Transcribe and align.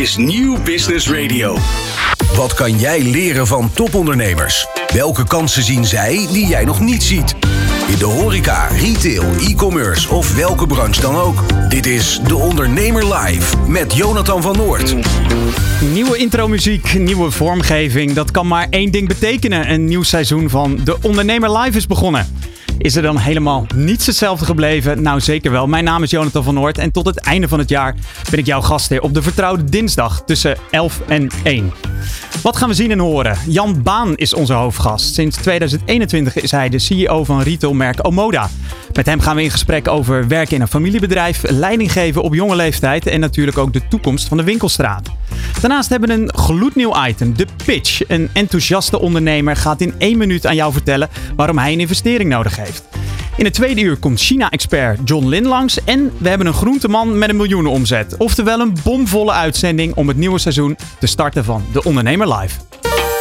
is 0.00 0.16
Nieuw 0.16 0.62
Business 0.62 1.10
Radio. 1.10 1.56
Wat 2.34 2.54
kan 2.54 2.78
jij 2.78 3.02
leren 3.02 3.46
van 3.46 3.70
topondernemers? 3.72 4.66
Welke 4.92 5.24
kansen 5.24 5.62
zien 5.62 5.84
zij 5.84 6.26
die 6.32 6.46
jij 6.46 6.64
nog 6.64 6.80
niet 6.80 7.02
ziet? 7.02 7.34
In 7.88 7.98
de 7.98 8.04
horeca, 8.04 8.66
retail, 8.66 9.24
e-commerce 9.40 10.10
of 10.10 10.34
welke 10.34 10.66
branche 10.66 11.00
dan 11.00 11.16
ook. 11.16 11.42
Dit 11.68 11.86
is 11.86 12.20
De 12.26 12.36
Ondernemer 12.36 13.14
Live 13.14 13.56
met 13.68 13.94
Jonathan 13.94 14.42
van 14.42 14.56
Noord. 14.56 14.94
Nieuwe 15.92 16.16
intromuziek, 16.16 16.98
nieuwe 16.98 17.30
vormgeving. 17.30 18.12
Dat 18.12 18.30
kan 18.30 18.46
maar 18.46 18.66
één 18.70 18.90
ding 18.90 19.08
betekenen. 19.08 19.72
Een 19.72 19.84
nieuw 19.84 20.02
seizoen 20.02 20.50
van 20.50 20.80
De 20.84 20.96
Ondernemer 21.02 21.58
Live 21.58 21.76
is 21.76 21.86
begonnen. 21.86 22.26
Is 22.82 22.96
er 22.96 23.02
dan 23.02 23.18
helemaal 23.18 23.66
niets 23.74 24.06
hetzelfde 24.06 24.44
gebleven? 24.44 25.02
Nou, 25.02 25.20
zeker 25.20 25.50
wel. 25.50 25.66
Mijn 25.66 25.84
naam 25.84 26.02
is 26.02 26.10
Jonathan 26.10 26.44
van 26.44 26.54
Noord 26.54 26.78
en 26.78 26.90
tot 26.90 27.06
het 27.06 27.18
einde 27.18 27.48
van 27.48 27.58
het 27.58 27.68
jaar 27.68 27.94
ben 28.30 28.38
ik 28.38 28.46
jouw 28.46 28.60
gastheer 28.60 29.00
op 29.02 29.14
de 29.14 29.22
vertrouwde 29.22 29.64
dinsdag 29.64 30.22
tussen 30.26 30.56
11 30.70 31.00
en 31.06 31.30
1. 31.42 31.72
Wat 32.42 32.56
gaan 32.56 32.68
we 32.68 32.74
zien 32.74 32.90
en 32.90 32.98
horen? 32.98 33.38
Jan 33.46 33.82
Baan 33.82 34.16
is 34.16 34.34
onze 34.34 34.52
hoofdgast. 34.52 35.14
Sinds 35.14 35.36
2021 35.36 36.36
is 36.36 36.50
hij 36.50 36.68
de 36.68 36.78
CEO 36.78 37.24
van 37.24 37.42
retailmerk 37.42 38.06
Omoda. 38.06 38.50
Met 38.92 39.06
hem 39.06 39.20
gaan 39.20 39.36
we 39.36 39.42
in 39.42 39.50
gesprek 39.50 39.88
over 39.88 40.28
werken 40.28 40.54
in 40.54 40.60
een 40.60 40.68
familiebedrijf, 40.68 41.42
leiding 41.48 41.92
geven 41.92 42.22
op 42.22 42.34
jonge 42.34 42.56
leeftijd 42.56 43.06
en 43.06 43.20
natuurlijk 43.20 43.58
ook 43.58 43.72
de 43.72 43.88
toekomst 43.88 44.28
van 44.28 44.36
de 44.36 44.44
winkelstraat. 44.44 45.10
Daarnaast 45.60 45.88
hebben 45.88 46.08
we 46.08 46.14
een 46.14 46.32
gloednieuw 46.34 47.06
item, 47.06 47.36
de 47.36 47.46
pitch. 47.64 48.08
Een 48.08 48.30
enthousiaste 48.32 49.00
ondernemer 49.00 49.56
gaat 49.56 49.80
in 49.80 49.94
één 49.98 50.18
minuut 50.18 50.46
aan 50.46 50.54
jou 50.54 50.72
vertellen 50.72 51.08
waarom 51.36 51.58
hij 51.58 51.72
een 51.72 51.80
investering 51.80 52.30
nodig 52.30 52.56
heeft. 52.56 52.71
In 53.36 53.44
het 53.44 53.54
tweede 53.54 53.80
uur 53.80 53.96
komt 53.96 54.20
China-expert 54.20 54.98
John 55.04 55.26
Lin 55.26 55.46
langs. 55.46 55.84
En 55.84 56.12
we 56.18 56.28
hebben 56.28 56.46
een 56.46 56.52
groenteman 56.52 57.18
met 57.18 57.28
een 57.28 57.36
miljoenenomzet. 57.36 58.16
Oftewel 58.16 58.60
een 58.60 58.76
bomvolle 58.84 59.32
uitzending 59.32 59.94
om 59.94 60.08
het 60.08 60.16
nieuwe 60.16 60.38
seizoen 60.38 60.76
te 60.98 61.06
starten 61.06 61.44
van 61.44 61.64
De 61.72 61.84
Ondernemer 61.84 62.34
Live. 62.34 62.81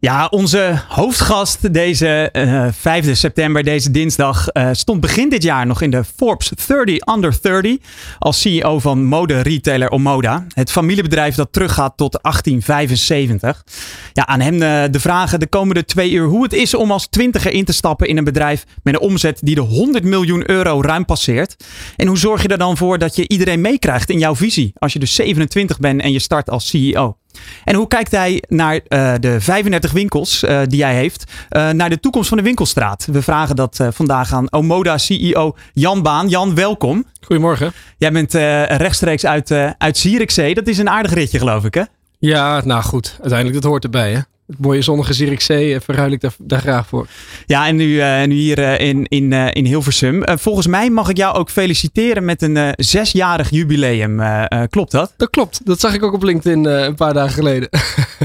Ja, 0.00 0.26
onze 0.26 0.82
hoofdgast 0.88 1.72
deze 1.72 2.28
uh, 2.32 2.66
5 2.72 3.16
september, 3.16 3.64
deze 3.64 3.90
dinsdag, 3.90 4.46
uh, 4.52 4.68
stond 4.72 5.00
begin 5.00 5.28
dit 5.28 5.42
jaar 5.42 5.66
nog 5.66 5.82
in 5.82 5.90
de 5.90 6.04
Forbes 6.16 6.52
30 6.66 7.14
Under 7.14 7.38
30 7.40 7.76
als 8.18 8.40
CEO 8.40 8.78
van 8.78 9.04
mode-retailer 9.04 9.90
Omoda. 9.90 10.46
Het 10.54 10.70
familiebedrijf 10.70 11.34
dat 11.34 11.52
teruggaat 11.52 11.96
tot 11.96 12.18
1875. 12.22 13.64
Ja, 14.12 14.26
aan 14.26 14.40
hem 14.40 14.54
uh, 14.54 14.82
de 14.90 15.00
vragen 15.00 15.40
de 15.40 15.46
komende 15.46 15.84
twee 15.84 16.10
uur 16.10 16.26
hoe 16.26 16.42
het 16.42 16.52
is 16.52 16.74
om 16.74 16.90
als 16.90 17.06
twintiger 17.06 17.52
in 17.52 17.64
te 17.64 17.72
stappen 17.72 18.08
in 18.08 18.16
een 18.16 18.24
bedrijf 18.24 18.64
met 18.82 18.94
een 18.94 19.00
omzet 19.00 19.38
die 19.42 19.54
de 19.54 19.60
100 19.60 20.04
miljoen 20.04 20.50
euro 20.50 20.82
ruim 20.82 21.04
passeert. 21.04 21.64
En 21.96 22.06
hoe 22.06 22.18
zorg 22.18 22.42
je 22.42 22.48
er 22.48 22.58
dan 22.58 22.76
voor 22.76 22.98
dat 22.98 23.16
je 23.16 23.28
iedereen 23.28 23.60
meekrijgt 23.60 24.10
in 24.10 24.18
jouw 24.18 24.36
visie 24.36 24.72
als 24.74 24.92
je 24.92 24.98
dus 24.98 25.14
27 25.14 25.78
bent 25.78 26.00
en 26.00 26.12
je 26.12 26.18
start 26.18 26.50
als 26.50 26.68
CEO? 26.68 27.19
En 27.64 27.74
hoe 27.74 27.88
kijkt 27.88 28.10
hij 28.10 28.42
naar 28.48 28.74
uh, 28.74 29.14
de 29.20 29.40
35 29.40 29.92
winkels 29.92 30.42
uh, 30.42 30.60
die 30.66 30.82
hij 30.82 30.94
heeft, 30.94 31.24
uh, 31.50 31.70
naar 31.70 31.90
de 31.90 32.00
toekomst 32.00 32.28
van 32.28 32.38
de 32.38 32.44
winkelstraat? 32.44 33.08
We 33.12 33.22
vragen 33.22 33.56
dat 33.56 33.80
vandaag 33.90 34.32
aan 34.32 34.52
Omoda 34.52 34.98
CEO 34.98 35.56
Jan 35.72 36.02
Baan. 36.02 36.28
Jan, 36.28 36.54
welkom. 36.54 37.04
Goedemorgen. 37.20 37.72
Jij 37.96 38.12
bent 38.12 38.32
rechtstreeks 38.80 39.26
uit, 39.26 39.52
uit 39.78 39.98
Zierikzee. 39.98 40.54
Dat 40.54 40.66
is 40.66 40.78
een 40.78 40.88
aardig 40.88 41.12
ritje, 41.12 41.38
geloof 41.38 41.64
ik, 41.64 41.74
hè? 41.74 41.82
Ja, 42.18 42.62
nou 42.64 42.82
goed. 42.82 43.16
Uiteindelijk, 43.20 43.60
dat 43.60 43.70
hoort 43.70 43.84
erbij, 43.84 44.12
hè? 44.12 44.20
Het 44.50 44.60
mooie 44.60 44.82
zonnige 44.82 45.12
Zierikzee 45.12 45.80
verruil 45.80 46.10
ik 46.10 46.20
daar, 46.20 46.34
daar, 46.38 46.60
graag 46.60 46.86
voor. 46.86 47.06
Ja, 47.46 47.66
en 47.66 47.76
nu, 47.76 47.86
uh, 47.86 48.24
nu 48.24 48.34
hier 48.34 48.58
uh, 48.58 48.78
in, 48.78 49.06
in, 49.08 49.30
uh, 49.30 49.46
in 49.52 49.64
Hilversum. 49.64 50.22
volgens 50.26 50.66
mij 50.66 50.90
mag 50.90 51.08
ik 51.08 51.16
jou 51.16 51.36
ook 51.36 51.50
feliciteren 51.50 52.24
met 52.24 52.42
een 52.42 52.74
zesjarig 52.76 53.50
jubileum. 53.50 54.20
klopt 54.70 54.92
dat? 54.92 55.14
Dat 55.16 55.30
klopt. 55.30 55.60
Dat 55.64 55.80
zag 55.80 55.94
ik 55.94 56.02
ook 56.02 56.12
op 56.12 56.22
LinkedIn 56.22 56.64
een 56.64 56.94
paar 56.94 57.14
dagen 57.14 57.32
geleden. 57.32 57.68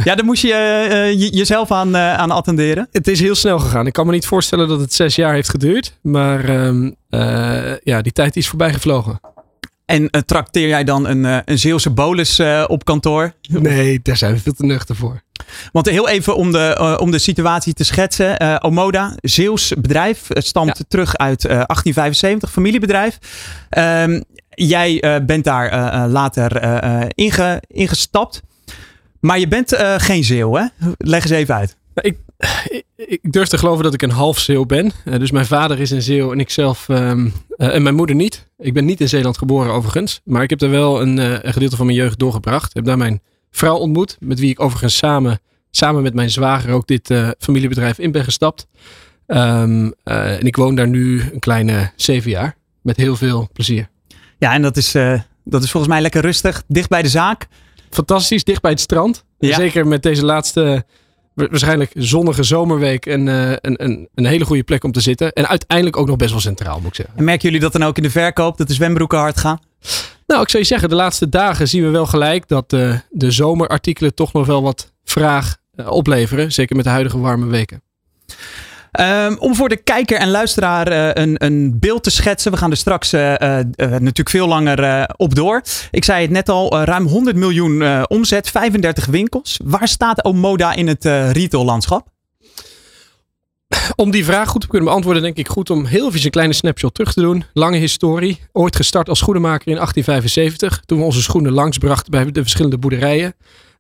ja, 0.04 0.16
daar 0.16 0.26
moest 0.26 0.42
je 0.42 1.30
jezelf 1.32 1.72
aan, 1.72 1.98
aan 1.98 2.32
attenderen? 2.32 2.88
Het 2.92 3.08
is 3.08 3.20
heel 3.20 3.36
snel 3.36 3.60
gegaan. 3.60 3.88
Ik 3.88 3.94
kan 3.94 4.06
me 4.06 4.12
niet 4.12 4.26
voorstellen 4.26 4.68
dat 4.68 4.80
het 4.80 4.94
zes 4.94 5.16
jaar 5.16 5.34
heeft 5.34 5.50
geduurd. 5.50 5.98
Maar 6.02 6.50
um, 6.50 6.96
ja, 7.84 8.02
die 8.02 8.12
tijd 8.12 8.36
is 8.36 8.48
voorbij 8.48 8.74
gevlogen. 8.74 9.20
En 9.86 10.02
uh, 10.02 10.22
trakteer 10.22 10.68
jij 10.68 10.84
dan 10.84 11.08
een, 11.08 11.24
uh, 11.24 11.38
een 11.46 11.60
Zeeuwse 11.60 11.90
bolus 11.90 12.40
uh, 12.40 12.64
op 12.68 12.86
kantoor? 12.86 13.34
Nee, 13.50 14.00
daar 14.04 14.18
zijn 14.18 14.34
we 14.34 14.40
veel 14.40 14.54
te 14.54 14.66
nuchter 14.66 14.96
voor. 14.96 15.24
Want 15.72 15.90
heel 15.90 16.10
even 16.10 16.36
om 16.36 16.52
de, 16.52 16.98
om 17.02 17.12
de 17.12 17.18
situatie 17.18 17.74
te 17.74 17.84
schetsen. 17.84 18.62
Omoda, 18.62 19.16
Zeeuws 19.22 19.74
bedrijf, 19.78 20.28
stamt 20.30 20.78
ja. 20.78 20.84
terug 20.88 21.18
uit 21.18 21.42
1875, 21.42 22.52
familiebedrijf. 22.52 23.18
Um, 23.78 24.24
jij 24.50 25.22
bent 25.26 25.44
daar 25.44 26.08
later 26.08 26.64
inge, 27.16 27.62
ingestapt. 27.68 28.42
Maar 29.20 29.40
je 29.40 29.48
bent 29.48 29.76
geen 29.98 30.24
Zeeuw, 30.24 30.56
hè? 30.56 30.66
Leg 30.98 31.24
eens 31.24 31.32
even 31.32 31.56
uit. 31.56 31.76
Ik, 31.94 32.18
ik 32.96 33.32
durf 33.32 33.48
te 33.48 33.58
geloven 33.58 33.84
dat 33.84 33.94
ik 33.94 34.02
een 34.02 34.12
half 34.12 34.40
Zeeuw 34.40 34.66
ben. 34.66 34.92
Uh, 35.06 35.20
dus 35.20 35.32
mijn 35.32 35.46
vader 35.46 35.80
is 35.80 35.92
een 35.92 36.02
Zeeuw 36.02 36.32
en 36.32 36.40
ik 36.40 36.50
zelf 36.50 36.88
um, 36.88 37.34
uh, 37.58 37.76
en 37.76 37.84
mijn 37.84 37.96
moeder 37.96 38.16
niet. 38.16 38.48
Ik 38.58 38.74
ben 38.74 38.86
niet 38.86 39.02
in 39.02 39.10
Zeeland 39.10 39.38
geboren 39.38 39.74
overigens. 39.74 40.22
Maar 40.24 40.44
ik 40.44 40.50
heb 40.50 40.60
daar 40.60 40.70
wel 40.70 41.02
een, 41.02 41.18
uh, 41.18 41.32
een 41.42 41.54
gedeelte 41.54 41.76
van 41.76 41.86
mijn 41.86 41.98
jeugd 41.98 42.20
doorgebracht. 42.20 42.70
Ik 42.70 42.76
heb 42.76 42.86
daar 42.86 42.98
mijn 42.98 43.22
vrouw 43.52 43.76
ontmoet. 43.76 44.18
Met 44.20 44.40
wie 44.40 44.50
ik 44.50 44.60
overigens 44.60 44.98
samen, 44.98 45.40
samen 45.72 46.04
met 46.04 46.14
mijn 46.14 46.30
zwager 46.30 46.74
ook 46.74 46.88
dit 46.88 47.14
familiebedrijf 47.40 48.00
in 48.00 48.12
ben 48.12 48.24
gestapt. 48.24 48.68
Um, 49.28 49.94
en 50.04 50.46
ik 50.46 50.56
woon 50.56 50.76
daar 50.76 50.88
nu 50.88 51.22
een 51.34 51.40
kleine 51.40 51.92
zeven 51.96 52.32
jaar. 52.32 52.58
Met 52.82 52.98
heel 52.98 53.16
veel 53.16 53.50
plezier. 53.54 53.90
Ja, 54.38 54.54
en 54.54 54.62
dat 54.62 54.78
is, 54.78 54.92
dat 55.44 55.64
is 55.64 55.72
volgens 55.72 55.94
mij 55.94 56.02
lekker 56.02 56.22
rustig. 56.22 56.64
Dicht 56.68 56.90
bij 56.90 57.02
de 57.02 57.10
zaak. 57.10 57.48
Fantastisch, 57.90 58.44
dicht 58.44 58.62
bij 58.62 58.72
het 58.72 58.80
strand. 58.80 59.24
Ja. 59.40 59.56
Zeker 59.56 59.88
met 59.88 60.04
deze 60.04 60.26
laatste 60.26 60.86
waarschijnlijk 61.36 61.92
zonnige 61.94 62.44
zomerweek 62.44 63.06
een, 63.06 63.28
een, 63.28 63.58
een, 63.62 64.10
een, 64.16 64.26
hele 64.26 64.46
goede 64.46 64.64
plek 64.64 64.84
om 64.84 64.92
te 64.92 65.02
zitten. 65.02 65.34
En 65.34 65.48
uiteindelijk 65.48 65.98
ook 65.98 66.08
nog 66.08 66.16
best 66.16 66.32
wel 66.32 66.40
centraal, 66.40 66.80
moet 66.80 66.88
ik 66.88 66.96
zeggen. 66.96 67.18
En 67.18 67.24
merken 67.24 67.44
jullie 67.44 67.60
dat 67.60 67.72
dan 67.72 67.84
ook 67.84 67.98
in 67.98 68.04
de 68.04 68.10
verkoop, 68.10 68.58
dat 68.58 68.68
de 68.68 68.74
zwembroeken 68.74 69.18
hard 69.18 69.40
gaan? 69.40 69.60
Nou, 70.28 70.42
ik 70.42 70.50
zou 70.50 70.64
je 70.64 70.70
zeggen, 70.70 70.90
de 70.90 70.96
laatste 70.96 71.30
dagen 71.30 71.68
zien 71.68 71.84
we 71.84 71.90
wel 71.90 72.06
gelijk 72.06 72.48
dat 72.48 72.70
de, 72.70 73.00
de 73.10 73.32
zomerartikelen 73.32 74.14
toch 74.14 74.34
nog 74.34 74.46
wel 74.46 74.62
wat 74.62 74.94
vraag 75.04 75.58
opleveren. 75.86 76.52
Zeker 76.52 76.76
met 76.76 76.86
de 76.86 76.92
huidige 76.92 77.20
warme 77.20 77.46
weken. 77.46 77.82
Um, 79.00 79.38
om 79.38 79.56
voor 79.56 79.70
de 79.70 79.78
kijker 79.78 80.18
en 80.18 80.30
luisteraar 80.30 80.92
uh, 80.92 81.24
een, 81.24 81.46
een, 81.46 81.80
beeld 81.80 82.04
te 82.04 82.10
schetsen. 82.10 82.52
We 82.52 82.58
gaan 82.58 82.72
er 82.72 82.78
straks 82.78 83.14
uh, 83.14 83.32
uh, 83.32 83.60
natuurlijk 83.78 84.30
veel 84.30 84.48
langer 84.48 85.08
op 85.18 85.36
door. 85.36 85.62
Ik 85.92 86.04
zei 86.04 86.22
het 86.22 86.32
net 86.32 86.50
al, 86.50 86.84
ruim 86.84 87.08
100 87.08 87.36
miljoen 87.36 88.08
omzet, 88.08 88.50
35 88.50 89.06
winkels. 89.06 89.60
Waar 89.64 89.88
staat 89.88 90.24
Omoda 90.24 90.74
in 90.74 90.88
het 90.88 91.06
retaillandschap? 91.32 92.08
Om 93.96 94.12
die 94.12 94.26
vraag 94.26 94.50
goed 94.50 94.62
te 94.62 94.68
kunnen 94.68 94.88
beantwoorden, 94.88 95.24
denk 95.24 95.38
ik 95.38 95.48
goed 95.48 95.70
om 95.70 95.86
heel 95.86 96.08
even 96.08 96.26
een 96.26 96.30
kleine 96.30 96.54
snapshot 96.54 96.94
terug 96.94 97.14
te 97.14 97.22
doen. 97.22 97.46
Lange 97.54 97.78
historie. 97.78 98.40
Ooit 98.52 98.76
gestart 98.76 99.10
als 99.10 99.20
schoenenmaker 99.20 99.68
in 99.68 99.76
1875. 99.76 100.84
Toen 100.86 100.98
we 100.98 101.04
onze 101.04 101.22
schoenen 101.22 101.52
langsbrachten 101.52 102.12
bij 102.12 102.32
de 102.32 102.42
verschillende 102.42 102.78
boerderijen. 102.78 103.34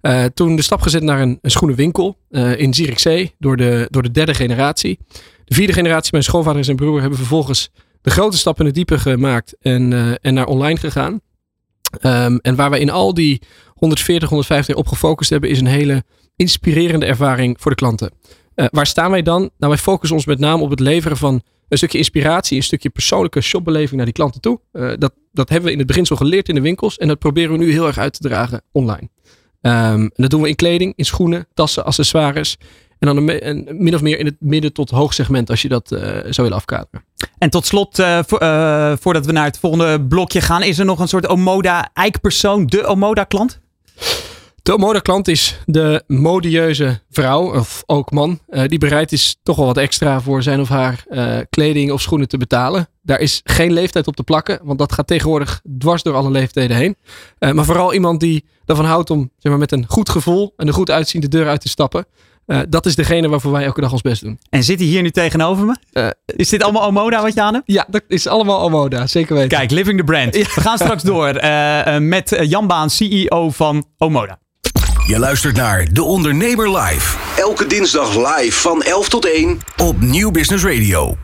Uh, 0.05 0.23
toen 0.33 0.55
de 0.55 0.61
stap 0.61 0.81
gezet 0.81 1.03
naar 1.03 1.21
een, 1.21 1.39
schoenenwinkel 1.41 2.17
uh, 2.29 2.59
in 2.59 2.73
Zierikzee 2.73 3.35
door 3.39 3.57
de, 3.57 3.87
door 3.89 4.03
de 4.03 4.11
derde 4.11 4.33
generatie. 4.33 4.99
De 5.45 5.55
vierde 5.55 5.73
generatie, 5.73 6.09
mijn 6.11 6.23
schoonvader 6.23 6.57
en 6.57 6.65
zijn 6.65 6.77
broer, 6.77 6.99
hebben 6.99 7.17
vervolgens 7.17 7.71
de 8.01 8.09
grote 8.09 8.37
stap 8.37 8.59
in 8.59 8.65
het 8.65 8.75
diepe 8.75 8.99
gemaakt 8.99 9.55
en, 9.59 9.91
uh, 9.91 10.13
en 10.21 10.33
naar 10.33 10.45
online 10.45 10.79
gegaan. 10.79 11.21
Um, 12.01 12.39
en 12.41 12.55
waar 12.55 12.69
we 12.69 12.79
in 12.79 12.89
al 12.89 13.13
die 13.13 13.41
140, 13.73 14.29
150 14.29 14.75
op 14.75 14.87
gefocust 14.87 15.29
hebben, 15.29 15.49
is 15.49 15.59
een 15.59 15.65
hele 15.65 16.03
inspirerende 16.35 17.05
ervaring 17.05 17.55
voor 17.59 17.71
de 17.71 17.77
klanten. 17.77 18.11
waar 18.55 18.87
staan 18.87 19.11
wij 19.11 19.21
dan? 19.21 19.39
Nou, 19.39 19.71
wij 19.73 19.77
focussen 19.77 20.17
ons 20.17 20.25
met 20.25 20.39
name 20.39 20.63
op 20.63 20.69
het 20.69 20.79
leveren 20.79 21.17
van 21.17 21.41
een 21.67 21.77
stukje 21.77 21.97
inspiratie, 21.97 22.57
een 22.57 22.63
stukje 22.63 22.89
persoonlijke 22.89 23.41
shopbeleving 23.41 23.95
naar 23.95 24.05
die 24.05 24.13
klanten 24.13 24.41
toe. 24.41 24.59
dat, 24.71 25.13
dat 25.31 25.49
hebben 25.49 25.65
we 25.65 25.71
in 25.71 25.77
het 25.77 25.87
begin 25.87 26.05
zo 26.05 26.15
geleerd 26.15 26.49
in 26.49 26.55
de 26.55 26.61
winkels 26.61 26.97
en 26.97 27.07
dat 27.07 27.19
proberen 27.19 27.51
we 27.51 27.57
nu 27.57 27.71
heel 27.71 27.87
erg 27.87 27.97
uit 27.97 28.13
te 28.13 28.27
dragen 28.27 28.61
online. 28.71 29.09
Um, 29.67 30.11
dat 30.13 30.29
doen 30.29 30.41
we 30.41 30.47
in 30.47 30.55
kleding, 30.55 30.93
in 30.95 31.05
schoenen, 31.05 31.47
tassen, 31.53 31.85
accessoires. 31.85 32.57
En 32.99 33.07
dan 33.07 33.29
een, 33.29 33.67
min 33.71 33.95
of 33.95 34.01
meer 34.01 34.19
in 34.19 34.25
het 34.25 34.35
midden 34.39 34.73
tot 34.73 34.89
hoog 34.89 35.13
segment 35.13 35.49
als 35.49 35.61
je 35.61 35.67
dat 35.67 35.91
uh, 35.91 35.99
zou 36.09 36.33
willen 36.35 36.53
afkaderen. 36.53 37.03
En 37.37 37.49
tot 37.49 37.65
slot, 37.65 37.95
vo 38.25 38.37
uh, 38.39 38.93
voordat 38.99 39.25
we 39.25 39.31
naar 39.31 39.45
het 39.45 39.59
volgende 39.59 40.01
blokje 40.01 40.41
gaan, 40.41 40.63
is 40.63 40.79
er 40.79 40.85
nog 40.85 40.99
een 40.99 41.07
soort 41.07 41.27
Omoda 41.27 41.89
eikpersoon, 41.93 42.65
de 42.65 42.85
Omoda 42.85 43.23
klant? 43.23 43.59
De 44.65 44.73
Omoda-klant 44.73 45.27
is 45.27 45.59
de 45.65 46.03
modieuze 46.07 46.99
vrouw, 47.09 47.55
of 47.55 47.83
ook 47.85 48.11
man, 48.11 48.39
die 48.65 48.79
bereid 48.79 49.11
is 49.11 49.37
toch 49.43 49.55
wel 49.55 49.65
wat 49.65 49.77
extra 49.77 50.21
voor 50.21 50.43
zijn 50.43 50.59
of 50.59 50.69
haar 50.69 51.05
kleding 51.49 51.91
of 51.91 52.01
schoenen 52.01 52.27
te 52.27 52.37
betalen. 52.37 52.87
Daar 53.01 53.19
is 53.19 53.41
geen 53.43 53.73
leeftijd 53.73 54.07
op 54.07 54.15
te 54.15 54.23
plakken, 54.23 54.59
want 54.63 54.79
dat 54.79 54.93
gaat 54.93 55.07
tegenwoordig 55.07 55.61
dwars 55.77 56.03
door 56.03 56.13
alle 56.15 56.31
leeftijden 56.31 56.77
heen. 56.77 56.95
maar 57.39 57.65
vooral 57.65 57.93
iemand 57.93 58.19
die 58.19 58.45
ervan 58.65 58.85
houdt 58.85 59.09
om 59.09 59.31
zeg 59.37 59.51
maar, 59.51 59.59
met 59.59 59.71
een 59.71 59.85
goed 59.87 60.09
gevoel 60.09 60.53
en 60.57 60.67
een 60.67 60.73
goed 60.73 60.91
uitziende 60.91 61.27
deur 61.27 61.47
uit 61.47 61.61
te 61.61 61.69
stappen. 61.69 62.05
Dat 62.69 62.85
is 62.85 62.95
degene 62.95 63.29
waarvoor 63.29 63.51
wij 63.51 63.65
elke 63.65 63.81
dag 63.81 63.91
ons 63.91 64.01
best 64.01 64.21
doen. 64.21 64.39
En 64.49 64.63
zit 64.63 64.79
hij 64.79 64.87
hier 64.87 65.01
nu 65.01 65.11
tegenover 65.11 65.65
me? 65.65 66.15
Is 66.25 66.49
dit 66.49 66.63
allemaal 66.63 66.85
Omoda 66.87 67.21
wat 67.21 67.33
je 67.33 67.41
aan 67.41 67.53
hebt? 67.53 67.71
Ja, 67.71 67.85
dat 67.89 68.03
is 68.07 68.27
allemaal 68.27 68.61
Omoda, 68.61 69.07
zeker 69.07 69.35
weten. 69.35 69.57
Kijk, 69.57 69.71
living 69.71 69.97
the 69.97 70.03
brand. 70.03 70.35
We 70.35 70.45
gaan 70.45 70.77
straks 70.77 71.03
door 71.03 71.33
met 72.01 72.37
Jan 72.41 72.67
Baan, 72.67 72.89
CEO 72.89 73.49
van 73.49 73.85
Omoda. 73.97 74.43
Je 75.07 75.19
luistert 75.19 75.55
naar 75.55 75.93
De 75.93 76.03
Ondernemer 76.03 76.77
Live. 76.77 77.17
Elke 77.41 77.67
dinsdag 77.67 78.15
live 78.15 78.59
van 78.59 78.81
11 78.81 79.09
tot 79.09 79.25
1 79.25 79.59
op 79.77 80.01
Nieuw 80.01 80.31
Business 80.31 80.63
Radio. 80.63 81.17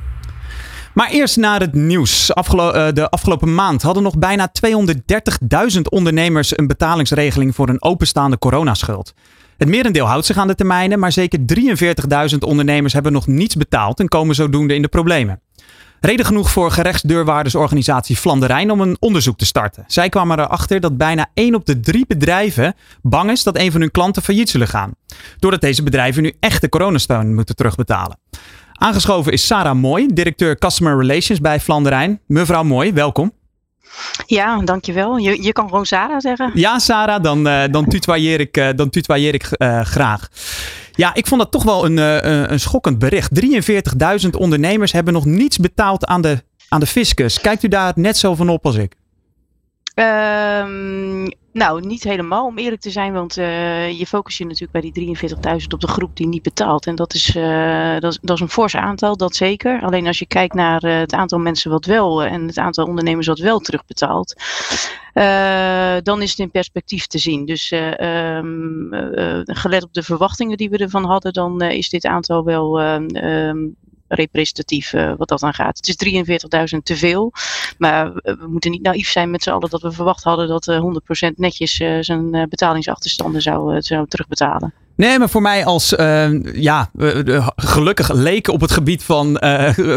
Maar 0.93 1.09
eerst 1.09 1.37
naar 1.37 1.59
het 1.59 1.73
nieuws. 1.73 2.33
Afgelo 2.33 2.91
de 2.91 3.09
afgelopen 3.09 3.55
maand 3.55 3.81
hadden 3.81 4.03
nog 4.03 4.17
bijna 4.17 4.51
230.000 5.75 5.81
ondernemers 5.89 6.57
een 6.57 6.67
betalingsregeling 6.67 7.55
voor 7.55 7.69
een 7.69 7.83
openstaande 7.83 8.37
coronaschuld. 8.37 9.13
Het 9.57 9.69
merendeel 9.69 10.05
houdt 10.05 10.25
zich 10.25 10.37
aan 10.37 10.47
de 10.47 10.55
termijnen, 10.55 10.99
maar 10.99 11.11
zeker 11.11 11.39
43.000 12.31 12.37
ondernemers 12.39 12.93
hebben 12.93 13.11
nog 13.11 13.27
niets 13.27 13.55
betaald 13.55 13.99
en 13.99 14.07
komen 14.07 14.35
zodoende 14.35 14.75
in 14.75 14.81
de 14.81 14.87
problemen. 14.87 15.41
Reden 16.01 16.25
genoeg 16.25 16.51
voor 16.51 16.71
gerechtsdeurwaardersorganisatie 16.71 18.15
Flanderijn 18.15 18.71
om 18.71 18.81
een 18.81 18.97
onderzoek 18.99 19.37
te 19.37 19.45
starten. 19.45 19.83
Zij 19.87 20.09
kwamen 20.09 20.39
erachter 20.39 20.79
dat 20.79 20.97
bijna 20.97 21.29
1 21.33 21.55
op 21.55 21.65
de 21.65 21.79
3 21.79 22.05
bedrijven 22.07 22.75
bang 23.01 23.31
is 23.31 23.43
dat 23.43 23.57
een 23.57 23.71
van 23.71 23.81
hun 23.81 23.91
klanten 23.91 24.21
failliet 24.21 24.49
zullen 24.49 24.67
gaan. 24.67 24.91
Doordat 25.39 25.61
deze 25.61 25.83
bedrijven 25.83 26.23
nu 26.23 26.33
echt 26.39 26.61
de 26.61 27.25
moeten 27.33 27.55
terugbetalen. 27.55 28.19
Aangeschoven 28.73 29.31
is 29.31 29.45
Sarah 29.45 29.75
Mooi, 29.75 30.07
directeur 30.13 30.57
Customer 30.57 30.97
Relations 30.97 31.41
bij 31.41 31.59
Flanderijn. 31.59 32.19
Mevrouw 32.27 32.63
Mooi, 32.63 32.93
welkom. 32.93 33.33
Ja, 34.25 34.61
dankjewel. 34.61 35.17
Je, 35.17 35.43
je 35.43 35.51
kan 35.51 35.67
gewoon 35.67 35.85
Sarah 35.85 36.19
zeggen. 36.19 36.51
Ja, 36.53 36.79
Sarah, 36.79 37.23
dan, 37.23 37.47
uh, 37.47 37.63
dan 37.71 37.85
tutoieer 37.85 38.39
ik, 38.39 38.57
uh, 38.57 38.69
dan 38.75 38.89
tutoieer 38.89 39.33
ik 39.33 39.49
uh, 39.57 39.81
graag. 39.81 40.27
Ja, 40.91 41.13
ik 41.13 41.27
vond 41.27 41.41
dat 41.41 41.51
toch 41.51 41.63
wel 41.63 41.85
een, 41.85 41.97
een 42.51 42.59
schokkend 42.59 42.99
bericht. 42.99 43.31
43.000 44.25 44.29
ondernemers 44.37 44.91
hebben 44.91 45.13
nog 45.13 45.25
niets 45.25 45.57
betaald 45.57 46.05
aan 46.05 46.21
de, 46.21 46.43
aan 46.69 46.79
de 46.79 46.85
fiscus. 46.85 47.41
Kijkt 47.41 47.63
u 47.63 47.67
daar 47.67 47.93
net 47.95 48.17
zo 48.17 48.35
van 48.35 48.49
op 48.49 48.65
als 48.65 48.75
ik? 48.75 48.95
Um, 49.95 51.31
nou, 51.53 51.85
niet 51.85 52.03
helemaal 52.03 52.45
om 52.45 52.57
eerlijk 52.57 52.81
te 52.81 52.91
zijn, 52.91 53.13
want 53.13 53.37
uh, 53.37 53.99
je 53.99 54.07
focust 54.07 54.37
je 54.37 54.45
natuurlijk 54.45 54.71
bij 54.71 54.91
die 54.91 55.17
43.000 55.17 55.67
op 55.73 55.79
de 55.79 55.87
groep 55.87 56.15
die 56.15 56.27
niet 56.27 56.41
betaalt. 56.41 56.85
En 56.85 56.95
dat 56.95 57.13
is, 57.13 57.35
uh, 57.35 57.99
dat, 57.99 58.19
is, 58.21 58.39
een 58.39 58.49
fors 58.49 58.75
aantal, 58.75 59.17
dat 59.17 59.35
zeker. 59.35 59.81
Alleen 59.81 60.07
als 60.07 60.19
je 60.19 60.25
kijkt 60.25 60.53
naar 60.53 60.83
uh, 60.83 60.97
het 60.97 61.13
aantal 61.13 61.39
mensen 61.39 61.71
wat 61.71 61.85
wel 61.85 62.23
en 62.23 62.47
het 62.47 62.57
aantal 62.57 62.85
ondernemers 62.85 63.27
wat 63.27 63.39
wel 63.39 63.59
terugbetaalt, 63.59 64.35
dan 66.03 66.21
is 66.21 66.29
het 66.29 66.39
in 66.39 66.51
perspectief 66.51 67.07
te 67.07 67.17
zien. 67.17 67.45
Dus 67.45 67.71
um, 67.71 68.89
gelet 69.43 69.83
op 69.83 69.93
de 69.93 70.03
verwachtingen 70.03 70.57
die 70.57 70.69
we 70.69 70.77
ervan 70.77 71.05
hadden, 71.05 71.33
dan 71.33 71.61
is 71.61 71.89
dit 71.89 72.05
aantal 72.05 72.43
wel 72.43 72.81
um, 72.81 73.75
representatief 74.13 74.93
uh, 74.93 75.13
wat 75.17 75.27
dat 75.27 75.43
aan 75.43 75.53
gaat. 75.53 75.77
Het 75.77 75.87
is 75.87 76.73
43.000 76.73 76.77
te 76.83 76.95
veel. 76.95 77.33
Maar 77.77 78.13
we 78.13 78.47
moeten 78.49 78.71
niet 78.71 78.81
naïef 78.81 79.09
zijn 79.09 79.31
met 79.31 79.43
z'n 79.43 79.49
allen 79.49 79.69
dat 79.69 79.81
we 79.81 79.91
verwacht 79.91 80.23
hadden 80.23 80.47
dat 80.47 80.67
uh, 80.67 80.83
100% 81.29 81.31
netjes 81.35 81.79
uh, 81.79 81.97
zijn 81.99 82.31
betalingsachterstanden 82.49 83.41
zou, 83.41 83.81
zou 83.81 84.07
terugbetalen. 84.07 84.73
Nee, 84.95 85.19
maar 85.19 85.29
voor 85.29 85.41
mij 85.41 85.65
als 85.65 85.89
ja, 86.53 86.91
gelukkig 87.55 88.11
leek 88.11 88.47
op 88.47 88.61
het 88.61 88.71
gebied 88.71 89.03
van 89.03 89.37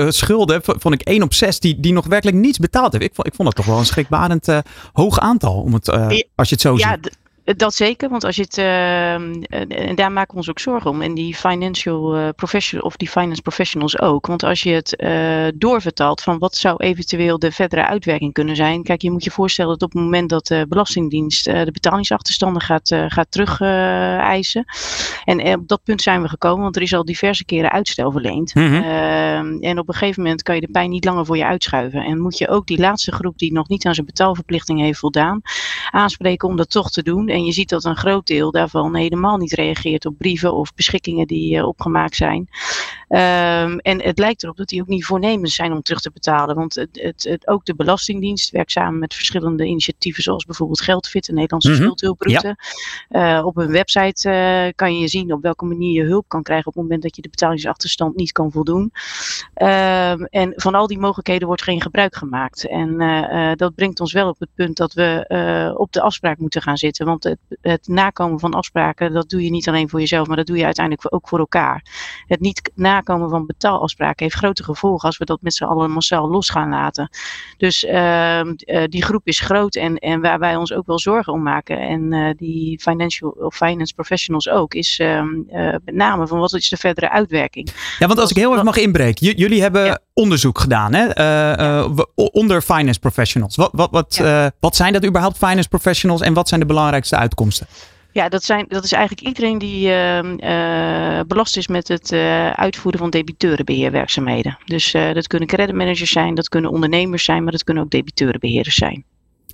schulden, 0.09 0.61
vond 0.65 0.95
ik 0.95 1.03
1 1.03 1.23
op 1.23 1.35
6 1.35 1.61
die, 1.61 1.81
die 1.81 1.93
nog 1.93 2.07
werkelijk 2.07 2.37
niets 2.37 2.59
betaald 2.59 2.93
heeft. 2.93 3.05
Ik 3.05 3.15
vond, 3.15 3.27
ik 3.27 3.35
vond 3.35 3.49
dat 3.49 3.57
toch 3.57 3.67
wel 3.67 3.79
een 3.79 3.87
schrikbarend 3.87 4.49
hoog 4.93 5.19
aantal, 5.19 5.61
om 5.61 5.75
het, 5.75 5.89
als 6.35 6.49
je 6.49 6.55
het 6.55 6.61
zo 6.61 6.77
ja, 6.77 6.99
ziet. 7.03 7.19
Dat 7.45 7.75
zeker, 7.75 8.09
want 8.09 8.25
als 8.25 8.37
je 8.37 8.43
het, 8.43 8.59
uh, 8.59 9.15
en 9.89 9.95
daar 9.95 10.13
maken 10.13 10.31
we 10.31 10.37
ons 10.37 10.51
ook 10.51 10.59
zorgen 10.59 10.91
om. 10.91 11.03
En 11.03 11.15
die 11.15 11.35
financial 11.35 12.19
uh, 12.19 12.29
professional 12.37 12.87
of 12.87 12.97
die 12.97 13.09
finance 13.09 13.43
professionals 13.43 14.01
ook. 14.01 14.27
Want 14.27 14.43
als 14.43 14.63
je 14.63 14.71
het 14.71 14.97
doorvertaalt 15.61 16.21
van 16.21 16.39
wat 16.39 16.57
zou 16.57 16.77
eventueel 16.77 17.39
de 17.39 17.53
verdere 17.53 17.87
uitwerking 17.87 18.33
kunnen 18.33 18.57
zijn. 18.57 18.83
Kijk, 18.83 19.03
je 19.03 19.11
moet 19.11 19.25
je 19.25 19.31
voorstellen 19.31 19.71
dat 19.71 19.83
op 19.83 19.93
het 19.93 20.03
moment 20.03 20.29
dat 20.29 20.47
de 20.47 20.67
Belastingdienst 20.69 21.45
de 21.45 21.73
betalingsachterstanden 21.73 22.63
gaat, 22.63 22.95
gaat 23.09 23.31
terug 23.31 23.61
eisen. 23.61 24.65
En 25.25 25.59
op 25.59 25.69
dat 25.69 25.83
punt 25.85 26.03
zijn 26.03 26.23
we 26.23 26.29
gekomen, 26.29 26.63
want 26.63 26.77
er 26.77 26.83
is 26.83 26.95
al 26.95 27.05
diverse 27.05 27.45
keren 27.45 27.71
uitstel 27.71 28.13
verleend. 28.13 28.55
Mm 28.55 28.67
-hmm. 28.67 28.83
en 29.61 29.79
op 29.79 29.89
een 29.89 29.95
gegeven 29.95 30.23
moment 30.23 30.43
kan 30.43 30.55
je 30.55 30.61
de 30.61 30.71
pijn 30.73 30.91
niet 30.91 31.05
langer 31.05 31.27
voor 31.27 31.37
je 31.37 31.47
uitschuiven. 31.47 32.01
En 32.01 32.21
moet 32.21 32.39
je 32.39 32.49
ook 32.49 32.67
die 32.67 32.79
laatste 32.79 33.13
groep 33.13 33.39
die 33.39 33.53
nog 33.53 33.69
niet 33.69 33.87
aan 33.87 33.95
zijn 33.95 34.07
betaalverplichting 34.07 34.81
heeft 34.81 34.99
voldaan, 34.99 35.41
aanspreken 35.91 36.49
om 36.49 36.57
dat 36.57 36.71
toch 36.71 36.91
te 36.91 37.03
doen. 37.03 37.33
En 37.35 37.45
je 37.45 37.53
ziet 37.53 37.69
dat 37.69 37.85
een 37.85 37.97
groot 37.97 38.27
deel 38.27 38.51
daarvan 38.51 38.95
helemaal 38.95 39.37
niet 39.37 39.53
reageert 39.53 40.07
op 40.07 40.19
brieven 40.19 40.55
of 40.55 40.75
beschikkingen 40.75 41.27
die 41.27 41.55
uh, 41.55 41.67
opgemaakt 41.67 42.17
zijn. 42.17 42.49
Um, 43.09 43.79
en 43.79 44.03
het 44.03 44.19
lijkt 44.19 44.43
erop 44.43 44.57
dat 44.57 44.69
die 44.69 44.81
ook 44.81 44.89
niet 44.89 45.05
voornemens 45.05 45.55
zijn 45.55 45.73
om 45.73 45.83
terug 45.83 46.01
te 46.01 46.11
betalen. 46.11 46.55
Want 46.55 46.75
het, 46.75 46.89
het, 46.93 47.23
het, 47.29 47.47
ook 47.47 47.65
de 47.65 47.75
Belastingdienst 47.75 48.51
werkt 48.51 48.71
samen 48.71 48.99
met 48.99 49.15
verschillende 49.15 49.65
initiatieven, 49.65 50.23
zoals 50.23 50.45
bijvoorbeeld 50.45 50.81
Geldfit, 50.81 51.27
de 51.27 51.33
Nederlandse 51.33 51.69
mm 51.69 51.75
-hmm. 51.75 51.85
schuldhulproute. 51.85 52.57
Ja. 53.09 53.39
Uh, 53.39 53.47
op 53.47 53.57
hun 53.57 53.71
website 53.71 54.29
uh, 54.29 54.73
kan 54.75 54.99
je 54.99 55.09
zien 55.09 55.33
op 55.33 55.43
welke 55.43 55.65
manier 55.65 56.03
je 56.03 56.09
hulp 56.09 56.29
kan 56.29 56.43
krijgen 56.43 56.67
op 56.67 56.75
het 56.75 56.83
moment 56.83 57.03
dat 57.03 57.17
je 57.17 57.23
de 57.23 57.29
betalingsachterstand 57.29 58.17
niet 58.17 58.33
kan 58.33 58.53
voldoen. 58.53 58.83
Um, 58.83 60.25
en 60.25 60.53
van 60.57 60.75
al 60.75 60.87
die 60.87 60.99
mogelijkheden 60.99 61.47
wordt 61.47 61.63
geen 61.63 61.83
gebruik 61.83 62.17
gemaakt. 62.17 62.69
En 62.69 62.99
dat 63.57 63.75
brengt 63.75 64.01
ons 64.01 64.13
wel 64.13 64.29
op 64.29 64.39
het 64.39 64.49
punt 64.55 64.77
dat 64.77 64.93
we 64.93 65.75
op 65.77 65.93
de 65.93 66.01
afspraak 66.01 66.39
moeten 66.39 66.63
gaan 66.63 66.77
zitten. 66.77 67.07
Want 67.07 67.24
het, 67.25 67.39
het, 67.61 67.89
nakomen 67.89 68.41
van 68.41 68.55
afspraken, 68.55 69.13
dat 69.13 69.29
doe 69.29 69.45
je 69.45 69.51
niet 69.51 69.69
alleen 69.69 69.89
voor 69.89 70.01
jezelf, 70.01 70.27
maar 70.27 70.37
dat 70.37 70.47
doe 70.47 70.57
je 70.57 70.65
uiteindelijk 70.65 71.15
ook 71.15 71.29
voor 71.29 71.39
elkaar. 71.39 71.87
Het 72.27 72.41
niet 72.41 72.71
nakomen 72.75 73.31
van 73.31 73.47
betaalafspraken 73.47 74.25
heeft 74.25 74.37
grote 74.37 74.65
gevolgen 74.65 75.09
als 75.09 75.19
we 75.19 75.25
dat 75.25 75.43
met 75.43 75.55
z'n 75.55 75.65
allen 75.65 75.91
massaal 75.91 76.31
los 76.31 76.51
gaan 76.51 76.69
laten. 76.69 77.09
Dus 77.57 77.85
uh, 77.85 78.41
die 78.87 79.05
groep 79.05 79.27
is 79.27 79.41
groot 79.41 79.75
en, 79.75 79.99
en 79.99 80.21
waar 80.21 80.39
wij 80.39 80.57
ons 80.57 80.73
ook 80.73 80.87
wel 80.87 80.99
zorgen 80.99 81.33
om 81.33 81.43
maken, 81.43 81.79
en 81.79 82.13
uh, 82.13 82.31
die 82.37 82.81
financial 82.81 83.31
of 83.31 83.57
finance 83.57 83.95
professionals 83.95 84.49
ook, 84.49 84.75
is 84.75 84.99
uh, 84.99 85.23
met 85.85 85.95
name 85.95 86.27
van 86.27 86.39
wat 86.39 86.53
is 86.53 86.69
de 86.69 86.77
verdere 86.77 87.11
uitwerking. 87.11 87.69
Ja, 87.99 88.07
want 88.07 88.19
als 88.19 88.31
ik 88.31 88.37
heel 88.37 88.53
erg 88.53 88.63
mag 88.63 88.77
inbreken, 88.77 89.37
jullie 89.37 89.63
hebben 89.63 89.85
ja. 89.85 89.99
onderzoek 90.13 90.59
gedaan 90.59 90.95
hè? 90.95 91.83
Onder 92.15 92.63
finance 92.63 93.01
professionals. 93.01 93.57
Wat, 93.57 93.71
wat, 93.73 93.91
wat, 93.91 94.15
ja. 94.15 94.51
wat 94.61 94.77
zijn 94.77 94.93
dat 94.93 95.05
überhaupt, 95.05 95.37
finance 95.37 95.69
professionals, 95.69 96.21
en 96.21 96.35
wat 96.35 96.49
zijn 96.49 96.61
de 96.61 96.67
belangrijkste 96.67 97.14
uitkomsten? 97.17 97.67
Ja, 98.13 98.29
dat, 98.29 98.45
zijn, 98.45 98.65
dat 98.69 98.85
is 98.85 98.93
eigenlijk 98.93 99.27
iedereen 99.27 99.59
die 99.59 99.89
uh, 99.89 100.23
uh, 100.23 101.21
belast 101.27 101.57
is 101.57 101.69
met 101.69 101.89
het 101.89 102.13
uh, 102.13 102.51
uitvoeren 102.51 103.01
van 103.01 103.11
debiteurenbeheerwerkzaamheden. 103.11 104.59
Dus 104.65 104.93
dat 104.93 105.27
kunnen 105.27 105.49
creditmanagers 105.49 106.11
zijn, 106.11 106.35
dat 106.35 106.49
kunnen 106.49 106.71
ondernemers 106.71 107.25
zijn, 107.25 107.43
maar 107.43 107.53
dat 107.53 107.65
kunnen 107.65 107.83
ook 107.83 107.91
debiteurenbeheerders 107.91 108.75
zijn. 108.75 109.05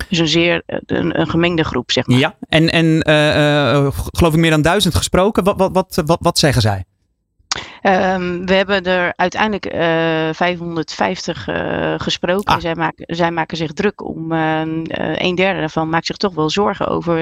Dus 0.09 0.17
een 0.17 0.27
zeer 0.27 0.61
een, 0.65 1.19
een 1.19 1.29
gemengde 1.29 1.63
groep, 1.63 1.91
zeg 1.91 2.07
maar. 2.07 2.17
Ja, 2.17 2.35
en, 2.49 2.69
en 2.69 3.01
geloof 4.11 4.33
ik 4.33 4.39
meer 4.39 4.49
dan 4.49 4.61
duizend 4.61 4.95
gesproken. 4.95 5.43
Wat, 5.43 5.57
wat, 5.57 5.71
wat, 5.73 6.01
wat, 6.05 6.19
wat 6.21 6.39
zeggen 6.39 6.61
zij? 6.61 6.83
Um, 7.81 8.45
we 8.45 8.53
hebben 8.53 8.83
er 8.83 9.13
uiteindelijk 9.15 9.73
uh, 9.73 10.33
550 10.33 11.47
uh, 11.47 11.93
gesproken. 11.97 12.53
Ah. 12.53 12.59
Zij, 12.59 12.75
maken, 12.75 13.15
zij 13.15 13.31
maken 13.31 13.57
zich 13.57 13.71
druk 13.71 14.03
om 14.03 14.31
uh, 14.31 14.61
een 15.15 15.35
derde 15.35 15.59
daarvan 15.59 15.89
maakt 15.89 16.05
zich 16.05 16.17
toch 16.17 16.33
wel 16.33 16.49
zorgen 16.49 16.87
over 16.87 17.13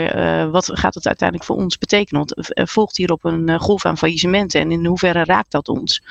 wat 0.52 0.70
gaat 0.74 0.94
het 0.94 1.08
uiteindelijk 1.08 1.48
voor 1.48 1.56
ons 1.56 1.78
betekenen. 1.78 2.26
Want 2.26 2.52
volgt 2.70 2.98
hierop 2.98 3.24
een 3.24 3.60
golf 3.60 3.86
aan 3.86 3.98
faillissementen 3.98 4.62
en 4.62 4.72
in 4.72 4.86
hoeverre 4.86 5.24
raakt 5.24 5.52
dat 5.52 5.68
ons? 5.68 6.02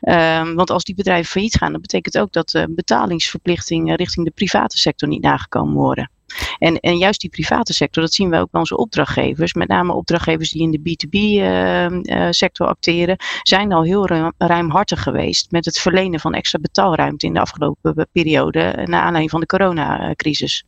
Um, 0.00 0.54
want 0.54 0.70
als 0.70 0.84
die 0.84 0.94
bedrijven 0.94 1.30
failliet 1.30 1.56
gaan, 1.56 1.72
dan 1.72 1.80
betekent 1.80 2.18
ook 2.18 2.32
dat 2.32 2.48
de 2.48 2.66
betalingsverplichtingen 2.70 3.96
richting 3.96 4.26
de 4.26 4.32
private 4.34 4.78
sector 4.78 5.08
niet 5.08 5.22
nagekomen 5.22 5.74
worden. 5.74 6.10
En, 6.58 6.80
en 6.80 6.98
juist 6.98 7.20
die 7.20 7.30
private 7.30 7.72
sector, 7.72 8.02
dat 8.02 8.12
zien 8.12 8.30
we 8.30 8.36
ook 8.36 8.50
bij 8.50 8.60
onze 8.60 8.76
opdrachtgevers, 8.76 9.54
met 9.54 9.68
name 9.68 9.92
opdrachtgevers 9.92 10.50
die 10.50 10.62
in 10.62 10.70
de 10.70 10.78
B2B-sector 10.78 12.66
uh, 12.66 12.70
uh, 12.70 12.74
acteren, 12.74 13.16
zijn 13.42 13.72
al 13.72 13.82
heel 13.82 14.06
ruim, 14.06 14.32
ruimhartig 14.38 15.02
geweest 15.02 15.50
met 15.50 15.64
het 15.64 15.78
verlenen 15.78 16.20
van 16.20 16.34
extra 16.34 16.58
betaalruimte 16.58 17.26
in 17.26 17.34
de 17.34 17.40
afgelopen 17.40 18.08
periode, 18.12 18.60
naar 18.60 19.00
aanleiding 19.00 19.30
van 19.30 19.40
de 19.40 19.46
coronacrisis. 19.46 20.64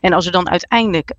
En 0.00 0.12
als 0.12 0.26
er 0.26 0.32
dan 0.32 0.48
uiteindelijk 0.48 1.14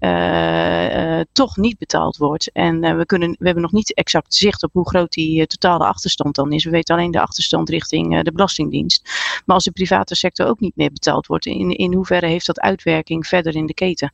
toch 1.31 1.57
niet 1.57 1.77
betaald 1.77 2.17
wordt, 2.17 2.51
en 2.51 2.97
we, 2.97 3.05
kunnen, 3.05 3.29
we 3.29 3.45
hebben 3.45 3.63
nog 3.63 3.71
niet 3.71 3.93
exact 3.93 4.33
zicht 4.33 4.63
op 4.63 4.73
hoe 4.73 4.89
groot 4.89 5.11
die 5.11 5.47
totale 5.47 5.85
achterstand 5.85 6.35
dan 6.35 6.51
is, 6.51 6.63
we 6.63 6.69
weten 6.69 6.95
alleen 6.95 7.11
de 7.11 7.21
achterstand 7.21 7.69
richting 7.69 8.21
de 8.21 8.31
Belastingdienst, 8.31 9.01
maar 9.45 9.55
als 9.55 9.63
de 9.63 9.71
private 9.71 10.15
sector 10.15 10.47
ook 10.47 10.59
niet 10.59 10.75
meer 10.75 10.91
betaald 10.91 11.27
wordt, 11.27 11.45
in, 11.45 11.69
in 11.69 11.93
hoeverre 11.93 12.27
heeft 12.27 12.45
dat 12.45 12.59
uitwerking 12.59 13.27
verder 13.27 13.55
in 13.55 13.65
de 13.67 13.73
keten. 13.73 14.13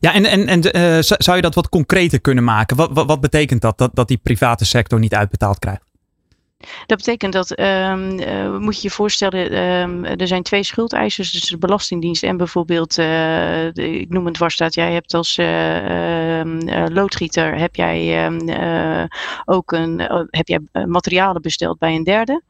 Ja, 0.00 0.14
en, 0.14 0.24
en, 0.24 0.46
en 0.46 0.76
uh, 0.76 0.98
zou 1.00 1.36
je 1.36 1.42
dat 1.42 1.54
wat 1.54 1.68
concreter 1.68 2.20
kunnen 2.20 2.44
maken? 2.44 2.76
Wat, 2.76 2.90
wat, 2.92 3.06
wat 3.06 3.20
betekent 3.20 3.60
dat, 3.60 3.78
dat, 3.78 3.90
dat 3.94 4.08
die 4.08 4.20
private 4.22 4.64
sector 4.64 4.98
niet 4.98 5.14
uitbetaald 5.14 5.58
krijgt? 5.58 5.82
Dat 6.86 6.98
betekent 6.98 7.32
dat, 7.32 7.58
um, 7.58 8.60
moet 8.60 8.76
je 8.76 8.82
je 8.82 8.90
voorstellen, 8.90 9.58
um, 9.58 10.04
er 10.04 10.26
zijn 10.26 10.42
twee 10.42 10.62
schuldeisers, 10.62 11.32
dus 11.32 11.48
de 11.48 11.58
Belastingdienst 11.58 12.22
en 12.22 12.36
bijvoorbeeld, 12.36 12.94
de, 12.94 13.98
ik 14.00 14.08
noem 14.08 14.24
het 14.24 14.34
dwarsstaat, 14.34 14.74
jij 14.74 14.92
hebt 14.92 15.14
als 15.14 15.38
uh, 15.38 16.40
loodgieter, 16.88 17.58
heb 17.58 17.76
jij 17.76 18.30
ook 19.44 19.72
een, 19.72 19.98
heb 20.30 20.48
jij 20.48 20.60
materialen 20.86 21.42
besteld 21.42 21.78
bij 21.78 21.94
een 21.94 22.04
derde. 22.04 22.42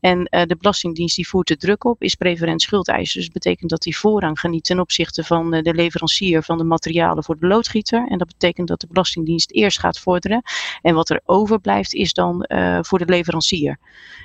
En 0.00 0.24
de 0.24 0.56
Belastingdienst 0.58 1.16
die 1.16 1.28
voert 1.28 1.48
de 1.48 1.56
druk 1.56 1.84
op, 1.84 2.02
is 2.02 2.14
preferent 2.14 2.62
schuldeiser. 2.62 3.14
Dus 3.14 3.24
dat 3.24 3.42
betekent 3.42 3.70
dat 3.70 3.82
die 3.82 3.98
voorrang 3.98 4.40
geniet 4.40 4.64
ten 4.64 4.80
opzichte 4.80 5.24
van 5.24 5.50
de 5.50 5.74
leverancier 5.74 6.42
van 6.42 6.58
de 6.58 6.64
materialen 6.64 7.24
voor 7.24 7.38
de 7.38 7.46
loodgieter. 7.46 8.06
En 8.08 8.18
dat 8.18 8.26
betekent 8.26 8.68
dat 8.68 8.80
de 8.80 8.86
Belastingdienst 8.90 9.50
eerst 9.50 9.78
gaat 9.78 9.98
vorderen. 9.98 10.42
En 10.82 10.94
wat 10.94 11.10
er 11.10 11.20
overblijft 11.24 11.94
is 11.94 12.12
dan 12.12 12.46
voor 12.80 12.98
de 12.98 13.04
leverancier. 13.04 13.56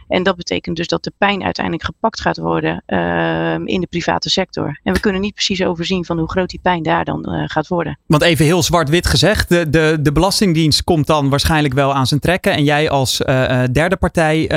En 0.08 0.24
dat 0.24 0.36
betekent 0.36 0.76
dus 0.76 0.88
dat 0.88 1.04
de 1.04 1.14
pijn 1.18 1.44
uiteindelijk 1.44 1.86
gepakt 1.86 2.22
gaat 2.22 2.38
worden 2.38 2.84
uh, 2.88 3.54
in 3.66 3.82
de 3.82 3.88
private 3.90 4.30
sector. 4.30 4.80
En 4.84 4.94
we 4.94 5.00
kunnen 5.00 5.22
niet 5.22 5.34
precies 5.34 5.64
overzien 5.64 6.06
van 6.06 6.18
hoe 6.18 6.30
groot 6.30 6.50
die 6.50 6.60
pijn 6.62 6.84
daar 6.84 7.06
dan 7.06 7.26
uh, 7.30 7.44
gaat 7.46 7.68
worden. 7.68 8.00
Want 8.06 8.22
even 8.22 8.46
heel 8.46 8.64
zwart-wit 8.64 9.08
gezegd, 9.08 9.50
de, 9.50 9.70
de, 9.70 9.98
de 10.02 10.12
Belastingdienst 10.12 10.84
komt 10.84 11.08
dan 11.08 11.30
waarschijnlijk 11.30 11.74
wel 11.74 11.94
aan 11.94 12.08
zijn 12.08 12.20
trekken. 12.20 12.54
En 12.54 12.64
jij 12.64 12.90
als 12.90 13.22
uh, 13.22 13.64
derde 13.72 13.98
partij 13.98 14.52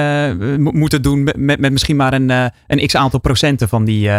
moet 0.59 0.93
het 0.93 1.03
doen 1.03 1.23
met, 1.23 1.59
met 1.59 1.73
misschien 1.73 1.97
maar 1.97 2.13
een, 2.13 2.31
een 2.67 2.87
x 2.87 2.97
aantal 2.97 3.21
procenten 3.21 3.69
van 3.69 3.85
die, 3.85 4.11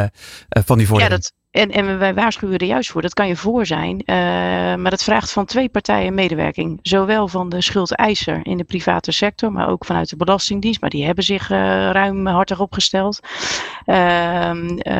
van 0.49 0.77
die 0.77 0.87
vordering. 0.87 1.13
Ja, 1.13 1.17
dat, 1.17 1.33
en, 1.51 1.72
en 1.72 2.00
wij 2.00 2.13
waarschuwen 2.13 2.58
er 2.58 2.68
juist 2.68 2.89
voor, 2.89 3.01
dat 3.01 3.13
kan 3.13 3.27
je 3.27 3.36
voor 3.36 3.66
zijn. 3.66 4.01
Uh, 4.06 4.16
maar 4.75 4.89
dat 4.89 5.04
vraagt 5.04 5.32
van 5.32 5.46
twee 5.46 5.70
partijen 5.70 6.13
medewerking. 6.13 6.80
Zowel 6.82 7.27
van 7.27 7.50
de 7.50 7.62
schuldeiser 7.62 8.39
in 8.44 8.58
de 8.58 8.63
private 8.63 9.12
sector, 9.12 9.51
maar 9.51 9.70
ook 9.70 9.86
vanuit 9.86 10.10
de 10.10 10.18
Belastingdienst. 10.18 10.82
Maar 10.82 10.89
die 10.89 11.06
hebben 11.06 11.24
zich 11.24 11.50
uh, 11.50 11.58
ruim 11.92 12.27
hartig 12.27 12.60
opgesteld. 12.60 13.20
Uh, 13.86 13.96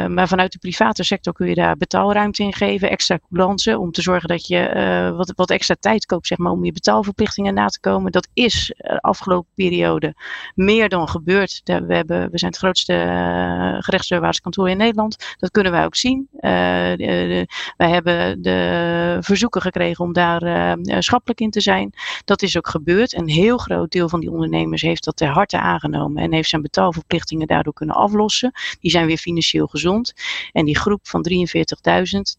maar 0.08 0.28
vanuit 0.28 0.52
de 0.52 0.60
private 0.60 1.04
sector 1.04 1.34
kun 1.34 1.48
je 1.48 1.56
daar 1.56 1.78
betaalruimte 1.78 2.44
in 2.44 2.54
geven, 2.54 2.90
extra 2.90 3.20
coulance, 3.30 3.80
om 3.80 3.92
te 3.92 4.02
zorgen 4.02 4.28
dat 4.28 4.48
je 4.48 5.14
wat, 5.18 5.34
wat 5.36 5.50
extra 5.50 5.76
tijd 5.80 6.06
koopt 6.06 6.28
zeg 6.28 6.38
maar, 6.38 6.52
om 6.52 6.66
je 6.66 6.72
betaalverplichtingen 6.72 7.54
na 7.54 7.68
te 7.68 7.80
komen. 7.80 8.12
Dat 8.12 8.28
is 8.34 8.74
de 8.78 9.02
afgelopen 9.02 9.52
periode 9.56 10.16
meer 10.56 10.90
dan 10.90 11.10
gebeurd. 11.10 11.62
We, 11.64 11.96
hebben, 11.96 12.32
we 12.32 12.38
zijn 12.38 12.52
het 12.52 12.60
grootste 12.60 12.94
gerechtsdeurwaartskantoor 13.80 14.70
in 14.70 14.78
Nederland. 14.78 15.36
Dat 15.38 15.52
kunnen 15.52 15.72
wij 15.72 15.86
ook 15.86 15.96
zien. 15.96 16.28
Uh, 16.42 17.46
wij 17.78 17.90
hebben 17.90 18.42
de 18.42 19.18
verzoeken 19.22 19.62
gekregen 19.62 20.06
om 20.06 20.14
daar 20.14 20.44
uh, 20.44 20.96
schappelijk 21.00 21.40
in 21.40 21.50
te 21.50 21.62
zijn. 21.62 21.94
Dat 22.26 22.42
is 22.42 22.58
ook 22.58 22.68
gebeurd. 22.68 23.14
Een 23.14 23.30
heel 23.30 23.58
groot 23.58 23.92
deel 23.92 24.10
van 24.10 24.20
die 24.20 24.32
ondernemers 24.32 24.82
heeft 24.82 25.04
dat 25.04 25.16
ter 25.16 25.28
harte 25.28 25.60
aangenomen 25.60 26.24
en 26.24 26.34
heeft 26.34 26.50
zijn 26.50 26.62
betaalverplichtingen 26.62 27.48
daardoor 27.48 27.74
kunnen 27.74 27.96
aflossen. 27.96 28.52
Die 28.80 28.92
zijn 28.92 29.06
weer 29.06 29.18
financieel 29.18 29.68
gezond. 29.68 30.14
En 30.52 30.66
die 30.66 30.78
groep 30.78 31.08
van 31.08 31.26
43.000, 31.30 31.36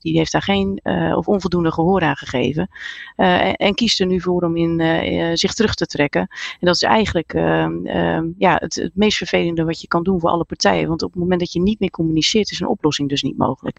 die 0.00 0.19
heeft 0.19 0.33
daar 0.33 0.43
geen 0.43 0.81
of 1.14 1.28
onvoldoende 1.28 1.73
gehoor 1.73 2.02
aan 2.02 2.17
gegeven. 2.17 2.69
En, 3.17 3.55
en, 3.55 3.75
kiest 3.75 4.00
er 4.00 4.07
nu 4.07 4.21
voor 4.21 4.43
om 4.43 4.57
in, 4.57 5.37
zich 5.38 5.55
terug 5.55 5.75
te 5.75 5.87
trekken. 5.87 6.21
En 6.21 6.67
dat 6.67 6.75
is 6.75 6.83
eigenlijk 6.83 7.35
ehm, 7.35 8.26
ja, 8.38 8.57
het, 8.61 8.75
het 8.75 8.97
meest 8.97 9.17
vervelende 9.17 9.64
wat 9.64 9.81
je 9.81 9.88
kan 9.88 10.02
doen 10.02 10.21
voor 10.21 10.31
alle 10.31 10.45
partijen. 10.45 10.88
Want 10.88 11.02
op 11.02 11.11
het 11.11 11.21
moment 11.21 11.40
dat 11.40 11.52
je 11.52 11.61
niet 11.61 11.81
meer 11.81 11.90
communiceert, 11.90 12.50
is 12.50 12.61
een 12.61 12.69
oplossing 12.69 13.09
dus 13.09 13.23
niet 13.23 13.38
mogelijk. 13.38 13.78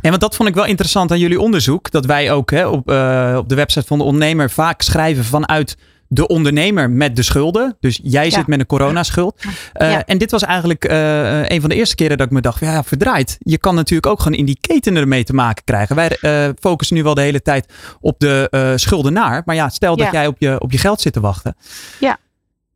Nee, 0.00 0.10
want 0.10 0.20
dat 0.20 0.36
vond 0.36 0.48
ik 0.48 0.54
wel 0.54 0.64
interessant 0.64 1.10
aan 1.10 1.18
jullie 1.18 1.40
onderzoek. 1.40 1.90
Dat 1.90 2.06
wij 2.06 2.32
ook 2.32 2.50
hè, 2.50 2.66
op, 2.66 2.90
uh, 2.90 3.34
op 3.38 3.48
de 3.48 3.54
website 3.54 3.86
van 3.86 3.98
de 3.98 4.04
ondernemer 4.04 4.50
vaak 4.50 4.82
schrijven 4.82 5.24
vanuit 5.24 5.76
de 6.12 6.26
ondernemer 6.26 6.90
met 6.90 7.16
de 7.16 7.22
schulden. 7.22 7.76
Dus 7.80 8.00
jij 8.02 8.30
zit 8.30 8.46
met 8.46 8.60
een 8.60 8.66
coronaschuld. 8.66 9.44
Uh, 9.44 9.90
ja. 9.90 10.04
En 10.04 10.18
dit 10.18 10.30
was 10.30 10.42
eigenlijk 10.42 10.90
uh, 10.90 11.48
een 11.48 11.60
van 11.60 11.68
de 11.68 11.74
eerste 11.74 11.94
keren 11.94 12.18
dat 12.18 12.26
ik 12.26 12.32
me 12.32 12.40
dacht, 12.40 12.60
ja, 12.60 12.84
verdraaid. 12.84 13.36
Je 13.38 13.58
kan 13.58 13.74
natuurlijk 13.74 14.12
ook 14.12 14.20
gewoon 14.20 14.38
in 14.38 14.44
die 14.44 14.58
keten 14.60 14.96
ermee 14.96 15.24
te 15.24 15.32
maken 15.32 15.64
krijgen. 15.64 15.96
Wij 15.96 16.18
uh, 16.20 16.48
focussen 16.60 16.96
nu 16.96 17.02
wel 17.02 17.14
de 17.14 17.20
hele 17.20 17.42
tijd 17.42 17.72
op 18.00 18.18
de 18.18 18.72
schuldenaar. 18.76 19.42
Maar 19.44 19.54
ja, 19.54 19.68
stel 19.68 19.96
dat 19.96 20.12
jij 20.12 20.26
op 20.26 20.36
je, 20.38 20.60
op 20.60 20.72
je 20.72 20.78
geld 20.78 21.00
zit 21.00 21.12
te 21.12 21.20
wachten. 21.20 21.56
Ja. 22.00 22.18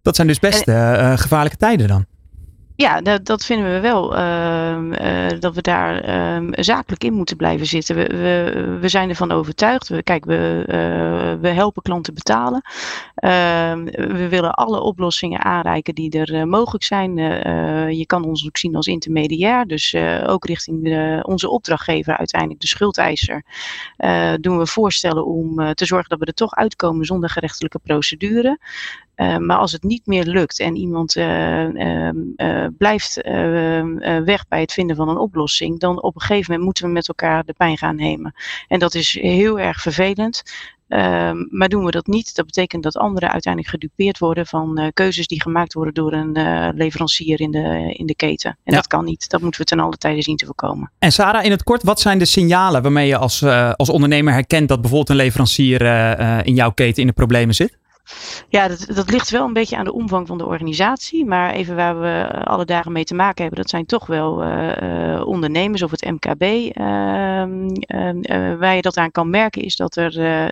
Dat 0.03 0.17
zijn 0.17 0.29
dus 0.29 0.39
best 0.39 0.63
gevaarlijke 1.21 1.57
tijden 1.57 1.89
dan. 1.89 2.07
Ja, 2.77 3.01
dat, 3.01 3.45
vinden 3.45 3.73
we 3.73 3.81
wel. 3.81 4.17
Uh, 4.17 4.79
uh, 4.91 5.41
dat 5.41 5.55
we 5.55 5.63
daar 5.63 6.09
uh, 6.09 6.49
zakelijk 6.51 7.05
in 7.05 7.13
moeten 7.13 7.37
blijven 7.37 7.67
zitten. 7.67 7.97
We, 7.97 8.07
we, 8.07 8.79
we 8.81 8.89
zijn 8.89 9.09
ervan 9.09 9.33
overtuigd. 9.33 10.03
Kijk, 10.03 10.25
we, 10.25 10.65
uh, 10.67 11.41
we 11.41 11.49
helpen 11.49 11.83
klanten 11.83 12.15
betalen. 12.15 12.63
Ehm, 13.15 13.85
we 13.85 14.29
willen 14.29 14.55
alle 14.55 14.81
oplossingen 14.81 15.45
aanreiken 15.45 15.95
die 15.95 16.19
er 16.19 16.35
uh, 16.35 16.43
mogelijk 16.43 16.85
zijn. 16.85 17.17
Je 17.97 18.07
kan 18.07 18.25
ons 18.25 18.47
ook 18.47 18.57
zien 18.57 18.77
als 18.77 18.87
intermediair. 18.87 19.67
Dus 19.67 19.95
ook 20.27 20.47
richting 20.47 20.85
de, 20.85 21.25
onze 21.27 21.49
opdrachtgever, 21.49 22.17
uiteindelijk 22.17 22.61
de 22.61 22.67
schuldeiser, 22.67 23.43
doen 24.41 24.59
we 24.59 24.67
voorstellen 24.67 25.27
om 25.27 25.75
te 25.75 25.87
zorgen 25.87 26.09
dat 26.09 26.19
we 26.19 26.25
er 26.25 26.35
toch 26.35 26.55
uitkomen 26.55 27.05
zonder 27.05 27.31
gerechtelijke 27.31 27.79
procedure. 27.79 28.59
Maar 29.17 29.57
als 29.57 29.73
het 29.73 29.83
niet 29.83 30.07
meer 30.07 30.25
lukt 30.25 30.61
en 30.61 30.77
iemand 30.77 31.17
blijft 32.79 33.21
weg 34.25 34.49
bij 34.49 34.61
het 34.61 34.73
vinden 34.73 34.97
van 34.97 35.09
een 35.09 35.19
oplossing, 35.19 35.81
dan 35.81 36.03
op 36.03 36.15
een 36.15 36.21
gegeven 36.21 36.45
moment 36.47 36.65
moeten 36.65 36.85
we 36.85 36.91
met 36.91 37.09
elkaar 37.09 37.45
de 37.45 37.53
pijn 37.53 37.79
gaan 37.79 37.97
nemen. 37.97 38.35
En 38.69 38.79
dat 38.79 38.95
is 38.95 39.19
heel 39.21 39.59
erg 39.61 39.81
vervelend. 39.81 40.43
Ehm, 40.89 41.37
maar 41.51 41.69
doen 41.69 41.85
we 41.85 41.91
dat 41.91 42.07
niet, 42.07 42.35
dat 42.35 42.47
betekent 42.47 42.83
dat 42.83 42.97
anderen 42.97 43.31
uiteindelijk 43.31 43.73
gedupeerd 43.73 44.19
worden 44.19 44.47
van 44.47 44.91
keuzes 44.95 45.27
die 45.27 45.43
gemaakt 45.43 45.73
worden 45.73 45.95
door 45.95 46.13
een 46.13 46.33
leverancier 46.77 47.41
in 47.41 47.51
de, 47.51 47.95
in 47.97 48.07
de 48.07 48.15
keten. 48.15 48.51
En 48.51 48.73
ja. 48.73 48.75
dat 48.75 48.87
kan 48.87 49.05
niet. 49.05 49.31
Dat 49.31 49.41
moeten 49.41 49.61
we 49.61 49.67
ten 49.67 49.81
alle 49.81 49.97
tijde 49.97 50.23
zien 50.23 50.37
te 50.37 50.45
voorkomen. 50.45 50.91
En 50.99 51.13
Sarah, 51.13 51.45
in 51.45 51.51
het 51.51 51.63
kort, 51.63 51.83
wat 51.83 52.01
zijn 52.01 52.19
de 52.19 52.25
signalen 52.25 52.83
waarmee 52.83 53.07
je 53.07 53.17
als, 53.17 53.43
als 53.77 53.89
ondernemer 53.89 54.33
herkent 54.33 54.69
dat 54.69 54.81
bijvoorbeeld 54.81 55.11
een 55.11 55.25
leverancier 55.25 55.83
in 56.47 56.55
jouw 56.55 56.71
keten 56.71 57.03
in 57.03 57.09
de 57.09 57.15
problemen 57.15 57.55
zit? 57.55 57.79
Ja, 58.49 58.69
dat, 58.69 58.87
dat 58.95 59.11
ligt 59.11 59.31
wel 59.31 59.47
een 59.47 59.53
beetje 59.53 59.77
aan 59.77 59.85
de 59.85 59.93
omvang 59.93 60.27
van 60.27 60.39
de 60.39 60.47
organisatie. 60.47 61.25
Maar 61.25 61.53
even 61.53 61.77
waar 61.77 62.01
we 62.01 62.45
alle 62.45 62.65
dagen 62.65 62.93
mee 62.93 63.05
te 63.05 63.15
maken 63.15 63.43
hebben, 63.43 63.61
dat 63.61 63.71
zijn 63.71 63.87
toch 63.87 64.07
wel 64.07 64.45
uh, 64.45 65.27
ondernemers 65.27 65.83
of 65.83 65.91
het 65.91 66.05
MKB. 66.05 66.43
Ehm, 66.43 67.69
ehm, 67.69 68.59
waar 68.59 68.75
je 68.75 68.83
dat 68.83 68.97
aan 68.97 69.11
kan 69.11 69.31
merken 69.31 69.63
is 69.63 69.77
dat 69.77 69.97
er 69.97 70.11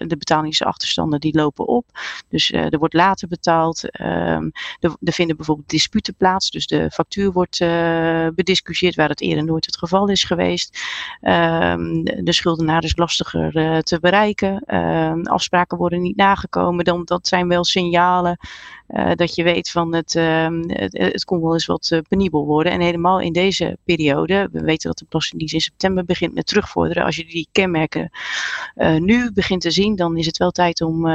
de 0.08 0.16
betalingsachterstanden 0.18 1.20
die 1.20 1.36
lopen 1.36 1.66
op. 1.66 1.86
Dus 2.28 2.52
er 2.52 2.78
wordt 2.78 2.94
later 2.94 3.28
betaald. 3.28 3.90
Ehm, 3.90 4.50
er, 4.80 4.96
er, 5.00 5.12
vinden 5.12 5.36
bijvoorbeeld 5.36 5.68
disputen 5.68 6.14
plaats. 6.14 6.50
Dus 6.50 6.66
de 6.66 6.90
factuur 6.90 7.32
wordt 7.32 7.58
bediscussieerd 8.34 8.94
waar 8.94 9.08
het 9.08 9.20
eerder 9.20 9.44
nooit 9.44 9.66
het 9.66 9.78
geval 9.78 10.08
is 10.08 10.24
geweest. 10.24 10.80
de 11.20 12.32
schuldenaar 12.32 12.84
is 12.84 12.96
lastiger 12.96 13.82
te 13.82 13.98
bereiken. 14.00 14.64
afspraken 15.24 15.78
worden 15.78 16.02
niet 16.02 16.16
nagekomen. 16.16 16.84
Dan, 16.84 17.04
dat 17.04 17.28
zijn 17.28 17.41
wel 17.48 17.64
signalen 17.64 18.38
uh, 18.92 19.10
dat 19.14 19.34
je 19.34 19.42
weet 19.42 19.70
van 19.70 19.94
het, 19.94 20.14
uh, 20.14 20.46
het, 20.66 20.98
het, 20.98 21.24
kon 21.24 21.40
wel 21.42 21.52
eens 21.52 21.66
wat 21.66 21.90
uh, 21.92 21.98
penibel 22.08 22.46
worden. 22.46 22.72
En 22.72 22.80
helemaal 22.80 23.20
in 23.20 23.32
deze 23.32 23.76
periode, 23.84 24.48
we 24.52 24.60
weten 24.60 24.88
dat 24.88 24.98
de 24.98 25.04
Belastingdienst 25.08 25.54
in 25.54 25.60
september 25.60 26.04
begint 26.04 26.34
met 26.34 26.46
terugvorderen. 26.46 27.04
Als 27.04 27.16
je 27.16 27.24
die 27.24 27.48
kenmerken 27.52 28.10
eh, 28.74 28.94
nu 28.94 29.32
begint 29.32 29.60
te 29.60 29.70
zien, 29.70 29.96
dan 29.96 30.16
is 30.16 30.26
het 30.26 30.36
wel 30.36 30.50
tijd 30.50 30.80
om 30.80 31.10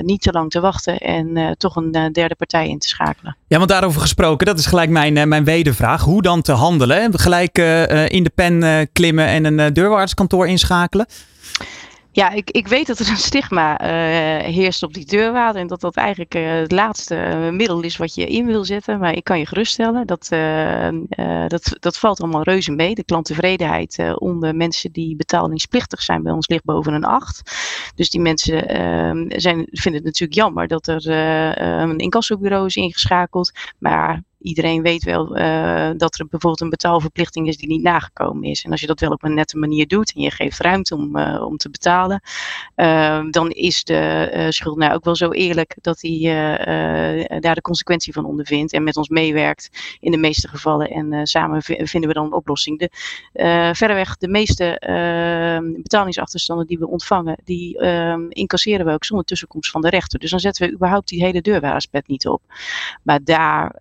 niet 0.00 0.22
te 0.22 0.32
lang 0.32 0.50
te 0.50 0.60
wachten 0.60 0.98
en 0.98 1.54
toch 1.58 1.76
een 1.76 2.12
derde 2.12 2.34
partij 2.34 2.68
in 2.68 2.78
te 2.78 2.88
schakelen. 2.88 3.36
Ja, 3.46 3.56
want 3.56 3.70
daarover 3.70 4.00
gesproken, 4.00 4.46
dat 4.46 4.58
is 4.58 4.66
gelijk 4.66 4.90
mijn, 4.90 5.28
mijn 5.28 5.44
wedervraag. 5.44 6.02
Hoe 6.02 6.22
dan 6.22 6.42
te 6.42 6.52
handelen? 6.52 7.18
Gelijk 7.18 7.58
in 8.08 8.22
de 8.22 8.32
pen 8.34 8.88
klimmen 8.92 9.26
en 9.26 9.44
een 9.44 9.72
deurwaartskantoor 9.72 10.48
inschakelen? 10.48 11.06
Ja, 12.12 12.30
ik, 12.30 12.50
ik 12.50 12.68
weet 12.68 12.86
dat 12.86 12.98
er 12.98 13.08
een 13.08 13.16
stigma 13.16 13.80
uh, 13.82 14.44
heerst 14.44 14.82
op 14.82 14.94
die 14.94 15.04
deurwaarde 15.04 15.58
en 15.58 15.66
dat 15.66 15.80
dat 15.80 15.96
eigenlijk 15.96 16.34
uh, 16.34 16.52
het 16.52 16.72
laatste 16.72 17.14
uh, 17.16 17.50
middel 17.50 17.80
is 17.80 17.96
wat 17.96 18.14
je 18.14 18.26
in 18.26 18.46
wil 18.46 18.64
zetten. 18.64 18.98
Maar 18.98 19.12
ik 19.12 19.24
kan 19.24 19.38
je 19.38 19.46
geruststellen, 19.46 20.06
dat, 20.06 20.28
dat, 21.48 21.76
dat 21.80 21.98
valt 21.98 22.20
allemaal 22.20 22.42
reuze 22.42 22.72
mee. 22.72 22.94
De 22.94 23.04
klanttevredenheid 23.04 24.14
onder 24.18 24.56
mensen 24.56 24.92
die 24.92 25.16
betalingsplichtig 25.16 26.02
zijn 26.02 26.22
bij 26.22 26.32
ons 26.32 26.48
ligt 26.48 26.64
boven 26.64 26.92
een 26.92 27.04
8. 27.04 27.52
Dus 27.94 28.10
die 28.10 28.20
mensen 28.20 28.68
ehm, 28.68 29.24
zijn, 29.28 29.66
vinden 29.70 29.94
het 29.94 30.04
natuurlijk 30.04 30.38
jammer 30.38 30.68
dat 30.68 30.86
er 30.86 31.08
een 31.80 31.98
incassobureau 31.98 32.66
is 32.66 32.76
ingeschakeld. 32.76 33.52
Maar 33.78 34.22
iedereen 34.40 34.82
weet 34.82 35.04
wel 35.04 35.26
dat 35.96 36.18
er 36.18 36.26
bijvoorbeeld 36.26 36.60
een 36.60 36.70
betaalverplichting 36.70 37.48
is 37.48 37.56
die 37.56 37.68
niet 37.68 37.82
nagekomen 37.82 38.42
is. 38.42 38.64
En 38.64 38.70
als 38.70 38.80
je 38.80 38.86
dat 38.86 39.00
wel 39.00 39.10
op 39.10 39.24
een 39.24 39.34
nette 39.34 39.58
manier 39.58 39.86
doet 39.86 40.12
en 40.14 40.20
je 40.20 40.30
geeft 40.30 40.60
ruimte 40.60 40.94
om, 40.94 41.18
om 41.20 41.56
te 41.56 41.70
betalen, 41.70 42.22
dan 43.30 43.50
is 43.50 43.84
de 43.84 44.46
schuldnaar 44.48 44.94
ook 44.94 45.04
wel 45.04 45.16
zo 45.16 45.30
eerlijk 45.30 45.76
dat 45.80 46.00
hij 46.00 46.20
daar 47.40 47.54
de 47.54 47.60
consequentie 47.60 48.12
van 48.12 48.24
ondervindt 48.24 48.72
en 48.72 48.82
met 48.82 48.96
ons 48.96 49.08
meewerkt 49.08 49.96
in 50.00 50.10
de 50.10 50.16
meeste 50.16 50.48
gevallen. 50.48 50.90
En 50.90 51.26
samen 51.26 51.62
vinden 51.62 52.08
we 52.08 52.14
dan 52.14 52.24
een 52.24 52.32
oplossing. 52.32 52.78
De, 52.78 52.90
verreweg 53.74 54.16
de 54.16 54.28
meeste 54.28 54.78
betalingsachterstanden 55.82 56.66
die 56.66 56.78
we 56.78 56.88
ontvangen, 56.88 57.38
die 57.44 57.78
ehm, 57.78 58.26
incasseren 58.28 58.86
we 58.86 58.92
ook 58.92 59.04
zonder 59.04 59.26
tussenkomst 59.26 59.70
van 59.70 59.80
de 59.80 59.88
rechter. 59.88 60.18
Dus 60.18 60.30
dan 60.30 60.40
zetten 60.40 60.66
we 60.66 60.74
überhaupt 60.74 61.08
die 61.08 61.24
hele 61.24 61.40
deurwaarderspet 61.40 62.08
niet 62.08 62.28
op. 62.28 62.42
Maar 63.02 63.24
daar 63.24 63.74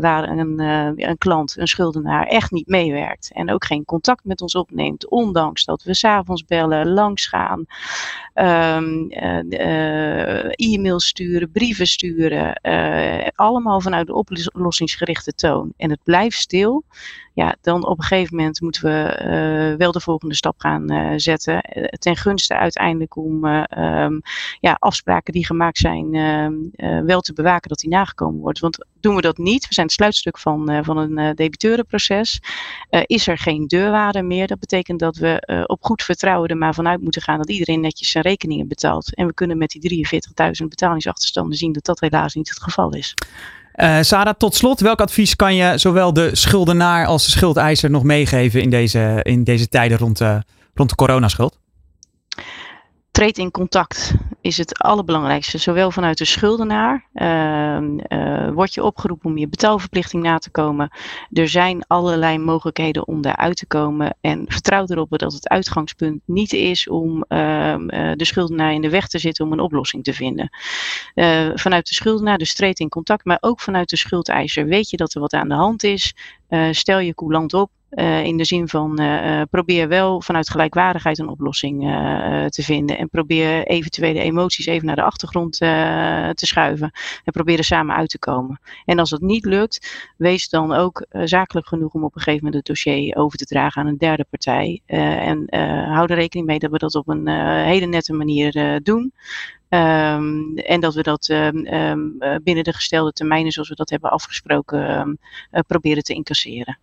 waar 0.00 0.28
een, 0.28 0.60
uh, 0.60 1.08
een 1.08 1.18
klant, 1.18 1.56
een 1.56 1.66
schuldenaar, 1.66 2.26
echt 2.26 2.50
niet 2.50 2.66
meewerkt 2.66 3.30
en 3.32 3.50
ook 3.50 3.64
geen 3.64 3.84
contact 3.84 4.24
met 4.24 4.40
ons 4.40 4.54
opneemt, 4.54 5.08
ondanks 5.08 5.64
dat 5.64 5.82
we 5.82 5.94
s'avonds 5.94 6.44
bellen, 6.44 6.88
langs 6.88 7.26
gaan, 7.26 7.64
um, 8.34 9.10
e-mails 10.50 11.06
sturen, 11.06 11.50
brieven 11.50 11.86
sturen, 11.86 12.60
allemaal 13.34 13.80
vanuit 13.80 14.06
de 14.06 14.14
oplossingsgerichte 14.52 15.32
toon. 15.32 15.72
En 15.76 15.90
het 15.90 16.02
blijft 16.02 16.38
stil 16.38 16.84
ja, 17.36 17.56
dan 17.60 17.86
op 17.86 17.98
een 17.98 18.04
gegeven 18.04 18.36
moment 18.36 18.60
moeten 18.60 18.82
we 18.82 19.20
uh, 19.72 19.78
wel 19.78 19.92
de 19.92 20.00
volgende 20.00 20.34
stap 20.34 20.54
gaan 20.58 20.92
uh, 20.92 21.12
zetten. 21.16 21.64
Uh, 21.74 21.84
ten 21.84 22.16
gunste 22.16 22.56
uiteindelijk 22.56 23.16
om 23.16 23.44
um, 23.44 24.20
ja, 24.60 24.76
afspraken 24.78 25.32
die 25.32 25.46
gemaakt 25.46 25.78
zijn 25.78 26.14
ehm, 26.14 27.04
wel 27.04 27.20
te 27.20 27.32
bewaken 27.32 27.68
dat 27.68 27.78
die 27.78 27.90
nagekomen 27.90 28.40
wordt. 28.40 28.58
Want 28.58 28.86
doen 29.00 29.14
we 29.14 29.20
dat 29.20 29.38
niet, 29.38 29.68
we 29.68 29.74
zijn 29.74 29.86
het 29.86 29.94
sluitstuk 29.94 30.38
van, 30.38 30.84
van 30.84 30.96
een 30.96 31.34
debiteurenproces, 31.34 32.40
is 32.90 33.26
er 33.26 33.38
geen 33.38 33.66
deurwaarde 33.66 34.22
meer. 34.22 34.46
Dat 34.46 34.58
betekent 34.58 35.00
dat 35.00 35.16
we 35.16 35.64
op 35.66 35.84
goed 35.84 36.02
vertrouwen 36.02 36.48
er 36.48 36.56
maar 36.56 36.74
vanuit 36.74 37.00
moeten 37.00 37.22
gaan 37.22 37.38
dat 37.38 37.50
iedereen 37.50 37.80
netjes 37.80 38.10
zijn 38.10 38.24
rekeningen 38.24 38.68
betaalt. 38.68 39.14
En 39.14 39.26
we 39.26 39.34
kunnen 39.34 39.58
met 39.58 39.70
die 39.70 40.06
43.000 40.62 40.68
betalingsachterstanden 40.68 41.58
zien 41.58 41.72
dat 41.72 41.84
dat 41.84 42.00
helaas 42.00 42.34
niet 42.34 42.48
het 42.48 42.62
geval 42.62 42.94
is. 42.94 43.14
Uh, 43.76 43.98
Sarah, 44.00 44.34
tot 44.34 44.54
slot, 44.54 44.80
welk 44.80 45.00
advies 45.00 45.36
kan 45.36 45.54
je 45.54 45.78
zowel 45.78 46.12
de 46.12 46.30
schuldenaar 46.32 47.06
als 47.06 47.24
de 47.24 47.30
schuldeiser 47.30 47.90
nog 47.90 48.02
meegeven 48.02 48.62
in 48.62 48.70
deze, 48.70 49.20
in 49.22 49.44
deze 49.44 49.68
tijden 49.68 49.98
rond, 49.98 50.20
uh, 50.20 50.36
rond 50.74 50.90
de 50.90 50.96
coronaschuld? 50.96 51.58
Treed 53.16 53.38
in 53.38 53.50
contact 53.50 54.14
is 54.40 54.56
het 54.56 54.78
allerbelangrijkste. 54.78 55.58
Zowel 55.58 55.90
vanuit 55.90 56.18
de 56.18 56.24
schuldenaar 56.24 57.06
uh, 57.14 58.50
word 58.52 58.74
je 58.74 58.82
opgeroepen 58.82 59.30
om 59.30 59.38
je 59.38 59.48
betaalverplichting 59.48 60.22
na 60.22 60.38
te 60.38 60.50
komen. 60.50 60.90
Er 61.32 61.48
zijn 61.48 61.84
allerlei 61.86 62.38
mogelijkheden 62.38 63.06
om 63.06 63.22
daaruit 63.22 63.56
te 63.56 63.66
komen. 63.66 64.16
En 64.20 64.44
vertrouw 64.48 64.84
erop 64.86 65.18
dat 65.18 65.32
het 65.32 65.48
uitgangspunt 65.48 66.20
niet 66.24 66.52
is 66.52 66.88
om 66.88 67.16
uh, 67.16 67.74
de 68.14 68.24
schuldenaar 68.24 68.72
in 68.72 68.82
de 68.82 68.90
weg 68.90 69.08
te 69.08 69.18
zitten 69.18 69.44
om 69.44 69.52
een 69.52 69.60
oplossing 69.60 70.04
te 70.04 70.12
vinden. 70.12 70.50
Uh, 71.14 71.50
vanuit 71.54 71.88
de 71.88 71.94
schuldenaar, 71.94 72.38
dus 72.38 72.54
treed 72.54 72.80
in 72.80 72.88
contact, 72.88 73.24
maar 73.24 73.38
ook 73.40 73.60
vanuit 73.60 73.88
de 73.88 73.96
schuldeiser. 73.96 74.66
Weet 74.66 74.90
je 74.90 74.96
dat 74.96 75.14
er 75.14 75.20
wat 75.20 75.32
aan 75.32 75.48
de 75.48 75.54
hand 75.54 75.84
is? 75.84 76.14
stel 76.70 76.98
je 76.98 77.14
coulant 77.14 77.54
op. 77.54 77.70
Uh, 77.90 78.24
in 78.24 78.36
de 78.36 78.44
zin 78.44 78.68
van 78.68 79.00
uh, 79.00 79.42
probeer 79.50 79.88
wel 79.88 80.22
vanuit 80.22 80.50
gelijkwaardigheid 80.50 81.18
een 81.18 81.28
oplossing 81.28 81.80
te 82.48 82.62
vinden. 82.62 82.98
En 82.98 83.08
probeer 83.08 83.66
eventuele 83.66 84.20
emoties 84.20 84.66
even 84.66 84.86
naar 84.86 84.96
de 84.96 85.02
achtergrond 85.02 85.52
te 85.52 86.46
schuiven. 86.46 86.90
En 87.24 87.32
probeer 87.32 87.58
er 87.58 87.64
samen 87.64 87.96
uit 87.96 88.08
te 88.08 88.18
komen. 88.18 88.60
En 88.84 88.98
als 88.98 89.10
dat 89.10 89.20
niet 89.20 89.44
lukt, 89.44 90.10
wees 90.16 90.48
dan 90.48 90.72
ook 90.72 91.06
zakelijk 91.10 91.66
genoeg 91.66 91.92
om 91.92 92.04
op 92.04 92.14
een 92.14 92.20
gegeven 92.20 92.44
moment 92.44 92.54
het 92.54 92.76
dossier 92.76 93.16
over 93.16 93.38
te 93.38 93.44
dragen 93.44 93.82
aan 93.82 93.88
een 93.88 93.98
derde 93.98 94.26
partij. 94.30 94.80
en 94.86 95.46
hou 95.88 96.06
er 96.06 96.16
rekening 96.16 96.46
mee 96.46 96.58
dat 96.58 96.70
we 96.70 96.78
dat 96.78 96.94
op 96.94 97.08
een 97.08 97.28
hele 97.64 97.86
nette 97.86 98.12
manier 98.12 98.80
doen. 98.82 99.12
Um, 99.68 100.56
en 100.56 100.80
dat 100.80 100.94
we 100.94 101.02
dat 101.02 101.28
um, 101.28 101.66
um, 101.66 102.18
binnen 102.42 102.64
de 102.64 102.72
gestelde 102.72 103.12
termijnen, 103.12 103.52
zoals 103.52 103.68
we 103.68 103.74
dat 103.74 103.90
hebben 103.90 104.10
afgesproken, 104.10 105.18
proberen 105.66 106.02
te 106.02 106.14
incasseren. 106.14 106.78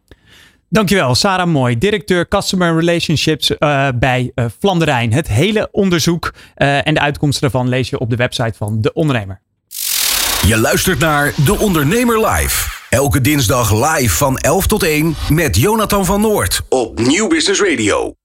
Dankjewel, 0.73 1.15
Sarah 1.15 1.47
Mooi, 1.47 1.77
directeur 1.77 2.27
Customer 2.27 2.75
Relationships 2.75 3.51
uh, 3.51 3.87
bij 3.95 4.31
uh, 4.35 4.45
Flanderijn. 4.59 5.13
Het 5.13 5.27
hele 5.27 5.67
onderzoek 5.71 6.33
uh, 6.57 6.87
en 6.87 6.93
de 6.93 6.99
uitkomsten 6.99 7.41
daarvan 7.41 7.69
lees 7.69 7.89
je 7.89 7.99
op 7.99 8.09
de 8.09 8.15
website 8.15 8.53
van 8.57 8.81
De 8.81 8.93
Ondernemer. 8.93 9.41
Je 10.47 10.57
luistert 10.57 10.99
naar 10.99 11.33
De 11.45 11.59
Ondernemer 11.59 12.27
Live. 12.27 12.69
Elke 12.89 13.21
dinsdag 13.21 13.95
live 13.95 14.15
van 14.15 14.37
11 14.37 14.67
tot 14.67 14.83
1 14.83 15.15
met 15.29 15.57
Jonathan 15.57 16.05
van 16.05 16.21
Noord 16.21 16.62
op 16.69 16.99
Nieuw 16.99 17.27
Business 17.27 17.62
Radio. 17.62 18.15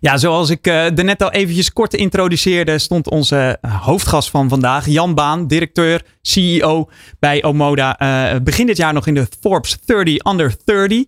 Ja, 0.00 0.16
zoals 0.16 0.50
ik 0.50 0.66
uh, 0.66 0.98
er 0.98 1.04
net 1.04 1.22
al 1.22 1.30
eventjes 1.30 1.72
kort 1.72 1.94
introduceerde, 1.94 2.78
stond 2.78 3.10
onze 3.10 3.58
hoofdgast 3.80 4.30
van 4.30 4.48
vandaag, 4.48 4.86
Jan 4.86 5.14
Baan, 5.14 5.46
directeur, 5.46 6.02
CEO 6.22 6.90
bij 7.18 7.42
Omoda. 7.42 8.00
Uh, 8.32 8.40
begin 8.40 8.66
dit 8.66 8.76
jaar 8.76 8.92
nog 8.92 9.06
in 9.06 9.14
de 9.14 9.26
Forbes 9.40 9.78
30 9.84 10.26
Under 10.26 10.56
30. 10.64 11.04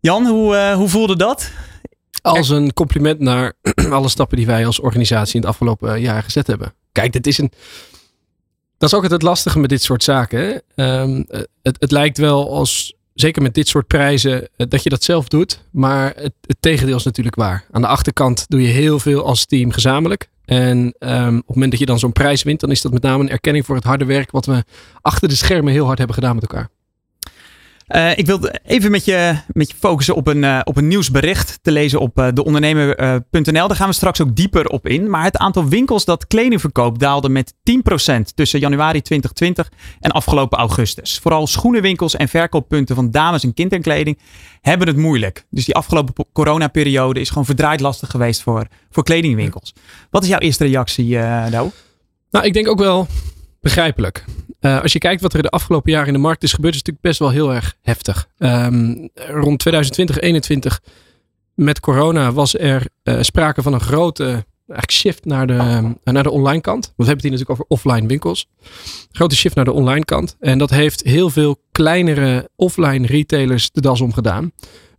Jan, 0.00 0.26
hoe, 0.26 0.54
uh, 0.54 0.74
hoe 0.74 0.88
voelde 0.88 1.16
dat? 1.16 1.50
Als 2.22 2.48
een 2.48 2.72
compliment 2.72 3.20
naar 3.20 3.52
alle 3.90 4.08
stappen 4.08 4.36
die 4.36 4.46
wij 4.46 4.66
als 4.66 4.80
organisatie 4.80 5.34
in 5.34 5.40
het 5.40 5.50
afgelopen 5.50 6.00
jaar 6.00 6.22
gezet 6.22 6.46
hebben. 6.46 6.74
Kijk, 6.92 7.12
dit 7.12 7.26
is 7.26 7.38
een. 7.38 7.52
Dat 8.78 8.92
is 8.92 8.94
ook 8.94 9.08
het 9.08 9.22
lastige 9.22 9.58
met 9.58 9.70
dit 9.70 9.82
soort 9.82 10.02
zaken. 10.02 10.62
Um, 10.74 11.24
het, 11.62 11.76
het 11.78 11.90
lijkt 11.90 12.18
wel 12.18 12.50
als, 12.54 12.94
zeker 13.14 13.42
met 13.42 13.54
dit 13.54 13.68
soort 13.68 13.86
prijzen, 13.86 14.48
eh, 14.56 14.66
dat 14.68 14.82
je 14.82 14.88
dat 14.88 15.04
zelf 15.04 15.28
doet. 15.28 15.62
Maar 15.70 16.12
het, 16.16 16.32
het 16.40 16.56
tegendeel 16.60 16.96
is 16.96 17.04
natuurlijk 17.04 17.36
waar. 17.36 17.64
Aan 17.70 17.80
de 17.80 17.86
achterkant 17.86 18.44
doe 18.48 18.62
je 18.62 18.68
heel 18.68 18.98
veel 18.98 19.24
als 19.24 19.46
team 19.46 19.70
gezamenlijk. 19.70 20.28
En 20.44 20.78
um, 20.98 21.38
op 21.38 21.46
het 21.46 21.54
moment 21.54 21.70
dat 21.70 21.80
je 21.80 21.86
dan 21.86 21.98
zo'n 21.98 22.12
prijs 22.12 22.42
wint, 22.42 22.60
dan 22.60 22.70
is 22.70 22.80
dat 22.82 22.92
met 22.92 23.02
name 23.02 23.22
een 23.22 23.30
erkenning 23.30 23.66
voor 23.66 23.74
het 23.74 23.84
harde 23.84 24.04
werk 24.04 24.30
wat 24.30 24.46
we 24.46 24.64
achter 25.00 25.28
de 25.28 25.34
schermen 25.34 25.72
heel 25.72 25.86
hard 25.86 25.98
hebben 25.98 26.16
gedaan 26.16 26.34
met 26.34 26.46
elkaar. 26.46 26.68
Uh, 27.94 28.18
ik 28.18 28.26
wil 28.26 28.40
even 28.64 28.90
met 28.90 29.04
je, 29.04 29.36
met 29.52 29.70
je 29.70 29.76
focussen 29.76 30.14
op 30.14 30.26
een, 30.26 30.42
uh, 30.42 30.60
op 30.64 30.76
een 30.76 30.88
nieuwsbericht 30.88 31.58
te 31.62 31.72
lezen 31.72 32.00
op 32.00 32.18
uh, 32.18 32.28
deondernemer.nl. 32.34 33.68
Daar 33.68 33.76
gaan 33.76 33.88
we 33.88 33.94
straks 33.94 34.20
ook 34.20 34.36
dieper 34.36 34.66
op 34.66 34.86
in. 34.86 35.10
Maar 35.10 35.24
het 35.24 35.36
aantal 35.36 35.68
winkels 35.68 36.04
dat 36.04 36.26
kleding 36.26 36.60
verkoopt 36.60 37.00
daalde 37.00 37.28
met 37.28 37.52
10% 37.52 37.54
tussen 38.34 38.60
januari 38.60 39.02
2020 39.02 39.70
en 40.00 40.10
afgelopen 40.10 40.58
augustus. 40.58 41.18
Vooral 41.18 41.46
schoenenwinkels 41.46 42.16
en 42.16 42.28
verkooppunten 42.28 42.94
van 42.94 43.10
dames- 43.10 43.44
en 43.44 43.54
kinderkleding 43.54 44.18
hebben 44.60 44.86
het 44.86 44.96
moeilijk. 44.96 45.46
Dus 45.50 45.64
die 45.64 45.74
afgelopen 45.74 46.14
coronaperiode 46.32 47.20
is 47.20 47.28
gewoon 47.28 47.44
verdraaid 47.44 47.80
lastig 47.80 48.10
geweest 48.10 48.42
voor, 48.42 48.66
voor 48.90 49.04
kledingwinkels. 49.04 49.74
Wat 50.10 50.22
is 50.22 50.28
jouw 50.28 50.38
eerste 50.38 50.64
reactie? 50.64 51.18
Nou, 52.30 52.46
ik 52.46 52.52
denk 52.52 52.68
ook 52.68 52.78
wel 52.78 53.06
begrijpelijk. 53.60 54.24
Uh, 54.60 54.82
als 54.82 54.92
je 54.92 54.98
kijkt 54.98 55.22
wat 55.22 55.34
er 55.34 55.42
de 55.42 55.48
afgelopen 55.48 55.92
jaren 55.92 56.06
in 56.06 56.12
de 56.12 56.18
markt 56.18 56.42
is 56.42 56.52
gebeurd, 56.52 56.74
is 56.74 56.78
het 56.78 56.88
natuurlijk 56.88 57.18
best 57.18 57.32
wel 57.34 57.44
heel 57.44 57.54
erg 57.54 57.76
heftig. 57.82 58.28
Um, 58.38 59.08
rond 59.14 59.58
2020, 59.58 60.16
2021 60.16 60.80
met 61.54 61.80
corona 61.80 62.32
was 62.32 62.58
er 62.58 62.88
uh, 63.04 63.22
sprake 63.22 63.62
van 63.62 63.72
een 63.72 63.80
grote 63.80 64.44
shift 64.90 65.24
naar 65.24 65.46
de, 65.46 65.94
naar 66.04 66.22
de 66.22 66.30
online 66.30 66.60
kant. 66.60 66.84
Want 66.84 66.96
we 66.96 67.04
hebben 67.04 67.14
het 67.14 67.22
hier 67.22 67.30
natuurlijk 67.30 67.60
over 67.60 67.64
offline 67.68 68.06
winkels. 68.06 68.48
Grote 69.10 69.36
shift 69.36 69.54
naar 69.54 69.64
de 69.64 69.72
online 69.72 70.04
kant. 70.04 70.36
En 70.40 70.58
dat 70.58 70.70
heeft 70.70 71.02
heel 71.02 71.30
veel 71.30 71.60
kleinere 71.72 72.50
offline 72.56 73.06
retailers 73.06 73.70
de 73.70 73.80
das 73.80 74.00
omgedaan. 74.00 74.52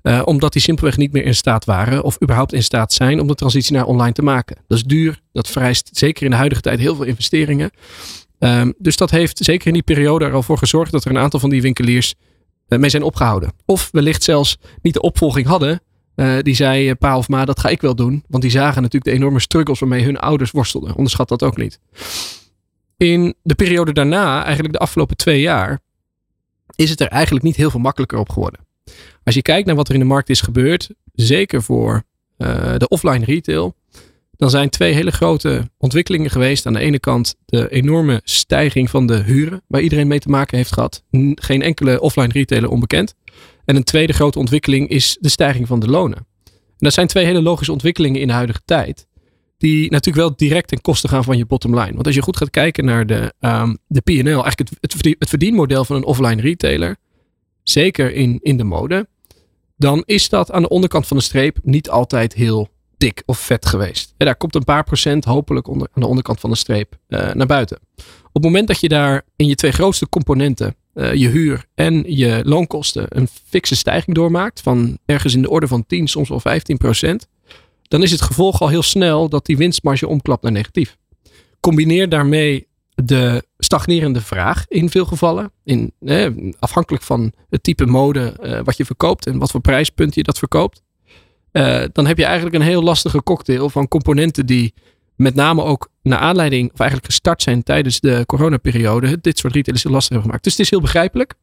Uh, 0.04 0.22
omdat 0.26 0.54
die 0.54 0.62
simpelweg 0.62 0.98
niet 0.98 1.12
meer 1.12 1.26
in 1.26 1.36
staat 1.36 1.66
waren 1.66 2.04
of 2.04 2.22
überhaupt 2.22 2.54
in 2.54 2.64
staat 2.64 2.94
zijn 2.94 3.20
om 3.20 3.28
de 3.28 3.36
transitie 3.36 3.74
naar 3.74 3.86
online 3.86 4.14
te 4.14 4.22
maken. 4.22 4.58
Dat 4.68 4.78
is 4.78 4.84
duur, 4.84 5.22
dat 5.32 5.48
vereist 5.48 5.90
zeker 5.92 6.24
in 6.24 6.30
de 6.30 6.36
huidige 6.36 6.62
tijd 6.62 6.80
heel 6.80 6.96
veel 6.96 7.06
investeringen. 7.06 7.72
Um, 8.40 8.74
dus 8.78 8.98
dat 8.98 9.12
heeft 9.12 9.38
zeker 9.38 9.68
in 9.68 9.74
die 9.74 9.84
periode 9.84 10.26
er 10.26 10.34
al 10.34 10.44
voor 10.44 10.58
gezorgd 10.58 10.92
dat 10.92 11.06
er 11.06 11.12
een 11.12 11.18
aantal 11.18 11.40
van 11.40 11.50
die 11.50 11.62
winkeliers 11.62 12.16
uh, 12.68 12.80
mee 12.80 12.90
zijn 12.90 13.04
opgehouden. 13.04 13.52
Of 13.66 13.90
wellicht 13.92 14.24
zelfs 14.24 14.58
niet 14.82 14.94
de 14.94 15.02
opvolging 15.02 15.48
hadden. 15.48 15.82
Uh, 16.16 16.38
die 16.42 16.56
zei, 16.56 16.90
uh, 16.90 16.94
pa 17.00 17.18
of 17.18 17.28
ma, 17.28 17.46
dat 17.46 17.60
ga 17.60 17.70
ik 17.70 17.82
wel 17.82 17.96
doen. 17.96 18.24
Want 18.28 18.44
die 18.44 18.52
zagen 18.52 18.82
natuurlijk 18.82 19.12
de 19.12 19.18
enorme 19.18 19.40
struggles 19.40 19.80
waarmee 19.80 20.04
hun 20.04 20.18
ouders 20.18 20.52
worstelden. 20.52 20.96
Onderschat 20.96 21.30
dat 21.30 21.44
ook 21.44 21.58
niet. 21.58 21.80
In 22.98 23.36
de 23.44 23.56
periode 23.56 23.94
daarna, 23.94 24.44
eigenlijk 24.44 24.74
de 24.74 24.80
afgelopen 24.80 25.18
twee 25.18 25.42
jaar, 25.42 25.80
is 26.76 26.90
het 26.90 27.02
er 27.02 27.08
eigenlijk 27.08 27.46
niet 27.46 27.56
heel 27.56 27.70
veel 27.70 27.80
makkelijker 27.80 28.20
op 28.20 28.30
geworden. 28.30 28.60
Als 29.24 29.36
je 29.36 29.42
kijkt 29.42 29.68
naar 29.68 29.76
wat 29.76 29.88
er 29.88 29.94
in 29.94 30.00
de 30.00 30.06
markt 30.06 30.30
is 30.30 30.42
gebeurd, 30.42 30.90
zeker 31.14 31.64
voor 31.64 32.04
de 32.78 32.86
offline 32.88 33.26
retail, 33.26 33.76
dan 34.38 34.50
zijn 34.50 34.70
twee 34.70 34.94
hele 34.94 35.12
grote 35.12 35.70
ontwikkelingen 35.78 36.30
geweest. 36.30 36.66
Aan 36.66 36.74
de 36.74 36.80
ene 36.80 37.00
kant 37.00 37.36
de 37.46 37.70
enorme 37.70 38.22
stijging 38.24 38.90
van 38.90 39.08
de 39.08 39.24
huren, 39.24 39.62
waar 39.68 39.82
iedereen 39.82 40.08
mee 40.08 40.20
te 40.20 40.30
maken 40.30 40.58
heeft 40.58 40.74
gehad. 40.74 41.04
Geen 41.36 41.62
enkele 41.62 42.02
offline 42.02 42.32
retailer 42.34 42.70
onbekend. 42.70 43.14
En 43.66 43.76
een 43.76 43.84
tweede 43.84 44.14
grote 44.14 44.40
ontwikkeling 44.40 44.90
is 44.90 45.18
de 45.20 45.30
stijging 45.30 45.68
van 45.68 45.80
de 45.80 45.90
lonen. 45.90 46.18
En 46.48 46.86
dat 46.86 46.94
zijn 46.94 47.08
twee 47.08 47.26
hele 47.26 47.42
logische 47.42 47.72
ontwikkelingen 47.72 48.22
in 48.22 48.28
de 48.28 48.34
huidige 48.34 48.62
tijd. 48.66 49.06
die 49.58 49.92
natuurlijk 49.92 50.28
wel 50.28 50.36
direct 50.36 50.68
ten 50.68 50.82
koste 50.82 51.08
gaan 51.08 51.24
van 51.24 51.38
je 51.38 51.46
bottom 51.46 51.80
line. 51.80 51.94
Want 51.94 52.06
als 52.06 52.16
je 52.16 52.22
goed 52.22 52.38
gaat 52.38 52.50
kijken 52.50 52.86
naar 52.86 53.06
de, 53.06 53.34
ehm, 53.40 53.76
de 53.88 54.02
P&L, 54.02 54.14
eigenlijk 54.14 54.60
het, 54.80 55.16
het 55.20 55.30
verdienmodel 55.30 55.86
van 55.86 55.96
een 55.96 56.06
offline 56.06 56.42
retailer, 56.42 56.98
zeker 57.64 58.14
in, 58.14 58.40
in 58.42 58.58
de 58.58 58.64
mode, 58.64 59.08
dan 59.78 60.04
is 60.06 60.30
dat 60.30 60.52
aan 60.52 60.62
de 60.62 60.70
onderkant 60.70 61.08
van 61.08 61.18
de 61.18 61.24
streep 61.24 61.60
niet 61.64 61.90
altijd 61.90 62.34
heel 62.34 62.70
dik 62.98 63.24
of 63.26 63.40
vet 63.40 63.66
geweest. 63.66 64.14
En 64.18 64.26
daar 64.26 64.36
komt 64.36 64.56
een 64.56 64.64
paar 64.64 64.84
procent 64.84 65.26
hopelijk 65.26 65.68
onder, 65.68 65.88
aan 65.94 66.02
de 66.02 66.08
onderkant 66.08 66.40
van 66.40 66.50
de 66.50 66.56
streep 66.56 66.98
eh, 67.08 67.34
naar 67.34 67.48
buiten. 67.48 67.80
Op 67.98 68.34
het 68.34 68.44
moment 68.44 68.68
dat 68.68 68.80
je 68.80 68.90
daar 68.90 69.22
in 69.36 69.48
je 69.48 69.56
twee 69.56 69.72
grootste 69.72 70.10
componenten, 70.10 70.76
eh, 70.94 71.14
je 71.14 71.28
huur 71.28 71.66
en 71.76 72.04
je 72.16 72.42
loonkosten, 72.44 73.06
een 73.10 73.28
fikse 73.50 73.76
stijging 73.76 74.16
doormaakt 74.16 74.62
van 74.62 74.98
ergens 75.06 75.34
in 75.34 75.42
de 75.42 75.50
orde 75.50 75.68
van 75.68 75.86
10, 75.86 76.08
soms 76.08 76.30
wel 76.30 76.40
15 76.40 76.78
procent, 76.78 77.28
dan 77.88 78.04
is 78.04 78.12
het 78.12 78.22
gevolg 78.22 78.62
al 78.62 78.68
heel 78.68 78.84
snel 78.84 79.30
dat 79.30 79.46
die 79.46 79.58
winstmarge 79.58 80.08
omklapt 80.08 80.44
naar 80.44 80.52
negatief. 80.52 80.98
Combineer 81.60 82.10
daarmee 82.10 82.68
de 83.04 83.44
stagnerende 83.58 84.22
vraag 84.22 84.66
in 84.68 84.90
veel 84.90 85.06
gevallen. 85.06 85.52
In, 85.64 85.94
afhankelijk 86.60 87.04
van 87.04 87.34
het 87.50 87.64
type 87.64 87.86
mode 87.86 88.32
eh, 88.32 88.60
wat 88.64 88.78
je 88.78 88.86
verkoopt 88.86 89.26
en 89.26 89.38
wat 89.38 89.52
voor 89.52 89.62
prijspunt 89.62 90.16
je 90.16 90.24
dat 90.24 90.38
verkoopt. 90.38 90.82
Eh, 91.52 91.84
dan 91.92 92.06
heb 92.08 92.18
je 92.18 92.26
eigenlijk 92.26 92.56
een 92.56 92.62
heel 92.62 92.84
lastige 92.84 93.24
cocktail 93.24 93.70
van 93.70 93.88
componenten 93.88 94.46
die 94.46 94.74
met 95.16 95.36
name 95.36 95.64
ook 95.64 95.90
naar 96.02 96.20
aanleiding, 96.20 96.72
of 96.74 96.80
eigenlijk 96.80 97.12
gestart 97.12 97.42
zijn 97.42 97.64
tijdens 97.64 98.00
de 98.00 98.24
coronaperiode, 98.26 99.22
dit 99.22 99.38
soort 99.38 99.54
retailers 99.54 99.84
heel 99.84 99.94
lastig 99.94 100.12
hebben 100.12 100.28
gemaakt. 100.28 100.44
Dus 100.44 100.54
het 100.54 100.62
is 100.62 100.70
heel 100.70 100.82
begrijpelijk. 100.82 101.34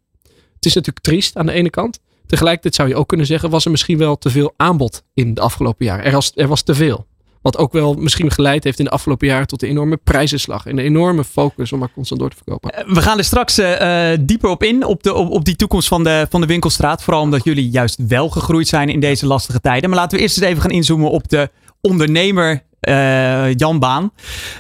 Het 0.55 0.65
is 0.67 0.75
natuurlijk 0.75 1.05
triest 1.05 1.37
aan 1.37 1.47
de 1.47 1.53
ene 1.53 1.71
kant. 1.71 2.01
Tegelijkertijd 2.27 2.75
zou 2.75 2.89
je 2.89 2.97
ook 2.97 3.09
kunnen 3.09 3.27
zeggen, 3.27 3.51
was 3.51 3.65
er 3.65 3.71
misschien 3.71 3.99
wel 3.99 4.19
te 4.19 4.31
veel 4.31 4.55
aanbod 4.57 5.03
in 5.15 5.35
de 5.35 5.41
afgelopen 5.41 5.87
jaren. 5.87 6.05
Er 6.05 6.13
was, 6.13 6.33
er 6.35 6.49
was 6.49 6.63
te 6.63 6.75
veel. 6.75 7.07
Wat 7.45 7.59
ook 7.59 7.73
wel 7.73 7.95
misschien 7.95 8.31
geleid 8.31 8.65
heeft 8.65 8.79
in 8.79 8.85
de 8.85 8.91
afgelopen 8.91 9.27
jaren 9.27 9.47
tot 9.47 9.61
de 9.61 9.67
enorme 9.67 9.97
prijzenslag. 9.97 10.67
En 10.67 10.77
de 10.77 10.83
enorme 10.83 11.25
focus 11.25 11.73
om 11.73 11.79
maar 11.79 11.93
constant 11.95 12.21
door 12.21 12.31
te 12.31 12.37
verkopen. 12.37 12.95
We 12.95 13.03
gaan 13.03 13.19
er 13.19 13.25
straks 13.25 13.59
eh, 13.59 14.13
eh, 14.13 14.19
dieper 14.21 14.51
op 14.51 14.63
in, 14.63 14.85
op, 14.85 15.03
de, 15.03 15.15
op, 15.15 15.45
die 15.45 15.57
toekomst 15.57 15.89
van 15.89 16.05
de, 16.05 16.27
van 16.31 16.41
de 16.41 16.47
winkelstraat. 16.47 17.03
Vooral 17.03 17.23
omdat 17.23 17.45
jullie 17.45 17.71
juist 17.71 18.07
wel 18.09 18.29
gegroeid 18.29 18.69
zijn 18.69 18.89
in 18.89 19.01
deze 19.01 19.27
lastige 19.27 19.61
tijden. 19.61 19.91
Maar 19.91 19.99
laten 19.99 20.17
we 20.17 20.23
eerst 20.23 20.37
eens 20.37 20.47
even 20.47 20.63
gaan 20.63 20.71
inzoomen 20.71 21.11
op 21.11 21.29
de 21.29 21.51
ondernemer 21.81 22.63
eh, 22.81 23.55
Jan 23.55 23.79
Baan. 23.79 24.13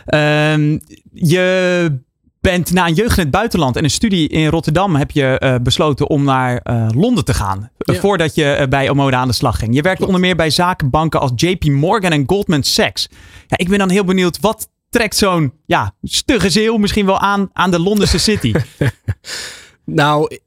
Ehm, 0.06 0.78
je 1.12 1.98
bent 2.44 2.72
na 2.72 2.87
een 2.87 2.94
jeugd 2.94 3.16
in 3.16 3.22
het 3.22 3.33
buitenland 3.33 3.76
en 3.76 3.85
een 3.85 3.90
studie 3.90 4.28
in 4.28 4.46
Rotterdam 4.46 4.96
heb 4.96 5.11
je 5.11 5.38
eh, 5.38 5.54
besloten 5.62 6.09
om 6.09 6.24
naar 6.24 6.57
eh, 6.57 6.88
Londen 6.94 7.24
te 7.24 7.35
gaan. 7.35 7.70
Ja. 7.78 7.94
Voordat 7.94 8.35
je 8.35 8.44
eh, 8.44 8.68
bij 8.68 8.90
Omoda 8.90 9.18
aan 9.18 9.28
de 9.28 9.35
slag 9.35 9.59
ging. 9.59 9.74
Je 9.74 9.83
werkte 9.83 10.04
Klopt. 10.04 10.12
onder 10.12 10.28
meer 10.28 10.37
bij 10.37 10.50
zakenbanken 10.50 11.20
als 11.20 11.33
JP 11.35 11.64
Morgan 11.64 12.12
en 12.12 12.24
Goldman 12.26 12.62
Sachs. 12.62 13.09
Ja, 13.46 13.57
ik 13.59 13.68
ben 13.68 13.78
dan 13.78 13.90
heel 13.90 14.04
benieuwd, 14.04 14.40
wat 14.40 14.68
trekt 14.88 15.16
zo'n 15.16 15.52
ja, 15.66 15.94
stugge 16.02 16.50
zeeuw 16.50 16.76
misschien 16.76 17.07
wel 17.07 17.18
aan 17.18 17.50
aan 17.52 17.70
de 17.70 17.80
Londense 17.80 18.18
city? 18.18 18.52
Nou, 19.87 20.38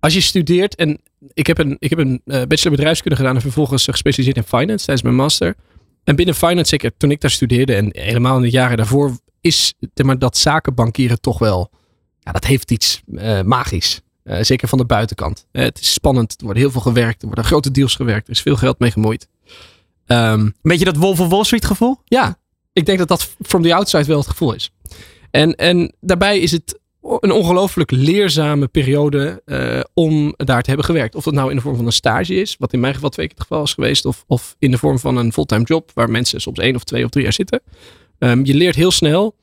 als 0.00 0.14
je 0.14 0.20
studeert 0.20 0.74
en 0.74 1.00
ik 1.32 1.46
heb 1.46 1.58
een, 1.58 1.76
ik 1.78 1.90
heb 1.90 1.98
een 1.98 2.20
eh, 2.24 2.42
bachelor 2.42 2.76
bedrijfskunde 2.76 3.16
gedaan 3.16 3.34
en 3.34 3.40
vervolgens 3.40 3.86
eh, 3.86 3.92
gespecialiseerd 3.92 4.36
in 4.36 4.58
finance 4.58 4.84
tijdens 4.84 5.02
mijn 5.02 5.14
master. 5.14 5.54
En 6.04 6.16
binnen 6.16 6.34
finance, 6.34 6.68
zeker 6.68 6.96
toen 6.96 7.10
ik 7.10 7.20
daar 7.20 7.30
studeerde 7.30 7.74
en 7.74 7.88
helemaal 7.92 8.36
in 8.36 8.42
de 8.42 8.50
jaren 8.50 8.76
daarvoor, 8.76 9.16
is 9.40 9.74
maar, 10.04 10.18
dat 10.18 10.36
zakenbankieren 10.36 11.20
toch 11.20 11.38
wel, 11.38 11.70
ja, 12.20 12.32
dat 12.32 12.44
heeft 12.44 12.70
iets 12.70 13.02
eh, 13.14 13.42
magisch. 13.42 14.00
Eh, 14.22 14.42
zeker 14.42 14.68
van 14.68 14.78
de 14.78 14.84
buitenkant. 14.84 15.46
Eh, 15.52 15.62
het 15.62 15.80
is 15.80 15.92
spannend, 15.92 16.34
er 16.38 16.44
wordt 16.44 16.58
heel 16.58 16.70
veel 16.70 16.80
gewerkt, 16.80 17.20
er 17.20 17.26
worden 17.26 17.44
grote 17.44 17.70
deals 17.70 17.94
gewerkt, 17.94 18.26
er 18.26 18.32
is 18.32 18.42
veel 18.42 18.56
geld 18.56 18.78
mee 18.78 18.90
gemoeid. 18.90 19.28
Een 20.06 20.54
beetje 20.62 20.84
dat 20.84 20.96
Wolf 20.96 21.20
of 21.20 21.28
Wall 21.28 21.44
Street 21.44 21.64
gevoel? 21.64 21.96
ja, 22.04 22.38
ik 22.72 22.86
denk 22.86 22.98
dat 22.98 23.08
dat 23.08 23.30
from 23.42 23.62
the 23.62 23.74
outside 23.74 24.04
wel 24.04 24.18
het 24.18 24.28
gevoel 24.28 24.54
is. 24.54 24.70
En, 25.30 25.54
en 25.54 25.94
daarbij 26.00 26.38
is 26.38 26.50
het 26.50 26.78
een 27.00 27.32
ongelooflijk 27.32 27.90
leerzame 27.90 28.68
periode 28.68 29.42
om 29.94 30.34
daar 30.36 30.62
te 30.62 30.68
hebben 30.68 30.86
gewerkt. 30.86 31.14
Of 31.14 31.24
dat 31.24 31.34
nou 31.34 31.50
in 31.50 31.56
de 31.56 31.62
vorm 31.62 31.76
van 31.76 31.86
een 31.86 31.92
stage 31.92 32.34
is, 32.34 32.56
wat 32.58 32.72
in 32.72 32.80
mijn 32.80 32.94
geval 32.94 33.10
twee 33.10 33.26
keer 33.26 33.36
het 33.36 33.46
geval 33.46 33.64
is 33.64 33.74
geweest, 33.74 34.04
of, 34.04 34.24
of 34.26 34.56
in 34.58 34.70
de 34.70 34.78
vorm 34.78 34.98
van 34.98 35.16
een 35.16 35.32
fulltime 35.32 35.64
job, 35.64 35.90
waar 35.94 36.10
mensen 36.10 36.40
soms 36.40 36.58
één 36.58 36.74
of 36.74 36.84
twee 36.84 37.04
of 37.04 37.10
drie 37.10 37.24
jaar 37.24 37.32
zitten. 37.32 37.62
Ehm, 38.20 38.44
je 38.44 38.54
leert 38.54 38.74
heel 38.74 38.90
snel 38.90 39.36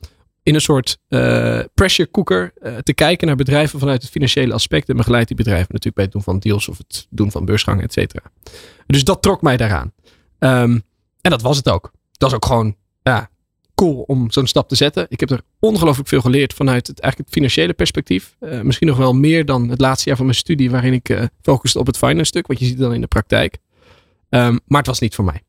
in 0.44 0.56
een 0.56 0.62
soort 0.62 0.98
eh, 1.08 1.60
pressure 1.74 2.12
cooker 2.12 2.54
eh, 2.62 2.76
te 2.78 2.94
kijken 2.94 3.28
naar 3.28 3.36
bedrijven 3.36 3.80
vanuit 3.80 4.02
het 4.02 4.12
financiële 4.12 4.54
aspect. 4.54 4.90
En 4.90 4.98
begeleid 4.98 5.28
die 5.28 5.38
bedrijven 5.38 5.68
natuurlijk 5.68 5.96
bij 5.96 6.04
het 6.04 6.14
doen 6.14 6.24
van 6.24 6.40
deals 6.40 6.68
of 6.68 6.78
het 6.78 7.08
doen 7.10 7.32
van 7.32 7.46
beursgangen, 7.46 7.84
et 7.84 7.94
cetera. 7.94 8.32
Dus 8.88 9.04
dat 9.04 9.22
trok 9.22 9.42
mij 9.42 9.58
daaraan. 9.58 9.94
Ehm, 10.40 10.80
en 11.22 11.32
dat 11.32 11.42
was 11.42 11.58
het 11.58 11.70
ook. 11.70 11.92
Dat 12.12 12.30
is 12.30 12.36
ook 12.36 12.46
gewoon 12.46 12.76
ja, 13.04 13.30
cool 13.76 14.02
om 14.02 14.32
zo'n 14.32 14.48
stap 14.48 14.70
te 14.70 14.76
zetten. 14.76 15.06
Ik 15.10 15.20
heb 15.20 15.30
er 15.30 15.42
ongelooflijk 15.60 16.08
veel 16.08 16.22
geleerd 16.22 16.54
vanuit 16.54 16.88
het, 16.88 17.00
eigenlijk 17.00 17.30
het 17.30 17.40
financiële 17.40 17.74
perspectief. 17.74 18.36
Eh, 18.40 18.62
misschien 18.62 18.88
nog 18.88 18.98
wel 18.98 19.14
meer 19.14 19.46
dan 19.46 19.70
het 19.70 19.82
laatste 19.82 20.08
jaar 20.08 20.18
van 20.18 20.26
mijn 20.26 20.38
studie, 20.38 20.72
waarin 20.72 20.94
ik 20.94 21.30
focuste 21.42 21.80
op 21.80 21.88
het 21.88 21.98
finance 21.98 22.26
stuk. 22.26 22.48
Wat 22.48 22.60
je 22.60 22.66
ziet 22.66 22.78
dan 22.78 22.94
in 22.94 23.02
de 23.02 23.08
praktijk. 23.08 23.58
Ehm, 24.30 24.58
maar 24.66 24.80
het 24.80 24.88
was 24.88 25.00
niet 25.00 25.16
voor 25.16 25.26
mij. 25.26 25.42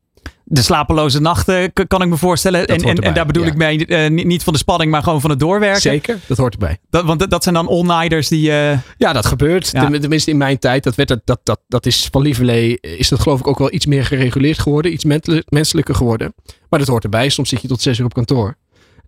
De 0.51 0.61
slapeloze 0.61 1.19
nachten 1.21 1.73
kan 1.87 2.01
ik 2.01 2.07
me 2.07 2.17
voorstellen. 2.17 2.67
Dat 2.67 2.81
En, 2.81 2.95
en, 3.03 3.13
daar 3.13 3.25
bedoel 3.25 3.43
ja. 3.43 3.49
ik 3.49 3.57
mee 3.57 3.85
eh, 3.85 4.09
niet, 4.25 4.43
van 4.43 4.53
de 4.53 4.59
spanning, 4.59 4.91
maar 4.91 5.03
gewoon 5.03 5.21
van 5.21 5.29
het 5.29 5.39
doorwerken. 5.39 5.81
Zeker, 5.81 6.19
dat 6.27 6.37
hoort 6.37 6.53
erbij. 6.53 6.77
Dat, 6.89 7.05
want 7.05 7.29
dat- 7.29 7.43
zijn 7.43 7.55
dan 7.55 7.67
all-nighters 7.67 8.27
die... 8.27 8.51
eh, 8.51 8.77
Ja, 8.97 9.13
dat 9.13 9.25
gebeurt. 9.25 9.69
Ja. 9.71 9.89
Tenminste 9.99 10.31
in 10.31 10.37
mijn 10.37 10.59
tijd. 10.59 10.83
Dat, 10.83 10.95
werd, 10.95 11.09
dat, 11.09 11.21
dat, 11.23 11.39
dat, 11.43 11.59
dat 11.67 11.85
is 11.85 12.07
van 12.11 12.21
lieverlee 12.21 12.79
is 12.79 13.09
dat 13.09 13.19
geloof 13.19 13.39
ik 13.39 13.47
ook 13.47 13.57
wel 13.59 13.73
iets 13.73 13.85
meer 13.85 14.05
gereguleerd 14.05 14.59
geworden. 14.59 14.93
Iets 14.93 15.05
menselijker 15.49 15.95
geworden. 15.95 16.33
Maar 16.69 16.79
dat 16.79 16.87
hoort 16.87 17.03
erbij. 17.03 17.29
Soms 17.29 17.49
zit 17.49 17.61
je 17.61 17.67
tot 17.67 17.81
zes 17.81 17.99
uur 17.99 18.05
op 18.05 18.13
kantoor. 18.13 18.57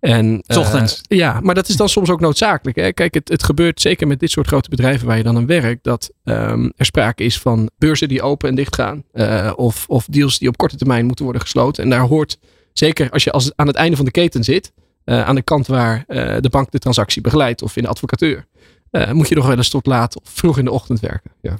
En, 0.02 0.42
ochtends. 0.56 1.00
eh, 1.08 1.18
ja, 1.18 1.40
maar 1.42 1.54
dat 1.54 1.68
is 1.68 1.76
dan 1.76 1.88
soms 1.88 2.10
ook 2.10 2.20
noodzakelijk. 2.20 2.76
Hè? 2.76 2.92
Kijk, 2.92 3.14
het, 3.14 3.28
het 3.28 3.42
gebeurt 3.42 3.80
zeker 3.80 4.06
met 4.06 4.20
dit 4.20 4.30
soort 4.30 4.46
grote 4.46 4.68
bedrijven 4.68 5.06
waar 5.06 5.16
je 5.16 5.22
dan 5.22 5.36
aan 5.36 5.46
werkt. 5.46 5.84
Dat 5.84 6.10
ehm, 6.24 6.70
er 6.76 6.84
sprake 6.84 7.24
is 7.24 7.38
van 7.38 7.70
beurzen 7.78 8.08
die 8.08 8.22
open 8.22 8.48
en 8.48 8.54
dicht 8.54 8.74
gaan. 8.74 9.02
eh, 9.12 9.52
of, 9.56 9.84
of 9.88 10.06
deals 10.06 10.38
die 10.38 10.48
op 10.48 10.56
korte 10.56 10.76
termijn 10.76 11.06
moeten 11.06 11.24
worden 11.24 11.42
gesloten. 11.42 11.84
En 11.84 11.90
daar 11.90 12.00
hoort, 12.00 12.38
zeker 12.72 13.10
als 13.10 13.24
je 13.24 13.30
als 13.30 13.52
aan 13.56 13.66
het 13.66 13.76
einde 13.76 13.96
van 13.96 14.04
de 14.04 14.10
keten 14.10 14.44
zit. 14.44 14.72
eh, 15.04 15.24
aan 15.26 15.34
de 15.34 15.42
kant 15.42 15.66
waar 15.66 16.04
de 16.40 16.48
bank 16.50 16.70
de 16.70 16.78
transactie 16.78 17.22
begeleidt. 17.22 17.62
Of 17.62 17.76
in 17.76 17.82
de 17.82 17.88
advocatuur. 17.88 18.46
moet 19.12 19.28
je 19.28 19.34
nog 19.34 19.46
wel 19.46 19.56
eens 19.56 19.68
tot 19.68 19.86
laat 19.86 20.16
of 20.16 20.30
vroeg 20.30 20.58
in 20.58 20.64
de 20.64 20.70
ochtend 20.70 21.00
werken. 21.00 21.30
Ja. 21.40 21.54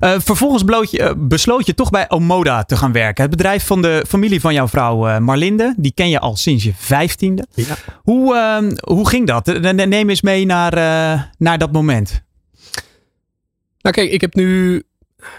Eh, 0.00 0.14
vervolgens 0.18 0.62
bloot 0.62 0.90
je, 0.90 1.02
eh, 1.02 1.12
besloot 1.16 1.66
je 1.66 1.74
toch 1.74 1.90
bij 1.90 2.10
Omoda 2.10 2.62
te 2.64 2.76
gaan 2.76 2.92
werken. 2.92 3.22
Het 3.22 3.30
bedrijf 3.30 3.66
van 3.66 3.82
de 3.82 4.04
familie 4.08 4.40
van 4.40 4.54
jouw 4.54 4.68
vrouw 4.68 5.08
eh, 5.08 5.18
Marlinde. 5.18 5.74
Die 5.76 5.92
ken 5.94 6.08
je 6.08 6.20
al 6.20 6.36
sinds 6.36 6.64
je 6.64 6.72
vijftiende. 6.76 7.46
Ja. 7.54 7.74
Hoe, 8.02 8.36
ehm, 8.36 8.76
hoe 8.94 9.08
ging 9.08 9.26
dat? 9.26 9.46
Ne- 9.46 9.72
Neem 9.72 10.08
eens 10.10 10.22
mee 10.22 10.46
naar, 10.46 10.72
naar 11.38 11.58
dat 11.58 11.72
moment. 11.72 12.22
Nou 13.80 13.94
kijk, 13.94 14.10
ik 14.10 14.20
heb 14.20 14.34
nu, 14.34 14.82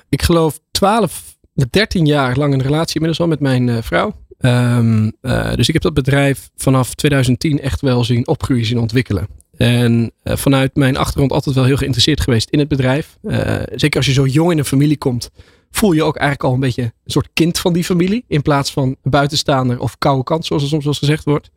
ik 0.10 0.22
geloof 0.22 0.60
12, 0.72 1.38
13 1.70 2.06
jaar 2.06 2.38
lang 2.38 2.54
een 2.54 2.62
relatie 2.62 2.96
inmiddels 2.96 3.20
al 3.20 3.28
met 3.28 3.40
mijn 3.40 3.84
vrouw. 3.84 4.16
Ehm, 4.42 5.10
eh, 5.22 5.54
dus 5.56 5.68
ik 5.68 5.74
heb 5.74 5.82
dat 5.82 5.94
bedrijf 5.94 6.50
vanaf 6.56 6.94
2010 6.94 7.62
echt 7.62 7.82
wel 7.82 8.04
zien 8.04 8.28
opgroeien, 8.28 8.66
zien 8.66 8.80
ontwikkelen. 8.80 9.28
En 9.62 10.12
eh, 10.24 10.38
vanuit 10.38 10.76
mijn 10.76 10.98
achtergrond 10.98 11.32
altijd 11.32 11.56
wel 11.56 11.64
heel 11.64 11.78
geïnteresseerd 11.78 12.22
geweest 12.22 12.50
in 12.50 12.60
het 12.60 12.68
bedrijf. 12.68 13.18
Eh, 13.24 13.56
zeker 13.76 13.98
als 13.98 14.06
je 14.06 14.14
zo 14.14 14.26
jong 14.26 14.52
in 14.52 14.58
een 14.58 14.66
familie 14.66 14.98
komt, 14.98 15.30
voel 15.72 15.92
je 15.92 16.04
ook 16.04 16.16
eigenlijk 16.16 16.50
al 16.50 16.54
een 16.54 16.60
beetje 16.60 16.82
een 16.82 16.92
soort 17.12 17.30
kind 17.34 17.60
van 17.60 17.74
die 17.74 17.84
familie. 17.84 18.26
In 18.28 18.42
plaats 18.42 18.72
van 18.72 18.96
buitenstaander 19.04 19.80
of 19.80 19.98
koude 19.98 20.24
kant, 20.24 20.46
zoals 20.46 20.64
er 20.64 20.70
soms 20.70 20.84
wel 20.84 20.94
eens 20.94 21.02
gezegd 21.02 21.24
wordt. 21.24 21.50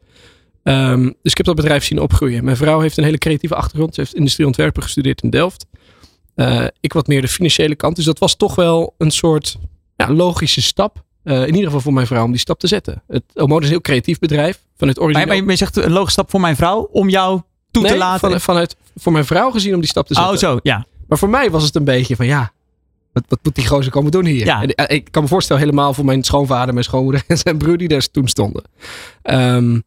Ehm, 0.62 1.02
dus 1.02 1.30
ik 1.30 1.36
heb 1.36 1.46
dat 1.46 1.54
bedrijf 1.56 1.84
zien 1.84 2.00
opgroeien. 2.00 2.44
Mijn 2.44 2.56
vrouw 2.56 2.80
heeft 2.80 2.96
een 2.96 3.04
hele 3.04 3.18
creatieve 3.18 3.54
achtergrond. 3.54 3.94
Ze 3.94 4.00
heeft 4.00 4.14
industrieontwerpen 4.14 4.82
gestudeerd 4.82 5.22
in 5.22 5.30
Delft. 5.30 5.66
Eh, 6.34 6.66
ik 6.80 6.92
wat 6.92 7.06
meer 7.06 7.20
de 7.20 7.28
financiële 7.28 7.74
kant. 7.74 7.96
Dus 7.96 8.04
dat 8.04 8.18
was 8.18 8.36
toch 8.36 8.54
wel 8.54 8.94
een 8.98 9.10
soort 9.10 9.58
ja, 9.96 10.12
logische 10.12 10.62
stap. 10.62 11.02
in 11.24 11.46
ieder 11.46 11.64
geval 11.64 11.80
voor 11.80 11.92
mijn 11.92 12.06
vrouw 12.06 12.24
om 12.24 12.30
die 12.30 12.40
stap 12.40 12.58
te 12.58 12.66
zetten. 12.66 13.02
Het 13.06 13.24
Omoda 13.34 13.58
is 13.58 13.64
een 13.64 13.70
heel 13.70 13.80
creatief 13.80 14.18
bedrijf. 14.18 14.62
Vanuit 14.76 14.96
Maar, 14.96 15.06
origineel. 15.06 15.42
maar 15.42 15.50
je 15.50 15.56
zegt 15.56 15.76
een 15.76 15.92
logische 15.92 16.12
stap 16.12 16.30
voor 16.30 16.40
mijn 16.40 16.56
vrouw 16.56 16.88
om 16.92 17.08
jou 17.08 17.40
toe 17.74 17.86
te 17.86 17.96
laten. 17.96 18.30
van- 18.30 18.40
vanuit, 18.40 18.76
voor 18.96 19.12
mijn 19.12 19.24
vrouw 19.24 19.50
gezien 19.50 19.74
om 19.74 19.80
die 19.80 19.88
stap 19.88 20.06
te 20.06 20.14
zetten. 20.14 20.32
oh, 20.32 20.38
zo, 20.38 20.58
ja. 20.62 20.86
Maar 21.08 21.18
voor 21.18 21.28
mij 21.28 21.50
was 21.50 21.64
het 21.64 21.74
een 21.74 21.84
beetje 21.84 22.16
van 22.16 22.26
ja, 22.26 22.52
wat, 23.12 23.24
wat 23.28 23.38
moet 23.42 23.54
die 23.54 23.66
gozer 23.66 23.92
komen 23.92 24.10
doen 24.10 24.24
hier? 24.24 24.44
Ja. 24.44 24.62
En, 24.62 24.74
eh, 24.74 24.96
ik 24.96 25.08
kan 25.10 25.22
me 25.22 25.28
voorstellen 25.28 25.62
helemaal 25.62 25.94
voor 25.94 26.04
mijn 26.04 26.22
schoonvader, 26.24 26.72
mijn 26.74 26.84
schoonmoeder 26.84 27.22
en 27.28 27.38
zijn 27.38 27.58
broer 27.58 27.76
die 27.76 27.88
daar 27.88 28.10
toen 28.10 28.28
stonden. 28.28 28.62
Ehm, 29.22 29.72
dus 29.72 29.82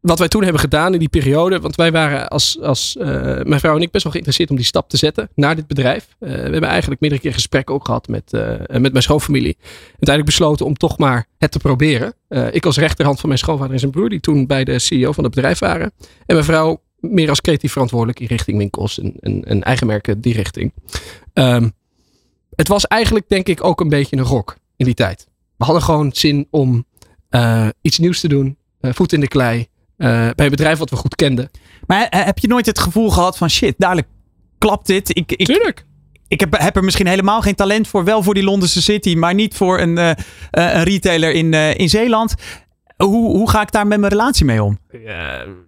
wat 0.00 0.18
wij 0.18 0.28
toen 0.28 0.42
hebben 0.42 0.60
gedaan 0.60 0.92
in 0.92 0.98
die 0.98 1.08
periode, 1.08 1.60
want 1.60 1.76
wij 1.76 1.92
waren 1.92 2.28
als, 2.28 2.60
als 2.60 2.96
eh, 2.96 3.06
mijn 3.42 3.60
vrouw 3.60 3.76
en 3.76 3.82
ik 3.82 3.90
best 3.90 4.02
wel 4.02 4.12
geïnteresseerd 4.12 4.50
om 4.50 4.56
die 4.56 4.64
stap 4.64 4.88
te 4.88 4.96
zetten 4.96 5.28
naar 5.34 5.56
dit 5.56 5.66
bedrijf. 5.66 6.08
Eh, 6.18 6.28
we 6.30 6.36
hebben 6.36 6.62
eigenlijk 6.62 7.00
meerdere 7.00 7.22
keer 7.22 7.32
gesprekken 7.32 7.74
ook 7.74 7.84
gehad 7.84 8.08
met, 8.08 8.32
eh, 8.32 8.58
met 8.66 8.92
mijn 8.92 9.02
schoonfamilie. 9.02 9.56
Uiteindelijk 9.86 10.24
besloten 10.24 10.66
om 10.66 10.74
toch 10.74 10.98
maar 10.98 11.26
het 11.38 11.50
te 11.50 11.58
proberen. 11.58 12.14
Ik 12.50 12.66
als 12.66 12.78
rechterhand 12.78 13.20
van 13.20 13.28
mijn 13.28 13.40
schoonvader 13.40 13.72
en 13.72 13.78
zijn 13.78 13.90
broer, 13.90 14.08
die 14.08 14.20
toen 14.20 14.46
bij 14.46 14.64
de 14.64 14.78
CEO 14.78 15.12
van 15.12 15.24
het 15.24 15.34
bedrijf 15.34 15.58
waren. 15.58 15.92
En 16.26 16.34
mijn 16.34 16.44
vrouw 16.44 16.80
meer 16.96 17.28
als 17.28 17.40
creatief 17.40 17.72
verantwoordelijk 17.72 18.20
in 18.20 18.26
richting 18.26 18.58
winkels 18.58 19.00
en, 19.00 19.14
en, 19.20 19.44
en 19.44 19.62
eigen 19.62 19.86
merken 19.86 20.20
die 20.20 20.34
richting. 20.34 20.72
Ehm, 21.32 21.68
het 22.54 22.68
was 22.68 22.86
eigenlijk 22.86 23.28
denk 23.28 23.48
ik 23.48 23.64
ook 23.64 23.80
een 23.80 23.88
beetje 23.88 24.16
een 24.16 24.22
rok 24.22 24.56
in 24.76 24.84
die 24.84 24.94
tijd. 24.94 25.26
We 25.56 25.64
hadden 25.64 25.82
gewoon 25.82 26.10
zin 26.12 26.46
om 26.50 26.84
iets 27.80 27.98
nieuws 27.98 28.20
te 28.20 28.28
doen, 28.28 28.56
voet 28.80 29.12
in 29.12 29.20
de 29.20 29.28
klei, 29.28 29.68
bij 30.08 30.44
een 30.44 30.50
bedrijf 30.50 30.78
wat 30.78 30.90
we 30.90 30.96
goed 30.96 31.14
kenden. 31.14 31.50
Maar 31.86 32.06
heb 32.10 32.38
je 32.38 32.48
nooit 32.48 32.66
het 32.66 32.78
gevoel 32.78 33.10
gehad 33.10 33.36
van 33.36 33.50
shit, 33.50 33.74
dadelijk 33.78 34.08
klapt 34.58 34.86
dit? 34.86 35.16
Ik, 35.16 35.32
ik, 35.32 35.46
Tuurlijk. 35.46 35.84
Ik 36.28 36.40
heb, 36.40 36.58
heb 36.58 36.76
er 36.76 36.84
misschien 36.84 37.06
helemaal 37.06 37.40
geen 37.40 37.54
talent 37.54 37.88
voor, 37.88 38.04
wel 38.04 38.22
voor 38.22 38.34
die 38.34 38.42
Londense 38.42 38.82
City, 38.82 39.14
maar 39.14 39.34
niet 39.34 39.54
voor 39.54 39.80
een, 39.80 39.96
een 40.50 40.82
retailer 40.82 41.32
in, 41.32 41.54
in 41.54 41.88
Zeeland. 41.88 42.34
Hoe, 42.96 43.36
hoe 43.36 43.50
ga 43.50 43.62
ik 43.62 43.72
daar 43.72 43.86
met 43.86 44.00
mijn 44.00 44.12
relatie 44.12 44.44
mee 44.44 44.62
om? 44.62 44.78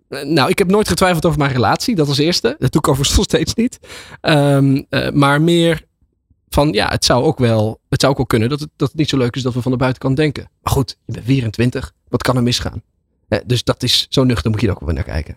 nou, 0.08 0.50
ik 0.50 0.58
heb 0.58 0.70
nooit 0.70 0.88
getwijfeld 0.88 1.26
over 1.26 1.38
mijn 1.38 1.52
relatie. 1.52 1.94
Dat 1.94 2.08
als 2.08 2.18
eerste. 2.18 2.56
Dat 2.58 2.72
doe 2.72 2.80
ik 2.80 2.88
overigens 2.88 3.16
nog 3.18 3.24
steeds 3.24 3.54
niet. 3.54 3.78
Um, 4.20 4.86
maar 5.12 5.42
meer 5.42 5.82
van 6.54 6.72
ja, 6.72 6.88
het 6.88 7.04
zou 7.04 7.24
ook 7.24 7.38
wel, 7.38 7.80
het 7.88 8.00
zou 8.00 8.12
ook 8.12 8.18
wel 8.18 8.26
kunnen 8.26 8.48
dat 8.48 8.60
het, 8.60 8.70
dat 8.76 8.88
het 8.88 8.96
niet 8.96 9.08
zo 9.08 9.16
leuk 9.16 9.36
is 9.36 9.42
dat 9.42 9.54
we 9.54 9.62
van 9.62 9.72
de 9.72 9.78
buitenkant 9.78 10.16
denken. 10.16 10.50
Maar 10.62 10.72
goed, 10.72 10.96
je 11.04 11.12
bent 11.12 11.24
24. 11.24 11.92
Wat 12.08 12.22
kan 12.22 12.36
er 12.36 12.42
misgaan? 12.42 12.82
Dus 13.46 13.64
dat 13.64 13.82
is 13.82 14.06
zo 14.10 14.24
nuchter 14.24 14.50
moet 14.50 14.60
je 14.60 14.66
er 14.66 14.72
ook 14.72 14.80
wel 14.80 14.94
naar 14.94 15.04
kijken. 15.04 15.36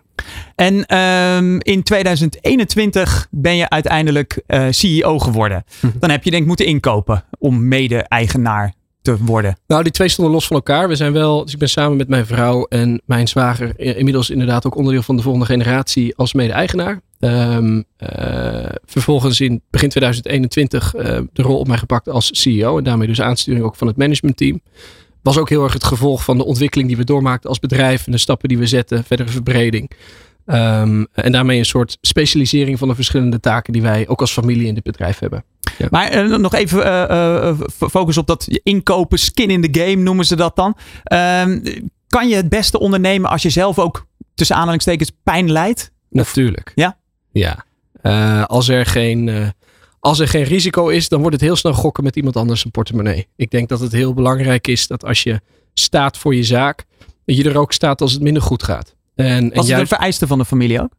En 0.54 0.96
um, 0.98 1.60
in 1.60 1.82
2021 1.82 3.28
ben 3.30 3.56
je 3.56 3.68
uiteindelijk 3.68 4.42
uh, 4.46 4.66
CEO 4.70 5.18
geworden. 5.18 5.64
Hm. 5.80 5.86
Dan 5.98 6.10
heb 6.10 6.24
je 6.24 6.30
denk 6.30 6.42
ik 6.42 6.48
moeten 6.48 6.66
inkopen 6.66 7.24
om 7.38 7.68
mede-eigenaar 7.68 8.74
te 9.02 9.16
worden? 9.24 9.58
Nou, 9.66 9.82
die 9.82 9.92
twee 9.92 10.08
stonden 10.08 10.34
los 10.34 10.46
van 10.46 10.56
elkaar. 10.56 10.88
We 10.88 10.96
zijn 10.96 11.12
wel, 11.12 11.44
dus 11.44 11.52
ik 11.52 11.58
ben 11.58 11.68
samen 11.68 11.96
met 11.96 12.08
mijn 12.08 12.26
vrouw 12.26 12.64
en 12.64 13.02
mijn 13.04 13.28
zwager 13.28 13.78
inmiddels 13.78 14.30
inderdaad 14.30 14.66
ook 14.66 14.76
onderdeel 14.76 15.02
van 15.02 15.16
de 15.16 15.22
volgende 15.22 15.46
generatie 15.46 16.16
als 16.16 16.32
mede-eigenaar. 16.32 17.00
Um, 17.20 17.84
uh, 17.98 18.66
vervolgens 18.84 19.40
in 19.40 19.62
begin 19.70 19.88
2021 19.88 20.94
uh, 20.94 21.16
eh, 21.16 21.24
de 21.32 21.42
rol 21.42 21.58
op 21.58 21.66
mij 21.68 21.78
gepakt 21.78 22.08
als 22.08 22.28
CEO 22.32 22.78
en 22.78 22.84
daarmee 22.84 23.06
dus 23.06 23.20
aansturing 23.20 23.64
ook 23.64 23.76
van 23.76 23.86
het 23.86 23.96
managementteam. 23.96 24.60
Was 25.26 25.38
ook 25.38 25.48
heel 25.48 25.62
erg 25.62 25.72
het 25.72 25.84
gevolg 25.84 26.24
van 26.24 26.38
de 26.38 26.44
ontwikkeling 26.44 26.88
die 26.88 26.96
we 26.96 27.04
doormaakten 27.04 27.48
als 27.48 27.58
bedrijf 27.58 28.06
en 28.06 28.12
de 28.12 28.18
stappen 28.18 28.48
die 28.48 28.58
we 28.58 28.66
zetten, 28.66 29.04
verdere 29.04 29.28
verbreding. 29.28 29.90
Um, 30.46 31.06
en 31.12 31.32
daarmee 31.32 31.58
een 31.58 31.64
soort 31.64 31.98
specialisering 32.00 32.78
van 32.78 32.88
de 32.88 32.94
verschillende 32.94 33.40
taken 33.40 33.72
die 33.72 33.82
wij 33.82 34.08
ook 34.08 34.20
als 34.20 34.32
familie 34.32 34.66
in 34.66 34.74
dit 34.74 34.82
bedrijf 34.82 35.18
hebben. 35.18 35.44
Maar 35.90 36.26
uh, 36.26 36.36
nog 36.36 36.54
even 36.54 36.86
uh, 36.86 37.60
focus 37.68 38.16
op 38.16 38.26
dat 38.26 38.46
inkopen, 38.62 39.18
skin 39.18 39.50
in 39.50 39.70
the 39.70 39.80
game 39.80 40.02
noemen 40.02 40.26
ze 40.26 40.36
dat 40.36 40.56
dan. 40.56 40.76
Uh, 41.12 41.42
kan 42.06 42.28
je 42.28 42.34
het 42.34 42.48
beste 42.48 42.78
ondernemen 42.78 43.30
als 43.30 43.42
je 43.42 43.50
zelf 43.50 43.78
ook 43.78 44.06
tussen 44.34 44.56
aanhalingstekens 44.56 45.10
pijn 45.22 45.52
leidt? 45.52 45.92
Natuurlijk. 46.10 46.72
Ja? 46.74 46.98
Ja. 47.32 47.64
als, 48.44 48.68
er 48.68 48.86
geen, 48.86 49.52
als 50.06 50.18
er 50.18 50.28
geen 50.28 50.42
risico 50.42 50.88
is, 50.88 51.08
dan 51.08 51.20
wordt 51.20 51.34
het 51.34 51.44
heel 51.44 51.56
snel 51.56 51.72
gokken 51.72 52.04
met 52.04 52.16
iemand 52.16 52.36
anders 52.36 52.64
een 52.64 52.70
portemonnee. 52.70 53.26
Ik 53.36 53.50
denk 53.50 53.68
dat 53.68 53.80
het 53.80 53.92
heel 53.92 54.14
belangrijk 54.14 54.66
is 54.66 54.86
dat 54.86 55.04
als 55.04 55.22
je 55.22 55.40
staat 55.74 56.18
voor 56.18 56.34
je 56.34 56.44
zaak, 56.44 56.84
dat 57.24 57.36
je 57.36 57.44
er 57.44 57.58
ook 57.58 57.72
staat 57.72 58.00
als 58.00 58.12
het 58.12 58.22
minder 58.22 58.42
goed 58.42 58.62
gaat. 58.62 58.94
En, 59.14 59.54
Was 59.54 59.68
het 59.68 59.78
een 59.78 59.86
vereiste 59.86 60.26
van 60.26 60.38
de 60.38 60.44
familie 60.44 60.80
ook? 60.80 60.92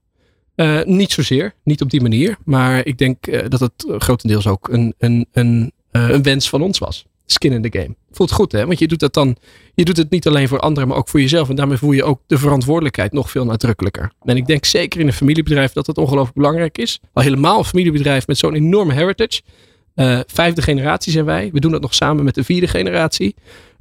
Uh, 0.56 0.84
niet 0.84 1.12
zozeer, 1.12 1.54
niet 1.64 1.82
op 1.82 1.90
die 1.90 2.02
manier. 2.02 2.38
Maar 2.44 2.86
ik 2.86 2.98
denk 2.98 3.28
uh, 3.28 3.42
dat 3.48 3.60
het 3.60 3.86
grotendeels 3.98 4.48
ook 4.48 4.70
een, 4.70 4.94
een, 4.98 5.28
een, 5.32 5.72
uh, 5.92 6.10
een 6.10 6.24
wens 6.24 6.50
van 6.50 6.62
ons 6.62 6.78
was. 6.78 7.06
Skin 7.30 7.52
in 7.52 7.62
the 7.70 7.80
game. 7.80 7.96
Voelt 8.12 8.32
goed 8.32 8.52
hè, 8.52 8.66
want 8.66 8.80
je 8.80 8.88
doet 8.88 9.00
dat 9.00 9.14
dan. 9.14 9.36
Je 9.74 9.86
doet 9.86 9.98
het 9.98 10.10
niet 10.10 10.28
alleen 10.28 10.48
voor 10.48 10.60
anderen, 10.60 10.90
maar 10.90 10.98
ook 10.98 11.10
voor 11.10 11.20
jezelf. 11.20 11.50
En 11.50 11.56
daarmee 11.56 11.78
voel 11.78 11.92
je 11.92 12.04
ook 12.04 12.22
de 12.28 12.38
verantwoordelijkheid 12.38 13.12
nog 13.12 13.32
veel 13.32 13.46
nadrukkelijker. 13.46 14.12
En 14.24 14.38
ik 14.38 14.48
denk 14.48 14.66
zeker 14.66 15.00
in 15.00 15.08
een 15.08 15.14
familiebedrijf 15.14 15.74
dat 15.74 15.86
dat 15.86 15.98
ongelooflijk 15.98 16.36
belangrijk 16.36 16.78
is. 16.78 17.00
Al 17.14 17.24
helemaal 17.24 17.58
een 17.58 17.66
familiebedrijf 17.66 18.28
met 18.28 18.38
zo'n 18.38 18.56
enorme 18.56 18.94
heritage. 18.94 19.42
vijfde 20.28 20.62
generatie 20.62 21.12
zijn 21.12 21.26
wij. 21.26 21.50
We 21.54 21.60
doen 21.60 21.72
dat 21.72 21.82
nog 21.82 21.94
samen 21.94 22.24
met 22.24 22.36
de 22.36 22.44
vierde 22.44 22.68
generatie. 22.68 23.36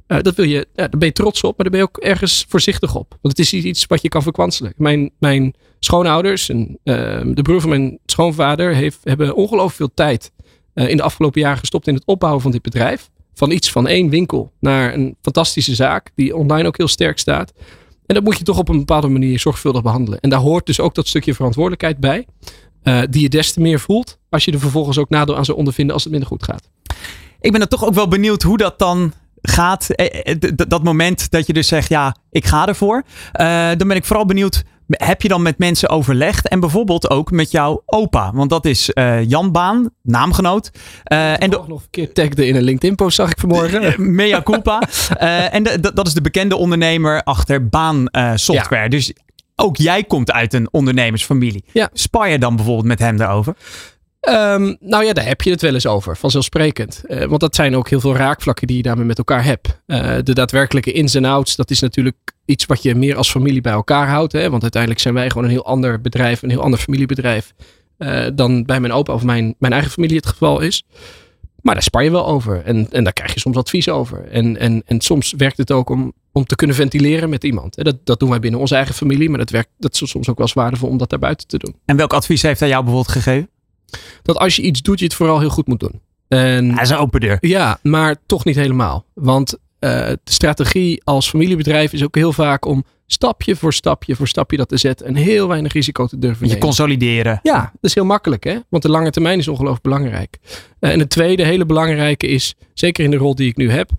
Uh, 0.07 0.21
dat 0.21 0.35
wil 0.35 0.45
je, 0.45 0.55
ja, 0.55 0.87
daar 0.87 0.99
ben 0.99 1.07
je 1.07 1.13
trots 1.13 1.43
op, 1.43 1.57
maar 1.57 1.69
daar 1.69 1.79
ben 1.79 1.79
je 1.79 1.85
ook 1.85 2.03
ergens 2.03 2.45
voorzichtig 2.47 2.95
op. 2.95 3.09
Want 3.09 3.37
het 3.37 3.39
is 3.39 3.53
iets 3.53 3.85
wat 3.85 4.01
je 4.01 4.07
kan 4.07 4.21
verkwanselen. 4.21 4.73
Mijn, 4.77 5.11
mijn 5.19 5.53
schoonouders 5.79 6.49
en 6.49 6.79
uh, 6.83 7.21
de 7.33 7.41
broer 7.41 7.61
van 7.61 7.69
mijn 7.69 7.99
schoonvader 8.05 8.75
heeft, 8.75 8.99
hebben 9.03 9.35
ongelooflijk 9.35 9.75
veel 9.75 9.91
tijd 9.93 10.31
uh, 10.73 10.89
in 10.89 10.97
de 10.97 11.03
afgelopen 11.03 11.41
jaren 11.41 11.57
gestopt 11.57 11.87
in 11.87 11.93
het 11.93 12.05
opbouwen 12.05 12.41
van 12.41 12.51
dit 12.51 12.61
bedrijf. 12.61 13.09
Van 13.37 13.51
iets 13.51 13.71
van 13.71 13.87
één 13.87 14.09
winkel 14.09 14.51
naar 14.59 14.93
een 14.93 15.15
fantastische 15.21 15.75
zaak 15.75 16.11
die 16.15 16.35
online 16.35 16.67
ook 16.67 16.77
heel 16.77 16.87
sterk 16.87 17.19
staat. 17.19 17.53
En 18.05 18.15
dat 18.15 18.23
moet 18.23 18.37
je 18.37 18.43
toch 18.43 18.57
op 18.57 18.69
een 18.69 18.77
bepaalde 18.77 19.07
manier 19.07 19.39
zorgvuldig 19.39 19.81
behandelen. 19.81 20.19
En 20.19 20.29
daar 20.29 20.39
hoort 20.39 20.65
dus 20.65 20.79
ook 20.79 20.95
dat 20.95 21.07
stukje 21.07 21.33
verantwoordelijkheid 21.33 21.99
bij. 21.99 22.25
Uh, 22.83 23.01
die 23.09 23.21
je 23.21 23.29
des 23.29 23.53
te 23.53 23.59
meer 23.59 23.79
voelt 23.79 24.17
als 24.29 24.45
je 24.45 24.51
er 24.51 24.59
vervolgens 24.59 24.97
ook 24.97 25.09
nadeel 25.09 25.37
aan 25.37 25.45
zou 25.45 25.57
ondervinden 25.57 25.93
als 25.93 26.03
het 26.03 26.11
minder 26.11 26.29
goed 26.29 26.43
gaat. 26.43 26.69
Ik 27.39 27.51
ben 27.51 27.61
er 27.61 27.67
toch 27.67 27.85
ook 27.85 27.93
wel 27.93 28.07
benieuwd 28.07 28.41
hoe 28.41 28.57
dat 28.57 28.79
dan 28.79 29.13
gaat, 29.41 29.89
eh, 29.89 30.33
eh, 30.33 30.51
dat 30.67 30.83
moment 30.83 31.31
dat 31.31 31.47
je 31.47 31.53
dus 31.53 31.67
zegt, 31.67 31.89
ja, 31.89 32.15
ik 32.29 32.45
ga 32.45 32.67
ervoor. 32.67 33.03
Dan 33.77 33.87
ben 33.87 33.95
ik 33.95 34.05
vooral 34.05 34.25
benieuwd, 34.25 34.63
heb 34.87 35.21
je 35.21 35.27
dan 35.27 35.41
met 35.41 35.57
mensen 35.57 35.89
overlegd? 35.89 36.47
En 36.47 36.59
bijvoorbeeld 36.59 37.09
ook 37.09 37.31
met 37.31 37.51
jouw 37.51 37.83
opa. 37.85 38.31
Want 38.33 38.49
dat 38.49 38.65
is 38.65 38.91
uh, 38.93 39.23
Jan 39.23 39.51
Baan, 39.51 39.89
naamgenoot. 40.01 40.71
Uh, 41.11 41.41
en 41.43 41.49
nog 41.49 41.69
een 41.69 41.89
keer 41.89 42.13
tagde 42.13 42.47
in 42.47 42.55
een 42.55 42.63
LinkedIn-post, 42.63 43.15
zag 43.15 43.31
ik 43.31 43.39
vanmorgen. 43.39 43.93
Mea 44.15 44.41
culpa. 44.41 44.81
en 45.49 45.63
de, 45.63 45.91
dat 45.93 46.07
is 46.07 46.13
de 46.13 46.21
bekende 46.21 46.55
ondernemer 46.55 47.23
achter 47.23 47.67
Baan 47.67 48.09
Software. 48.35 48.83
Ja. 48.83 48.89
Dus 48.89 49.13
ook 49.55 49.77
jij 49.77 50.03
komt 50.03 50.31
uit 50.31 50.53
een 50.53 50.67
ondernemersfamilie. 50.71 51.63
Ja. 51.71 51.89
Spar 51.93 52.29
je 52.29 52.39
dan 52.39 52.55
bijvoorbeeld 52.55 52.87
met 52.87 52.99
hem 52.99 53.17
daarover? 53.17 53.55
Um, 54.29 54.77
nou 54.79 55.05
ja, 55.05 55.13
daar 55.13 55.25
heb 55.25 55.41
je 55.41 55.49
het 55.49 55.61
wel 55.61 55.73
eens 55.73 55.87
over, 55.87 56.17
vanzelfsprekend. 56.17 57.03
Uh, 57.07 57.23
want 57.23 57.41
dat 57.41 57.55
zijn 57.55 57.75
ook 57.75 57.89
heel 57.89 57.99
veel 57.99 58.15
raakvlakken 58.15 58.67
die 58.67 58.77
je 58.77 58.83
daarmee 58.83 59.05
met 59.05 59.17
elkaar 59.17 59.43
hebt. 59.43 59.81
Uh, 59.87 60.15
de 60.23 60.33
daadwerkelijke 60.33 60.91
ins 60.91 61.15
en 61.15 61.25
outs, 61.25 61.55
dat 61.55 61.71
is 61.71 61.79
natuurlijk 61.79 62.15
iets 62.45 62.65
wat 62.65 62.83
je 62.83 62.95
meer 62.95 63.15
als 63.15 63.31
familie 63.31 63.61
bij 63.61 63.71
elkaar 63.71 64.07
houdt. 64.07 64.31
Hè? 64.33 64.49
Want 64.49 64.61
uiteindelijk 64.61 65.01
zijn 65.01 65.13
wij 65.13 65.29
gewoon 65.29 65.43
een 65.43 65.49
heel 65.49 65.65
ander 65.65 66.01
bedrijf, 66.01 66.41
een 66.41 66.49
heel 66.49 66.61
ander 66.61 66.79
familiebedrijf. 66.79 67.53
Uh, 67.97 68.25
dan 68.35 68.63
bij 68.65 68.79
mijn 68.79 68.93
opa 68.93 69.13
of 69.13 69.23
mijn, 69.23 69.55
mijn 69.59 69.73
eigen 69.73 69.91
familie 69.91 70.15
het 70.15 70.25
geval 70.25 70.59
is. 70.59 70.83
Maar 71.61 71.73
daar 71.73 71.83
spar 71.83 72.03
je 72.03 72.11
wel 72.11 72.27
over. 72.27 72.61
En, 72.65 72.87
en 72.91 73.03
daar 73.03 73.13
krijg 73.13 73.33
je 73.33 73.39
soms 73.39 73.57
advies 73.57 73.89
over. 73.89 74.27
En, 74.27 74.57
en, 74.57 74.83
en 74.85 75.01
soms 75.01 75.33
werkt 75.37 75.57
het 75.57 75.71
ook 75.71 75.89
om, 75.89 76.13
om 76.31 76.45
te 76.45 76.55
kunnen 76.55 76.75
ventileren 76.75 77.29
met 77.29 77.43
iemand. 77.43 77.83
Dat, 77.83 77.95
dat 78.03 78.19
doen 78.19 78.29
wij 78.29 78.39
binnen 78.39 78.59
onze 78.59 78.75
eigen 78.75 78.95
familie. 78.95 79.29
Maar 79.29 79.39
dat, 79.39 79.49
werkt, 79.49 79.69
dat 79.77 79.93
is 79.93 80.09
soms 80.09 80.29
ook 80.29 80.37
wel 80.37 80.45
eens 80.45 80.55
waardevol 80.55 80.89
om 80.89 80.97
dat 80.97 81.09
daar 81.09 81.19
buiten 81.19 81.47
te 81.47 81.57
doen. 81.57 81.75
En 81.85 81.95
welk 81.95 82.13
advies 82.13 82.41
heeft 82.41 82.59
hij 82.59 82.69
jou 82.69 82.83
bijvoorbeeld 82.83 83.15
gegeven? 83.15 83.49
Dat 84.21 84.37
als 84.37 84.55
je 84.55 84.61
iets 84.61 84.81
doet, 84.81 84.99
je 84.99 85.05
het 85.05 85.13
vooral 85.13 85.39
heel 85.39 85.49
goed 85.49 85.67
moet 85.67 85.79
doen. 85.79 86.01
En, 86.27 86.73
Hij 86.73 86.83
is 86.83 86.89
een 86.89 86.97
open 86.97 87.19
deur. 87.19 87.37
Ja, 87.41 87.79
maar 87.81 88.15
toch 88.25 88.45
niet 88.45 88.55
helemaal. 88.55 89.05
Want 89.13 89.53
uh, 89.79 89.89
de 89.89 90.19
strategie 90.23 91.01
als 91.03 91.29
familiebedrijf 91.29 91.93
is 91.93 92.03
ook 92.03 92.15
heel 92.15 92.33
vaak 92.33 92.65
om 92.65 92.83
stapje 93.05 93.55
voor 93.55 93.73
stapje 93.73 94.15
voor 94.15 94.27
stapje 94.27 94.57
dat 94.57 94.69
te 94.69 94.77
zetten 94.77 95.05
en 95.05 95.15
heel 95.15 95.47
weinig 95.47 95.73
risico 95.73 96.07
te 96.07 96.19
durven 96.19 96.41
nemen. 96.41 96.55
Je 96.55 96.63
consolideren. 96.63 97.39
Ja, 97.43 97.59
dat 97.61 97.71
is 97.81 97.95
heel 97.95 98.05
makkelijk 98.05 98.43
hè, 98.43 98.57
want 98.69 98.83
de 98.83 98.89
lange 98.89 99.11
termijn 99.11 99.39
is 99.39 99.47
ongelooflijk 99.47 99.83
belangrijk. 99.83 100.37
Uh, 100.79 100.91
en 100.91 100.99
het 100.99 101.09
tweede 101.09 101.43
hele 101.43 101.65
belangrijke 101.65 102.27
is, 102.27 102.55
zeker 102.73 103.03
in 103.03 103.11
de 103.11 103.17
rol 103.17 103.35
die 103.35 103.49
ik 103.49 103.57
nu 103.57 103.71
heb, 103.71 103.89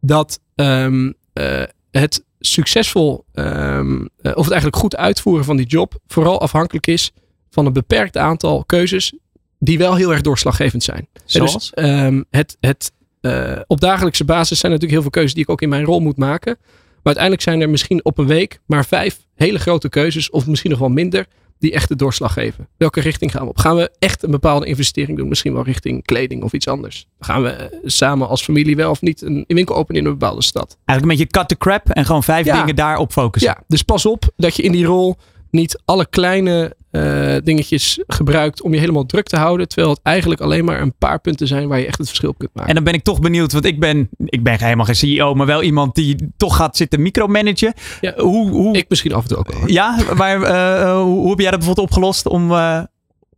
dat 0.00 0.40
um, 0.54 1.14
uh, 1.34 1.62
het 1.90 2.24
succesvol, 2.40 3.24
um, 3.34 4.08
of 4.22 4.44
het 4.44 4.50
eigenlijk 4.50 4.76
goed 4.76 4.96
uitvoeren 4.96 5.44
van 5.44 5.56
die 5.56 5.66
job 5.66 5.98
vooral 6.06 6.40
afhankelijk 6.40 6.86
is 6.86 7.12
van 7.58 7.66
een 7.66 7.72
beperkt 7.72 8.16
aantal 8.16 8.64
keuzes 8.64 9.12
die 9.58 9.78
wel 9.78 9.94
heel 9.94 10.12
erg 10.12 10.20
doorslaggevend 10.20 10.82
zijn. 10.82 11.08
Zoals? 11.24 11.52
Dus, 11.52 11.84
um, 11.84 12.24
het, 12.30 12.56
het, 12.60 12.92
uh, 13.20 13.58
op 13.66 13.80
dagelijkse 13.80 14.24
basis 14.24 14.58
zijn 14.58 14.72
natuurlijk 14.72 14.92
heel 14.92 15.02
veel 15.02 15.10
keuzes 15.10 15.34
die 15.34 15.42
ik 15.42 15.50
ook 15.50 15.62
in 15.62 15.68
mijn 15.68 15.84
rol 15.84 16.00
moet 16.00 16.16
maken. 16.16 16.56
Maar 16.58 17.02
uiteindelijk 17.02 17.42
zijn 17.44 17.60
er 17.60 17.70
misschien 17.70 18.04
op 18.04 18.18
een 18.18 18.26
week 18.26 18.60
maar 18.66 18.86
vijf 18.86 19.26
hele 19.34 19.58
grote 19.58 19.88
keuzes, 19.88 20.30
of 20.30 20.46
misschien 20.46 20.70
nog 20.70 20.78
wel 20.78 20.88
minder, 20.88 21.26
die 21.58 21.72
echt 21.72 21.88
de 21.88 21.96
doorslag 21.96 22.32
geven. 22.32 22.68
Welke 22.76 23.00
richting 23.00 23.30
gaan 23.30 23.42
we 23.42 23.48
op? 23.48 23.58
Gaan 23.58 23.76
we 23.76 23.90
echt 23.98 24.22
een 24.22 24.30
bepaalde 24.30 24.66
investering 24.66 25.18
doen? 25.18 25.28
Misschien 25.28 25.52
wel 25.52 25.64
richting 25.64 26.04
kleding 26.04 26.42
of 26.42 26.52
iets 26.52 26.68
anders? 26.68 27.06
Gaan 27.20 27.42
we 27.42 27.70
uh, 27.72 27.78
samen 27.84 28.28
als 28.28 28.42
familie 28.42 28.76
wel 28.76 28.90
of 28.90 29.00
niet 29.00 29.22
een 29.22 29.44
winkel 29.46 29.76
openen 29.76 30.00
in 30.00 30.06
een 30.06 30.18
bepaalde 30.18 30.42
stad? 30.42 30.78
Eigenlijk 30.84 31.02
een 31.02 31.26
beetje 31.26 31.40
cut 31.40 31.48
the 31.48 31.56
crap 31.56 31.90
en 31.90 32.04
gewoon 32.04 32.22
vijf 32.22 32.46
ja. 32.46 32.60
dingen 32.60 32.76
daarop 32.76 33.12
focussen. 33.12 33.50
Ja, 33.50 33.62
dus 33.66 33.82
pas 33.82 34.06
op 34.06 34.30
dat 34.36 34.56
je 34.56 34.62
in 34.62 34.72
die 34.72 34.84
rol 34.84 35.16
niet 35.50 35.80
alle 35.84 36.06
kleine 36.06 36.76
uh, 36.92 37.36
dingetjes 37.44 38.02
gebruikt 38.06 38.62
om 38.62 38.74
je 38.74 38.80
helemaal 38.80 39.06
druk 39.06 39.26
te 39.26 39.36
houden. 39.36 39.68
Terwijl 39.68 39.90
het 39.94 40.02
eigenlijk 40.02 40.40
alleen 40.40 40.64
maar 40.64 40.80
een 40.80 40.94
paar 40.98 41.20
punten 41.20 41.46
zijn 41.46 41.68
waar 41.68 41.78
je 41.78 41.86
echt 41.86 41.98
het 41.98 42.06
verschil 42.06 42.34
kunt 42.34 42.50
maken. 42.52 42.68
En 42.68 42.74
dan 42.74 42.84
ben 42.84 42.94
ik 42.94 43.02
toch 43.02 43.20
benieuwd, 43.20 43.52
want 43.52 43.64
ik 43.64 43.80
ben, 43.80 44.08
ik 44.24 44.42
ben 44.42 44.58
helemaal 44.58 44.84
geen 44.84 44.94
CEO, 44.94 45.34
maar 45.34 45.46
wel 45.46 45.62
iemand 45.62 45.94
die 45.94 46.16
toch 46.36 46.56
gaat 46.56 46.76
zitten 46.76 47.02
micromanagen. 47.02 47.72
Ja, 48.00 48.14
hoe, 48.16 48.50
hoe, 48.50 48.76
ik 48.76 48.88
misschien 48.88 49.12
af 49.12 49.22
en 49.22 49.28
toe 49.28 49.38
ook 49.38 49.52
wel. 49.52 49.68
Ja, 49.68 49.98
maar 50.16 50.40
uh, 50.40 51.02
hoe, 51.02 51.18
hoe, 51.18 51.30
heb 51.30 51.38
jij 51.38 51.50
dat 51.50 51.58
bijvoorbeeld 51.58 51.88
opgelost 51.88 52.26
om... 52.26 52.42
Uh... 52.42 52.82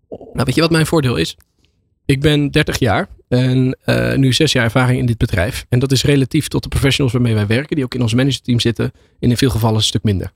Nou, 0.09 0.45
weet 0.45 0.55
je 0.55 0.61
wat 0.61 0.71
mijn 0.71 0.87
voordeel 0.87 1.17
is? 1.17 1.37
Ik 2.05 2.21
ben 2.21 2.51
30 2.51 2.79
jaar 2.79 3.09
en 3.29 3.79
uh, 3.87 4.15
nu 4.15 4.33
zes 4.33 4.53
jaar 4.53 4.65
ervaring 4.65 4.99
in 4.99 5.07
dit 5.07 5.19
bedrijf. 5.19 5.67
En 5.69 5.79
dat 5.79 5.93
is 5.93 6.05
relatief 6.05 6.49
tot 6.49 6.63
de 6.63 6.69
professionals 6.69 7.13
waarmee 7.13 7.35
wij 7.35 7.47
werken, 7.47 7.77
die 7.77 7.85
ook 7.85 7.95
in 7.95 8.03
ons 8.03 8.15
managementteam 8.15 8.61
zitten, 8.61 8.93
in 9.19 9.37
veel 9.37 9.51
gevallen 9.51 9.77
een 9.77 9.83
stuk 9.83 10.03
minder. 10.03 10.33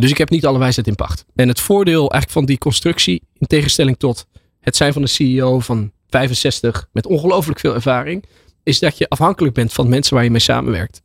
Dus 0.00 0.10
ik 0.10 0.18
heb 0.18 0.30
niet 0.30 0.46
alle 0.46 0.58
wijsheid 0.58 0.86
in 0.86 0.94
pacht. 0.94 1.24
En 1.34 1.48
het 1.48 1.60
voordeel 1.60 1.98
eigenlijk 1.98 2.30
van 2.30 2.44
die 2.44 2.58
constructie, 2.58 3.22
in 3.38 3.46
tegenstelling 3.46 3.96
tot 3.98 4.26
het 4.60 4.76
zijn 4.76 4.92
van 4.92 5.02
een 5.02 5.08
CEO 5.08 5.60
van 5.60 5.92
65 6.08 6.88
met 6.92 7.06
ongelooflijk 7.06 7.60
veel 7.60 7.74
ervaring, 7.74 8.24
is 8.62 8.78
dat 8.78 8.98
je 8.98 9.08
afhankelijk 9.08 9.54
bent 9.54 9.72
van 9.72 9.88
mensen 9.88 10.14
waar 10.14 10.24
je 10.24 10.30
mee 10.30 10.40
samenwerkt. 10.40 11.02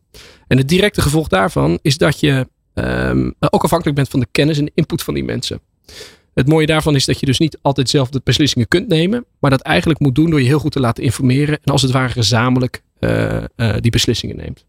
En 0.47 0.58
het 0.58 0.69
directe 0.69 1.02
gevolg 1.02 1.28
daarvan 1.28 1.80
is 1.82 1.97
dat 1.97 2.19
je 2.19 2.47
um, 2.73 3.36
ook 3.39 3.63
afhankelijk 3.63 3.95
bent 3.95 4.10
van 4.10 4.19
de 4.19 4.28
kennis 4.32 4.58
en 4.58 4.71
input 4.73 5.04
van 5.04 5.13
die 5.13 5.23
mensen. 5.23 5.62
Het 6.34 6.47
mooie 6.47 6.65
daarvan 6.65 6.95
is 6.95 7.06
dat 7.06 7.19
je 7.19 7.25
dus 7.25 7.39
niet 7.39 7.58
altijd 7.62 7.89
zelf 7.89 8.10
de 8.10 8.21
beslissingen 8.23 8.67
kunt 8.67 8.88
nemen, 8.88 9.25
maar 9.39 9.49
dat 9.49 9.62
eigenlijk 9.62 9.99
moet 9.99 10.15
doen 10.15 10.30
door 10.30 10.41
je 10.41 10.47
heel 10.47 10.60
goed 10.60 10.71
te 10.71 10.80
laten 10.80 11.04
informeren 11.04 11.60
en 11.63 11.71
als 11.71 11.82
het 11.82 11.91
ware 11.91 12.10
gezamenlijk 12.10 12.84
uh, 12.99 13.43
uh, 13.56 13.75
die 13.80 13.91
beslissingen 13.91 14.36
neemt. 14.36 14.65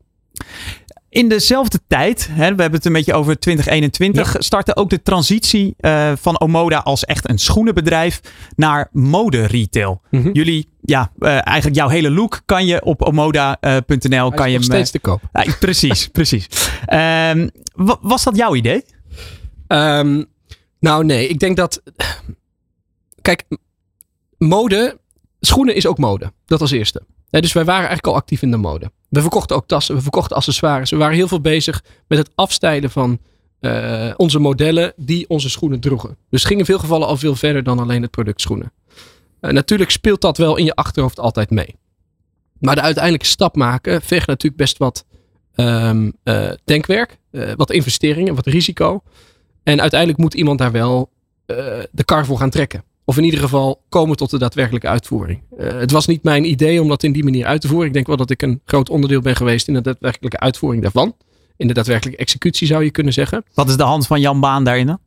In 1.11 1.29
dezelfde 1.29 1.81
tijd, 1.87 2.29
hè, 2.31 2.55
we 2.55 2.63
hebben 2.63 2.73
het 2.73 2.85
een 2.85 2.93
beetje 2.93 3.15
over 3.15 3.39
2021, 3.39 4.33
ja. 4.33 4.41
startte 4.41 4.77
ook 4.77 4.91
de 4.91 5.03
transitie 5.03 5.75
uh, 5.81 6.13
van 6.17 6.41
Omoda 6.41 6.79
als 6.79 7.05
echt 7.05 7.29
een 7.29 7.39
schoenenbedrijf 7.39 8.21
naar 8.57 8.89
mode-retail. 8.93 10.01
Mm 10.11 10.23
-hmm. 10.23 10.33
Jullie, 10.33 10.69
ja, 10.81 11.11
uh, 11.19 11.29
eigenlijk 11.29 11.77
jouw 11.77 11.89
hele 11.89 12.11
look 12.11 12.43
kan 12.45 12.67
je 12.67 12.85
op 12.85 13.03
omoda.nl. 13.03 14.31
Kan 14.31 14.51
je 14.51 14.57
nog 14.57 14.65
steeds 14.65 14.91
te 14.91 14.99
koop. 14.99 15.21
precies, 15.61 16.09
precies. 16.19 16.47
Um, 16.93 17.51
was 18.01 18.25
dat 18.25 18.37
jouw 18.37 18.55
idee? 18.55 18.85
Um, 19.69 20.27
nou, 20.81 21.05
nee. 21.05 21.29
Ik 21.29 21.39
denk 21.39 21.57
dat. 21.57 21.83
Kijk, 23.23 23.45
mode. 24.39 24.99
Schoenen 25.41 25.75
is 25.75 25.87
ook 25.87 25.99
mode. 25.99 26.33
Dat 26.47 26.61
als 26.61 26.71
eerste. 26.71 27.03
Ja, 27.29 27.41
dus 27.41 27.53
wij 27.53 27.65
waren 27.65 27.89
eigenlijk 27.89 28.07
al 28.07 28.15
actief 28.15 28.43
in 28.43 28.51
de 28.51 28.57
mode. 28.57 28.91
We 29.11 29.21
verkochten 29.21 29.57
ook 29.57 29.67
tassen, 29.67 29.95
we 29.95 30.03
verkochten 30.03 30.37
accessoires. 30.37 30.91
We 30.91 30.97
waren 30.97 31.17
heel 31.17 31.29
veel 31.29 31.41
bezig 31.41 31.85
met 32.09 32.19
het 32.19 32.31
afstijlen 32.35 32.91
van 32.91 33.19
uh, 33.61 34.13
onze 34.17 34.39
modellen 34.39 34.93
die 34.97 35.29
onze 35.29 35.51
schoenen 35.51 35.81
droegen. 35.81 36.17
Dus 36.29 36.45
ging 36.45 36.59
in 36.59 36.65
veel 36.65 36.79
gevallen 36.79 37.07
al 37.07 37.17
veel 37.17 37.35
verder 37.35 37.63
dan 37.63 37.79
alleen 37.79 38.03
het 38.03 38.11
product 38.11 38.41
schoenen. 38.41 38.73
Uh, 39.41 39.51
natuurlijk 39.51 39.91
speelt 39.91 40.21
dat 40.21 40.39
wel 40.39 40.57
in 40.57 40.65
je 40.65 40.75
achterhoofd 40.75 41.21
altijd 41.21 41.51
mee. 41.51 41.77
Maar 42.59 42.75
de 42.75 42.81
uiteindelijke 42.81 43.27
stap 43.27 43.57
maken 43.57 44.03
vergt 44.03 44.27
natuurlijk 44.27 44.63
best 44.63 44.79
wat 44.79 45.05
um, 45.57 46.13
uh, 46.25 46.51
denkwerk, 46.65 47.19
wat 47.57 47.71
investeringen, 47.71 48.35
wat 48.35 48.47
risico. 48.47 49.03
En 49.63 49.81
uiteindelijk 49.81 50.21
moet 50.21 50.35
iemand 50.35 50.59
daar 50.59 50.73
wel 50.73 51.11
de 51.91 52.05
kar 52.05 52.27
voor 52.27 52.39
gaan 52.39 52.51
trekken. 52.51 52.85
Of 53.05 53.17
in 53.17 53.25
ieder 53.25 53.41
geval 53.41 53.83
komen 53.89 54.17
tot 54.17 54.31
de 54.31 54.39
daadwerkelijke 54.39 54.89
uitvoering. 54.89 55.43
Uh, 55.59 55.73
het 55.73 55.91
was 55.91 56.07
niet 56.07 56.23
mijn 56.23 56.51
idee 56.51 56.83
om 56.83 56.89
dat 56.89 57.03
in 57.03 57.13
die 57.13 57.25
manier 57.25 57.47
uit 57.47 57.61
te 57.61 57.69
voeren. 57.69 57.87
Ik 57.87 57.93
denk 57.93 58.07
wel 58.07 58.17
dat 58.17 58.31
ik 58.31 58.43
een 58.43 58.61
groot 58.65 58.91
onderdeel 58.91 59.21
ben 59.21 59.37
geweest 59.37 59.69
in 59.69 59.75
de 59.75 59.81
daadwerkelijke 59.81 60.39
uitvoering 60.39 60.83
daarvan. 60.83 61.17
In 61.57 61.67
de 61.67 61.75
daadwerkelijke 61.75 62.21
executie 62.21 62.67
zou 62.67 62.85
je 62.85 62.91
kunnen 62.91 63.13
zeggen. 63.13 63.45
Wat 63.55 63.69
is 63.69 63.77
de 63.77 63.83
hand 63.83 64.07
van 64.07 64.21
Jan 64.21 64.41
Baan 64.41 64.65
daarin 64.65 64.87
dan? 64.87 64.99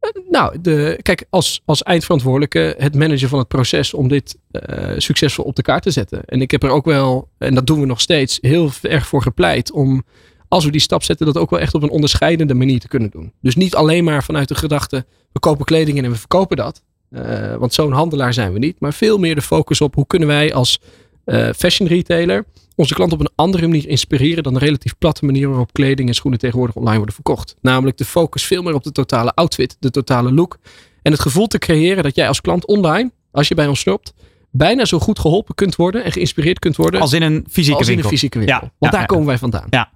Uh, 0.00 0.30
nou, 0.30 0.60
de, 0.60 0.98
kijk, 1.02 1.26
als, 1.30 1.62
als 1.64 1.82
eindverantwoordelijke 1.82 2.74
het 2.78 2.94
managen 2.94 3.28
van 3.28 3.38
het 3.38 3.48
proces 3.48 3.94
om 3.94 4.08
dit 4.08 4.38
uh, 4.50 4.92
succesvol 4.96 5.44
op 5.44 5.56
de 5.56 5.62
kaart 5.62 5.82
te 5.82 5.90
zetten. 5.90 6.24
En 6.24 6.40
ik 6.40 6.50
heb 6.50 6.62
er 6.62 6.70
ook 6.70 6.84
wel, 6.84 7.28
en 7.38 7.54
dat 7.54 7.66
doen 7.66 7.80
we 7.80 7.86
nog 7.86 8.00
steeds, 8.00 8.38
heel 8.40 8.70
erg 8.82 9.06
voor 9.06 9.22
gepleit 9.22 9.72
om 9.72 10.04
als 10.48 10.64
we 10.64 10.70
die 10.70 10.80
stap 10.80 11.02
zetten, 11.02 11.26
dat 11.26 11.38
ook 11.38 11.50
wel 11.50 11.60
echt 11.60 11.74
op 11.74 11.82
een 11.82 11.90
onderscheidende 11.90 12.54
manier 12.54 12.80
te 12.80 12.88
kunnen 12.88 13.10
doen. 13.10 13.32
Dus 13.40 13.54
niet 13.56 13.74
alleen 13.74 14.04
maar 14.04 14.24
vanuit 14.24 14.48
de 14.48 14.54
gedachte, 14.54 15.06
we 15.32 15.40
kopen 15.40 15.64
kleding 15.64 15.98
in 15.98 16.04
en 16.04 16.10
we 16.10 16.16
verkopen 16.16 16.56
dat. 16.56 16.82
Uh, 17.14 17.54
want 17.54 17.74
zo'n 17.74 17.92
handelaar 17.92 18.32
zijn 18.32 18.52
we 18.52 18.58
niet. 18.58 18.80
Maar 18.80 18.92
veel 18.92 19.18
meer 19.18 19.34
de 19.34 19.42
focus 19.42 19.80
op 19.80 19.94
hoe 19.94 20.06
kunnen 20.06 20.28
wij 20.28 20.54
als 20.54 20.80
uh, 21.24 21.50
fashion 21.56 21.88
retailer 21.88 22.44
onze 22.76 22.94
klant 22.94 23.12
op 23.12 23.20
een 23.20 23.30
andere 23.34 23.66
manier 23.66 23.88
inspireren 23.88 24.42
dan 24.42 24.52
de 24.52 24.58
relatief 24.58 24.98
platte 24.98 25.24
manier 25.24 25.48
waarop 25.48 25.72
kleding 25.72 26.08
en 26.08 26.14
schoenen 26.14 26.40
tegenwoordig 26.40 26.76
online 26.76 26.96
worden 26.96 27.14
verkocht. 27.14 27.56
Namelijk 27.60 27.96
de 27.96 28.04
focus 28.04 28.44
veel 28.44 28.62
meer 28.62 28.74
op 28.74 28.82
de 28.82 28.92
totale 28.92 29.34
outfit, 29.34 29.76
de 29.80 29.90
totale 29.90 30.32
look. 30.32 30.58
En 31.02 31.12
het 31.12 31.20
gevoel 31.20 31.46
te 31.46 31.58
creëren 31.58 32.02
dat 32.02 32.14
jij 32.14 32.28
als 32.28 32.40
klant 32.40 32.66
online, 32.66 33.10
als 33.30 33.48
je 33.48 33.54
bij 33.54 33.66
ons 33.66 33.80
stopt, 33.80 34.14
bijna 34.50 34.84
zo 34.84 34.98
goed 34.98 35.18
geholpen 35.18 35.54
kunt 35.54 35.76
worden 35.76 36.04
en 36.04 36.12
geïnspireerd 36.12 36.58
kunt 36.58 36.76
worden. 36.76 37.00
Als 37.00 37.12
in 37.12 37.22
een 37.22 37.46
fysieke 37.50 37.78
als 37.78 37.86
winkel. 37.86 37.92
in 37.92 37.98
een 37.98 38.18
fysieke 38.18 38.38
winkel. 38.38 38.56
Ja, 38.56 38.60
Want 38.60 38.74
ja, 38.78 38.90
daar 38.90 39.00
ja, 39.00 39.06
komen 39.06 39.26
wij 39.26 39.38
vandaan. 39.38 39.66
Ja. 39.70 39.92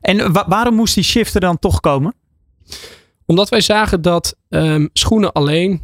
En 0.00 0.32
wa 0.32 0.44
waarom 0.48 0.74
moest 0.74 0.94
die 0.94 1.04
shift 1.04 1.34
er 1.34 1.40
dan 1.40 1.58
toch 1.58 1.80
komen? 1.80 2.14
Omdat 3.26 3.48
wij 3.48 3.60
zagen 3.60 4.02
dat 4.02 4.36
um, 4.48 4.88
schoenen 4.92 5.32
alleen 5.32 5.82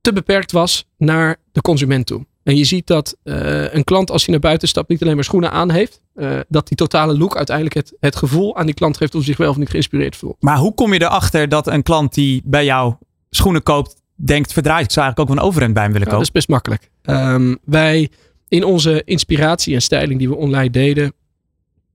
te 0.00 0.12
beperkt 0.12 0.52
was 0.52 0.86
naar 0.96 1.36
de 1.52 1.60
consument 1.60 2.06
toe. 2.06 2.26
En 2.42 2.56
je 2.56 2.64
ziet 2.64 2.86
dat 2.86 3.16
uh, 3.24 3.74
een 3.74 3.84
klant 3.84 4.10
als 4.10 4.22
hij 4.22 4.32
naar 4.32 4.42
buiten 4.42 4.68
stapt 4.68 4.88
niet 4.88 5.02
alleen 5.02 5.14
maar 5.14 5.24
schoenen 5.24 5.50
aan 5.50 5.70
heeft. 5.70 6.00
Uh, 6.14 6.40
dat 6.48 6.68
die 6.68 6.76
totale 6.76 7.18
look 7.18 7.36
uiteindelijk 7.36 7.76
het, 7.76 7.92
het 8.00 8.16
gevoel 8.16 8.56
aan 8.56 8.66
die 8.66 8.74
klant 8.74 8.96
geeft 8.96 9.14
om 9.14 9.22
zich 9.22 9.36
wel 9.36 9.50
of 9.50 9.56
niet 9.56 9.70
geïnspireerd 9.70 10.16
voelt. 10.16 10.36
Maar 10.40 10.56
hoe 10.56 10.74
kom 10.74 10.92
je 10.92 11.02
erachter 11.02 11.48
dat 11.48 11.66
een 11.66 11.82
klant 11.82 12.14
die 12.14 12.42
bij 12.44 12.64
jou 12.64 12.94
schoenen 13.30 13.62
koopt 13.62 14.02
denkt 14.14 14.52
verdraaid. 14.52 14.84
Ik 14.84 14.90
zou 14.90 15.04
eigenlijk 15.06 15.30
ook 15.30 15.36
wel 15.36 15.44
een 15.44 15.50
overhemd 15.50 15.74
bij 15.74 15.82
hem 15.82 15.92
willen 15.92 16.08
Ja, 16.08 16.14
kopen. 16.14 16.32
dat 16.34 16.36
is 16.36 16.46
best 16.46 16.48
makkelijk. 16.48 16.90
Um, 17.02 17.58
wij 17.64 18.10
in 18.48 18.64
onze 18.64 19.02
inspiratie 19.04 19.74
en 19.74 19.82
styling 19.82 20.18
die 20.18 20.28
we 20.28 20.36
online 20.36 20.70
deden, 20.70 21.12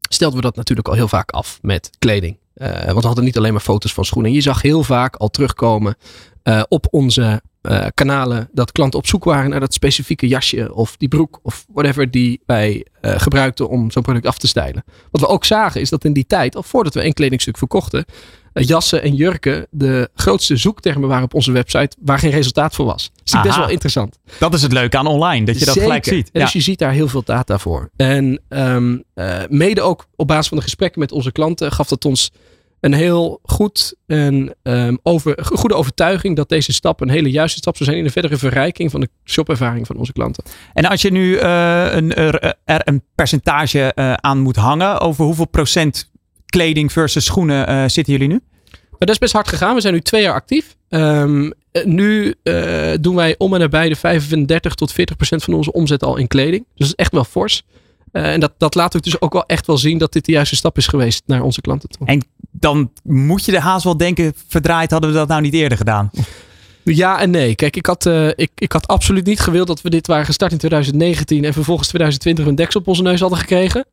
stelden 0.09 0.37
we 0.37 0.43
dat 0.43 0.55
natuurlijk 0.55 0.87
al 0.87 0.93
heel 0.93 1.07
vaak 1.07 1.31
af 1.31 1.59
met 1.61 1.89
kleding. 1.99 2.37
Uh, 2.55 2.85
want 2.85 2.99
we 3.01 3.05
hadden 3.05 3.23
niet 3.23 3.37
alleen 3.37 3.51
maar 3.51 3.61
foto's 3.61 3.93
van 3.93 4.05
schoenen. 4.05 4.31
Je 4.31 4.41
zag 4.41 4.61
heel 4.61 4.83
vaak 4.83 5.15
al 5.15 5.29
terugkomen 5.29 5.95
uh, 6.47 6.63
op 6.67 6.87
onze 6.89 7.41
uh, 7.61 7.85
kanalen 7.93 8.49
dat 8.51 8.71
klanten 8.71 8.99
op 8.99 9.07
zoek 9.07 9.23
waren 9.23 9.49
naar 9.49 9.59
dat 9.59 9.73
specifieke 9.73 10.27
jasje 10.27 10.73
of 10.73 10.97
die 10.97 11.07
broek 11.07 11.39
of 11.43 11.65
whatever 11.73 12.11
die 12.11 12.41
wij 12.45 12.85
gebruikten 13.01 13.69
om 13.69 13.91
zo'n 13.91 14.03
product 14.03 14.25
af 14.25 14.37
te 14.37 14.47
stijlen. 14.47 14.83
Wat 15.11 15.21
we 15.21 15.27
ook 15.27 15.45
zagen 15.45 15.81
is 15.81 15.89
dat 15.89 16.05
in 16.05 16.13
die 16.13 16.25
tijd, 16.25 16.55
al 16.55 16.63
voordat 16.63 16.93
we 16.93 17.05
een 17.05 17.13
kledingstuk 17.13 17.57
verkochten, 17.57 18.05
jassen 18.53 19.01
en 19.01 19.15
jurken 19.15 19.67
de 19.69 20.09
grootste 20.15 20.57
zoektermen 20.57 21.09
waren 21.09 21.23
op 21.23 21.33
onze 21.33 21.51
website 21.51 21.95
waar 21.99 22.19
geen 22.19 22.31
resultaat 22.31 22.75
voor 22.75 22.85
was. 22.85 23.11
Dat 23.13 23.25
is 23.25 23.33
Aha. 23.33 23.43
best 23.43 23.57
wel 23.57 23.69
interessant. 23.69 24.19
Dat 24.39 24.53
is 24.53 24.61
het 24.61 24.71
leuke 24.71 24.97
aan 24.97 25.07
online, 25.07 25.45
dat 25.45 25.59
je 25.59 25.65
dat 25.65 25.79
gelijk 25.79 26.05
ziet. 26.05 26.29
En 26.31 26.41
dus 26.41 26.53
je 26.53 26.61
ziet 26.61 26.79
daar 26.79 26.91
heel 26.91 27.07
veel 27.07 27.23
data 27.23 27.57
voor. 27.57 27.89
En 27.95 28.41
um, 28.49 29.03
uh, 29.15 29.39
mede 29.49 29.81
ook 29.81 30.05
op 30.15 30.27
basis 30.27 30.47
van 30.47 30.57
de 30.57 30.63
gesprekken 30.63 30.99
met 30.99 31.11
onze 31.11 31.31
klanten 31.31 31.71
gaf 31.71 31.87
dat 31.87 32.05
ons 32.05 32.31
een 32.79 32.93
heel 32.93 33.39
goed 33.43 33.95
en 34.05 34.55
um, 34.63 34.99
over, 35.03 35.37
goede 35.43 35.75
overtuiging 35.75 36.35
dat 36.35 36.49
deze 36.49 36.73
stap 36.73 37.01
een 37.01 37.09
hele 37.09 37.31
juiste 37.31 37.57
stap 37.57 37.75
zou 37.75 37.89
zijn 37.89 38.01
in 38.01 38.05
de 38.07 38.11
verdere 38.11 38.37
verrijking 38.37 38.91
van 38.91 38.99
de 38.99 39.09
shopervaring 39.25 39.87
van 39.87 39.97
onze 39.97 40.13
klanten. 40.13 40.43
En 40.73 40.85
als 40.85 41.01
je 41.01 41.11
nu 41.11 41.31
uh, 41.31 41.39
een, 41.91 42.13
er, 42.13 42.55
er, 42.65 42.81
een 42.83 43.03
percentage 43.15 43.91
uh, 43.95 44.13
aan 44.13 44.39
moet 44.39 44.55
hangen, 44.55 44.99
over 44.99 45.25
hoeveel 45.25 45.47
procent 45.47 46.11
kleding 46.45 46.91
versus 46.91 47.25
schoenen 47.25 47.69
uh, 47.69 47.83
zitten 47.87 48.13
jullie 48.13 48.27
nu? 48.27 48.41
Maar 48.71 49.07
dat 49.07 49.09
is 49.09 49.17
best 49.17 49.33
hard 49.33 49.47
gegaan. 49.47 49.75
We 49.75 49.81
zijn 49.81 49.93
nu 49.93 50.01
twee 50.01 50.21
jaar 50.21 50.33
actief. 50.33 50.75
Um, 50.89 51.53
nu 51.83 52.35
doen 52.99 53.15
wij 53.15 53.35
om 53.37 53.53
en 53.53 53.59
nabij 53.59 53.89
de 53.89 53.95
35 53.95 54.73
tot 54.73 54.91
40 54.91 55.15
procent 55.15 55.43
van 55.43 55.53
onze 55.53 55.71
omzet 55.71 56.03
al 56.03 56.17
in 56.17 56.27
kleding. 56.27 56.63
Dus 56.63 56.73
dat 56.75 56.87
is 56.87 56.95
echt 56.95 57.11
wel 57.11 57.23
fors. 57.23 57.63
En 58.11 58.39
dat, 58.39 58.53
dat 58.57 58.75
laat 58.75 58.95
ook 58.95 59.03
dus 59.03 59.21
ook 59.21 59.33
wel 59.33 59.45
echt 59.45 59.67
wel 59.67 59.77
zien 59.77 59.97
dat 59.97 60.13
dit 60.13 60.25
de 60.25 60.31
juiste 60.31 60.55
stap 60.55 60.77
is 60.77 60.87
geweest 60.87 61.23
naar 61.25 61.41
onze 61.41 61.61
klanten 61.61 61.89
toe. 61.89 62.07
En 62.07 62.25
dan 62.59 62.91
moet 63.03 63.45
je 63.45 63.51
de 63.51 63.59
haast 63.59 63.83
wel 63.83 63.97
denken, 63.97 64.33
verdraaid 64.47 64.91
hadden 64.91 65.09
we 65.09 65.15
dat 65.15 65.27
nou 65.27 65.41
niet 65.41 65.53
eerder 65.53 65.77
gedaan. 65.77 66.09
Ja 66.83 67.19
en 67.19 67.29
nee. 67.29 67.55
Kijk, 67.55 67.75
ik 67.75 67.85
had, 67.85 68.05
uh, 68.05 68.27
ik, 68.27 68.51
ik 68.55 68.71
had 68.71 68.87
absoluut 68.87 69.25
niet 69.25 69.39
gewild 69.39 69.67
dat 69.67 69.81
we 69.81 69.89
dit 69.89 70.07
waren 70.07 70.25
gestart 70.25 70.51
in 70.51 70.57
2019 70.57 71.43
en 71.43 71.53
vervolgens 71.53 71.87
2020 71.87 72.45
een 72.45 72.55
deksel 72.55 72.79
op 72.79 72.87
onze 72.87 73.01
neus 73.01 73.19
hadden 73.19 73.39
gekregen. 73.39 73.85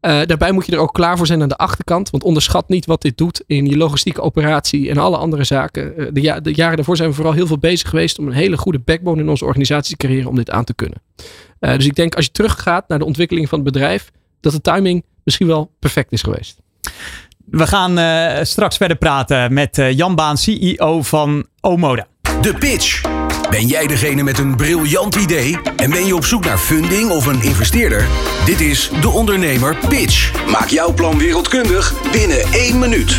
Uh, 0.00 0.20
daarbij 0.26 0.52
moet 0.52 0.66
je 0.66 0.72
er 0.72 0.78
ook 0.78 0.94
klaar 0.94 1.16
voor 1.16 1.26
zijn 1.26 1.42
aan 1.42 1.48
de 1.48 1.56
achterkant. 1.56 2.10
Want 2.10 2.22
onderschat 2.22 2.68
niet 2.68 2.86
wat 2.86 3.02
dit 3.02 3.18
doet 3.18 3.42
in 3.46 3.66
je 3.66 3.76
logistieke 3.76 4.20
operatie 4.20 4.90
en 4.90 4.98
alle 4.98 5.16
andere 5.16 5.44
zaken. 5.44 5.92
Uh, 5.96 6.06
de, 6.12 6.40
de, 6.42 6.54
jaren 6.54 6.76
daarvoor 6.76 6.96
zijn 6.96 7.08
we 7.08 7.14
vooral 7.14 7.32
heel 7.32 7.46
veel 7.46 7.58
bezig 7.58 7.88
geweest 7.88 8.18
om 8.18 8.26
een 8.26 8.32
hele 8.32 8.56
goede 8.56 8.78
backbone 8.78 9.20
in 9.20 9.28
onze 9.28 9.44
organisatie 9.44 9.96
te 9.96 10.06
creëren 10.06 10.28
om 10.28 10.36
dit 10.36 10.50
aan 10.50 10.64
te 10.64 10.74
kunnen. 10.74 11.02
Dus 11.58 11.86
ik 11.86 11.94
denk 11.94 12.14
als 12.14 12.24
je 12.24 12.30
teruggaat 12.30 12.88
naar 12.88 12.98
de 12.98 13.04
ontwikkeling 13.04 13.48
van 13.48 13.58
het 13.58 13.72
bedrijf, 13.72 14.10
dat 14.40 14.52
de 14.52 14.60
timing 14.60 15.04
misschien 15.24 15.46
wel 15.46 15.70
perfect 15.78 16.12
is 16.12 16.22
geweest. 16.22 16.60
We 17.50 17.66
gaan 17.66 17.98
uh, 17.98 18.32
straks 18.42 18.76
verder 18.76 18.96
praten 18.96 19.52
met 19.52 19.78
uh, 19.78 19.92
Jan 19.92 20.14
Baan, 20.14 20.36
CEO 20.36 21.02
van 21.02 21.46
Omoda. 21.60 22.06
De 22.40 22.54
pitch. 22.54 23.00
Ben 23.50 23.66
jij 23.66 23.86
degene 23.86 24.22
met 24.22 24.38
een 24.38 24.56
briljant 24.56 25.14
idee 25.14 25.58
en 25.76 25.90
ben 25.90 26.06
je 26.06 26.14
op 26.14 26.24
zoek 26.24 26.44
naar 26.44 26.58
funding 26.58 27.10
of 27.10 27.26
een 27.26 27.42
investeerder? 27.42 28.06
Dit 28.46 28.60
is 28.60 28.90
De 29.00 29.08
Ondernemer 29.08 29.76
Pitch. 29.88 30.46
Maak 30.50 30.68
jouw 30.68 30.94
plan 30.94 31.18
wereldkundig 31.18 31.94
binnen 32.12 32.40
één 32.52 32.78
minuut. 32.78 33.18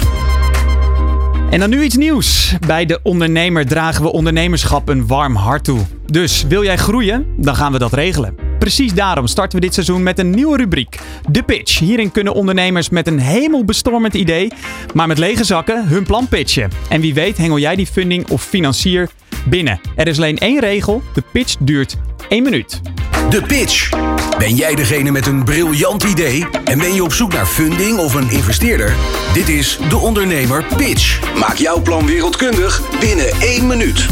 En 1.49 1.59
dan 1.59 1.69
nu 1.69 1.83
iets 1.83 1.95
nieuws. 1.95 2.55
Bij 2.67 2.85
De 2.85 2.99
Ondernemer 3.03 3.67
dragen 3.67 4.03
we 4.03 4.11
ondernemerschap 4.11 4.89
een 4.89 5.07
warm 5.07 5.35
hart 5.35 5.63
toe. 5.63 5.79
Dus 6.05 6.43
wil 6.43 6.63
jij 6.63 6.77
groeien? 6.77 7.25
Dan 7.37 7.55
gaan 7.55 7.71
we 7.71 7.79
dat 7.79 7.93
regelen. 7.93 8.50
Precies 8.61 8.93
daarom 8.93 9.27
starten 9.27 9.59
we 9.59 9.65
dit 9.65 9.73
seizoen 9.73 10.03
met 10.03 10.19
een 10.19 10.29
nieuwe 10.29 10.57
rubriek. 10.57 10.99
De 11.29 11.43
Pitch. 11.43 11.79
Hierin 11.79 12.11
kunnen 12.11 12.33
ondernemers 12.33 12.89
met 12.89 13.07
een 13.07 13.19
hemelbestormend 13.19 14.13
idee, 14.13 14.51
maar 14.93 15.07
met 15.07 15.17
lege 15.17 15.43
zakken, 15.43 15.87
hun 15.87 16.03
plan 16.03 16.27
pitchen. 16.27 16.71
En 16.89 17.01
wie 17.01 17.13
weet 17.13 17.37
hengel 17.37 17.59
jij 17.59 17.75
die 17.75 17.87
funding 17.87 18.29
of 18.29 18.43
financier 18.43 19.09
binnen. 19.45 19.79
Er 19.95 20.07
is 20.07 20.17
alleen 20.17 20.37
één 20.37 20.59
regel. 20.59 21.01
De 21.13 21.23
pitch 21.31 21.55
duurt 21.59 21.97
één 22.29 22.43
minuut. 22.43 22.81
De 23.29 23.41
Pitch. 23.41 23.89
Ben 24.37 24.55
jij 24.55 24.75
degene 24.75 25.11
met 25.11 25.27
een 25.27 25.43
briljant 25.43 26.03
idee 26.03 26.47
en 26.65 26.77
ben 26.77 26.93
je 26.93 27.03
op 27.03 27.13
zoek 27.13 27.33
naar 27.33 27.45
funding 27.45 27.97
of 27.97 28.13
een 28.13 28.29
investeerder? 28.29 28.95
Dit 29.33 29.49
is 29.49 29.79
De 29.89 29.97
Ondernemer 29.97 30.65
Pitch. 30.77 31.35
Maak 31.39 31.55
jouw 31.55 31.81
plan 31.81 32.05
wereldkundig 32.05 32.99
binnen 32.99 33.31
één 33.31 33.67
minuut. 33.67 34.05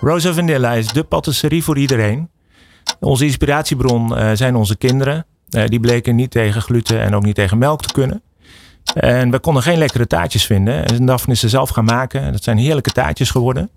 Rosa 0.00 0.32
Vanilla 0.32 0.72
is 0.72 0.86
de 0.86 1.04
patisserie 1.04 1.64
voor 1.64 1.78
iedereen. 1.78 2.37
Onze 3.00 3.24
inspiratiebron 3.24 4.18
uh, 4.18 4.30
zijn 4.34 4.54
onze 4.54 4.76
kinderen. 4.76 5.26
die 5.48 5.80
bleken 5.80 6.14
niet 6.14 6.30
tegen 6.30 6.62
gluten 6.62 7.00
en 7.00 7.14
ook 7.14 7.24
niet 7.24 7.34
tegen 7.34 7.58
melk 7.58 7.82
te 7.82 7.92
kunnen. 7.92 8.22
En 8.94 9.30
we 9.30 9.38
konden 9.38 9.62
geen 9.62 9.78
lekkere 9.78 10.06
taartjes 10.06 10.46
vinden. 10.46 10.86
En 10.86 11.06
Daphne 11.06 11.32
is 11.32 11.40
ze 11.40 11.48
zelf 11.48 11.68
gaan 11.68 11.84
maken. 11.84 12.32
Dat 12.32 12.42
zijn 12.42 12.58
heerlijke 12.58 12.90
taartjes 12.90 13.30
geworden. 13.30 13.70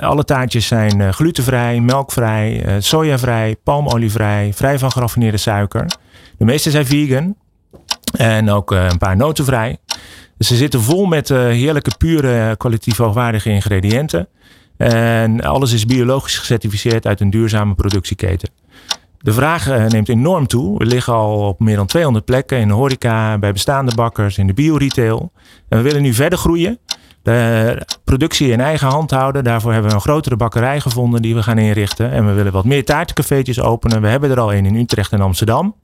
alle 0.00 0.24
taartjes 0.24 0.66
zijn 0.66 1.14
glutenvrij, 1.14 1.80
melkvrij, 1.80 2.76
sojavrij, 2.78 3.56
palmolievrij, 3.64 4.52
vrij 4.54 4.78
van 4.78 4.92
geraffineerde 4.92 5.36
suiker. 5.36 5.86
De 6.38 6.44
meeste 6.44 6.70
zijn 6.70 6.86
vegan. 6.86 7.34
En 8.16 8.50
ook 8.50 8.70
een 8.70 8.98
paar 8.98 9.16
notenvrij. 9.16 9.76
Dus 10.38 10.48
ze 10.48 10.56
zitten 10.56 10.80
vol 10.80 11.06
met 11.06 11.28
heerlijke, 11.28 11.90
pure, 11.98 12.56
kwalitatief 12.56 12.96
hoogwaardige 12.96 13.50
ingrediënten. 13.50 14.28
En 14.88 15.40
alles 15.40 15.72
is 15.72 15.86
biologisch 15.86 16.38
gecertificeerd 16.38 17.06
uit 17.06 17.20
een 17.20 17.30
duurzame 17.30 17.74
productieketen. 17.74 18.50
De 19.18 19.32
vraag 19.32 19.68
eh, 19.68 19.86
neemt 19.86 20.08
enorm 20.08 20.46
toe. 20.46 20.78
We 20.78 20.86
liggen 20.86 21.12
al 21.12 21.48
op 21.48 21.60
meer 21.60 21.76
dan 21.76 21.86
200 21.86 22.24
plekken 22.24 22.58
in 22.58 22.68
de 22.68 22.74
horeca, 22.74 23.38
bij 23.38 23.52
bestaande 23.52 23.94
bakkers, 23.94 24.38
in 24.38 24.46
de 24.46 24.52
bioretail. 24.52 25.32
En 25.68 25.78
we 25.78 25.84
willen 25.84 26.02
nu 26.02 26.14
verder 26.14 26.38
groeien. 26.38 26.78
De 27.22 27.86
productie 28.04 28.50
in 28.50 28.60
eigen 28.60 28.88
hand 28.88 29.10
houden. 29.10 29.44
Daarvoor 29.44 29.72
hebben 29.72 29.90
we 29.90 29.96
een 29.96 30.02
grotere 30.02 30.36
bakkerij 30.36 30.80
gevonden 30.80 31.22
die 31.22 31.34
we 31.34 31.42
gaan 31.42 31.58
inrichten. 31.58 32.10
En 32.10 32.26
we 32.26 32.32
willen 32.32 32.52
wat 32.52 32.64
meer 32.64 32.84
taartencafeetjes 32.84 33.60
openen. 33.60 34.00
We 34.00 34.08
hebben 34.08 34.30
er 34.30 34.40
al 34.40 34.54
een 34.54 34.66
in 34.66 34.74
Utrecht 34.74 35.12
en 35.12 35.20
Amsterdam. 35.20 35.74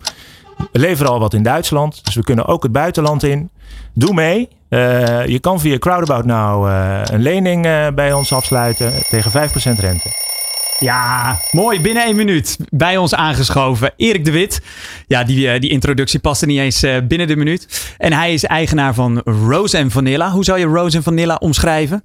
We 0.73 0.79
leveren 0.79 1.13
al 1.13 1.19
wat 1.19 1.35
in 1.35 1.43
Duitsland, 1.43 2.05
dus 2.05 2.15
we 2.15 2.25
kunnen 2.25 2.47
ook 2.47 2.63
het 2.63 2.73
buitenland 2.73 3.23
in. 3.23 3.51
Doe 3.95 4.15
mee. 4.15 4.49
Uh, 4.71 5.27
je 5.27 5.39
kan 5.39 5.61
via 5.61 5.79
Crowdabout 5.79 6.25
nou 6.25 6.71
uh, 6.71 7.01
een 7.05 7.23
lening 7.23 7.67
uh, 7.67 7.87
bij 7.95 8.13
ons 8.13 8.33
afsluiten 8.33 8.93
tegen 9.09 9.31
5% 9.31 9.81
rente. 9.81 10.09
Ja, 10.79 11.39
mooi. 11.51 11.81
Binnen 11.81 12.05
één 12.05 12.17
minuut 12.17 12.57
bij 12.71 12.97
ons 12.97 13.15
aangeschoven. 13.15 13.93
Erik 13.97 14.25
de 14.25 14.31
Wit. 14.31 14.63
Ja, 15.07 15.25
die, 15.25 15.59
die 15.59 15.71
introductie 15.71 16.21
paste 16.21 16.47
niet 16.47 16.59
eens 16.59 16.81
binnen 17.09 17.27
de 17.27 17.37
minuut. 17.37 17.95
En 17.99 18.13
hij 18.13 18.33
is 18.33 18.45
eigenaar 18.45 18.95
van 18.95 19.21
Rose 19.25 19.85
Vanilla. 19.89 20.31
Hoe 20.31 20.45
zou 20.45 20.59
je 20.59 20.65
Rose 20.67 21.03
Vanilla 21.03 21.35
omschrijven? 21.35 22.03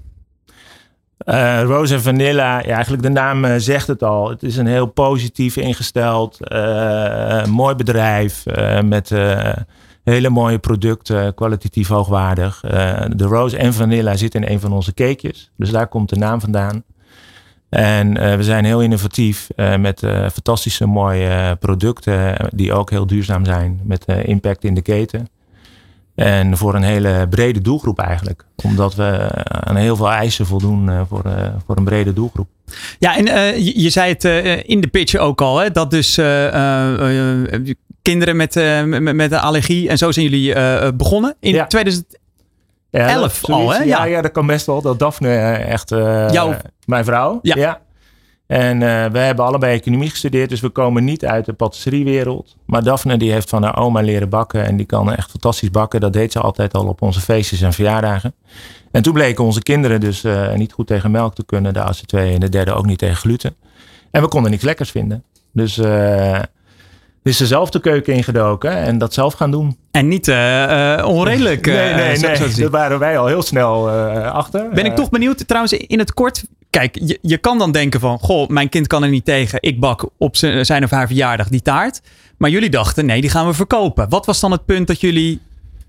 Uh, 1.26 1.62
Rose 1.62 1.94
en 1.94 2.02
Vanilla, 2.02 2.60
ja, 2.60 2.74
eigenlijk 2.74 3.04
de 3.04 3.10
naam 3.10 3.46
uh, 3.46 3.54
zegt 3.58 3.88
het 3.88 4.04
al. 4.04 4.30
Het 4.30 4.44
is 4.44 4.58
een 4.58 4.68
heel 4.68 4.86
positief 4.86 5.58
ingesteld, 5.58 6.38
uh, 6.42 7.46
mooi 7.46 7.76
bedrijf 7.76 8.46
met 8.86 9.14
hele 10.04 10.30
mooie 10.30 10.60
producten, 10.60 11.34
kwalitatief 11.34 11.88
hoogwaardig. 11.88 12.60
de 13.16 13.26
Rose 13.26 13.58
en 13.58 13.74
Vanilla 13.74 14.16
zit 14.16 14.36
in 14.36 14.48
een 14.48 14.60
van 14.60 14.74
onze 14.74 14.94
cakejes, 14.94 15.52
dus 15.58 15.70
daar 15.70 15.88
komt 15.88 16.10
de 16.10 16.16
naam 16.16 16.42
vandaan. 16.42 16.84
En 17.70 18.38
we 18.38 18.44
zijn 18.44 18.66
heel 18.66 18.82
innovatief 18.82 19.48
met 19.80 20.00
fantastische 20.32 20.86
mooie 20.86 21.56
producten 21.60 22.36
die 22.54 22.74
ook 22.74 22.90
heel 22.90 23.08
duurzaam 23.08 23.46
zijn 23.46 23.82
met 23.84 24.06
impact 24.06 24.64
in 24.64 24.74
de 24.74 24.82
keten. 24.82 25.28
En 26.16 26.58
voor 26.58 26.76
een 26.76 26.84
hele 26.84 27.28
brede 27.30 27.62
doelgroep 27.62 28.00
eigenlijk. 28.00 28.46
Omdat 28.64 28.96
we 28.96 29.30
aan 29.48 29.76
heel 29.76 29.96
veel 29.96 30.12
eisen 30.12 30.46
voldoen 30.46 30.90
eh, 30.90 31.02
voor, 31.10 31.26
eh, 31.26 31.48
voor 31.66 31.78
een 31.78 31.84
brede 31.84 32.14
doelgroep. 32.14 32.48
Ja, 33.00 33.18
en 33.18 33.28
uh, 33.28 33.58
je, 33.76 33.90
zei 33.90 34.10
het 34.10 34.24
in 34.66 34.82
de 34.82 34.88
pitch 34.88 35.16
ook 35.16 35.42
al. 35.42 35.58
Hè, 35.58 35.72
dat 35.72 35.92
dus 35.92 36.16
kinderen 38.02 38.36
met, 38.36 38.56
met, 38.86 39.16
met 39.16 39.32
een 39.32 39.40
allergie. 39.40 39.90
En 39.90 39.98
zo 39.98 40.12
zijn 40.12 40.30
jullie 40.30 40.54
begonnen 40.94 41.36
in 41.40 41.54
ja. 41.54 41.68
2011 41.68 43.50
al. 43.50 43.70
Hè? 43.70 43.78
Ja. 43.78 43.84
ja, 43.84 44.04
ja, 44.04 44.22
dat 44.22 44.32
kan 44.32 44.46
best 44.46 44.66
wel. 44.66 44.82
Dat 44.82 45.00
Daphne 45.00 45.36
echt... 45.54 45.90
Jouw... 45.90 46.56
Mijn 46.86 47.06
vrouw. 47.06 47.40
ja. 47.42 47.82
En 48.52 48.82
uh, 48.82 49.06
we 49.06 49.18
hebben 49.18 49.46
allebei 49.46 49.78
economie 49.78 50.10
gestudeerd, 50.10 50.50
dus 50.50 50.60
we 50.60 50.70
komen 50.70 51.04
niet 51.04 51.26
uit 51.26 51.46
de 51.46 51.54
patisseriewereld. 51.54 52.56
Maar 52.66 52.84
Daphne 52.84 53.18
die 53.18 53.32
heeft 53.32 53.50
van 53.50 53.64
haar 53.64 53.78
oma 53.78 54.02
leren 54.02 54.30
bakken 54.30 54.66
en 54.66 54.78
die 54.78 54.86
kan 54.86 55.14
echt 55.14 55.30
fantastisch 55.30 55.72
bakken. 55.72 56.00
Dat 56.00 56.14
deed 56.14 56.32
ze 56.32 56.40
altijd 56.40 56.74
al 56.74 56.88
op 56.88 57.02
onze 57.02 57.20
feestjes 57.20 57.62
en 57.62 57.74
verjaardagen. 57.74 58.34
En 58.92 59.02
toen 59.02 59.14
bleken 59.14 59.44
onze 59.44 59.62
kinderen 59.62 60.00
dus 60.00 60.24
uh, 60.24 60.54
niet 60.54 60.74
goed 60.74 60.88
tegen 60.88 61.12
melk 61.12 61.36
te 61.36 61.46
kunnen. 61.46 61.74
De 61.74 61.82
oudste 61.82 62.06
twee 62.06 62.34
en 62.34 62.40
de 62.40 62.50
derde 62.50 62.74
ook 62.74 62.86
niet 62.86 62.98
tegen 62.98 63.16
gluten. 63.16 63.56
En 64.12 64.22
we 64.22 64.28
konden 64.28 64.52
niks 64.52 64.64
lekkers 64.64 64.92
vinden. 64.92 65.24
Dus 65.52 65.78
uh, 65.78 66.40
is 67.24 67.38
ze 67.38 67.46
zelf 67.46 67.70
de 67.70 67.80
keuken 67.80 68.14
ingedoken 68.14 68.72
en 68.72 68.98
dat 68.98 69.14
zelf 69.14 69.34
gaan 69.34 69.52
doen. 69.52 69.78
En 69.92 70.08
niet 70.08 70.28
uh, 70.28 71.04
onredelijk. 71.08 71.66
nee, 71.66 71.94
nee, 71.94 72.18
nee. 72.18 72.54
Daar 72.56 72.70
waren 72.70 73.00
wij 73.00 73.18
al 73.18 73.28
heel 73.28 73.42
snel 73.42 73.90
achter. 74.20 74.70
Ben 74.70 74.86
ik 74.86 74.96
toch 74.96 75.10
benieuwd, 75.10 75.48
trouwens 75.48 75.74
in 75.74 76.00
het 76.00 76.14
kort 76.14 76.44
kijk, 76.72 77.00
je, 77.04 77.20
je 77.22 77.38
kan 77.38 77.58
dan 77.58 77.72
denken 77.72 78.00
van, 78.00 78.20
goh, 78.20 78.50
mijn 78.50 78.70
kind 78.70 78.88
kan 78.88 79.04
er 79.04 79.10
niet 79.10 79.26
tegen. 79.26 79.62
Ik 79.62 79.80
bak 79.80 80.10
op 80.18 80.36
zijn 80.62 80.84
of 80.84 80.90
haar 80.90 81.08
verjaardag 81.08 81.48
die 81.48 81.62
taart. 81.62 82.02
Maar 82.38 82.50
jullie 82.50 82.70
dachten, 82.70 83.06
nee, 83.06 83.22
die 83.22 83.30
gaan 83.30 83.46
we 83.46 83.54
verkopen. 83.54 84.10
Wat 84.10 84.26
was 84.26 84.40
dan 84.40 84.52
het 84.52 84.66
punt 84.66 84.88
dat 84.88 85.02
jullie 85.02 85.42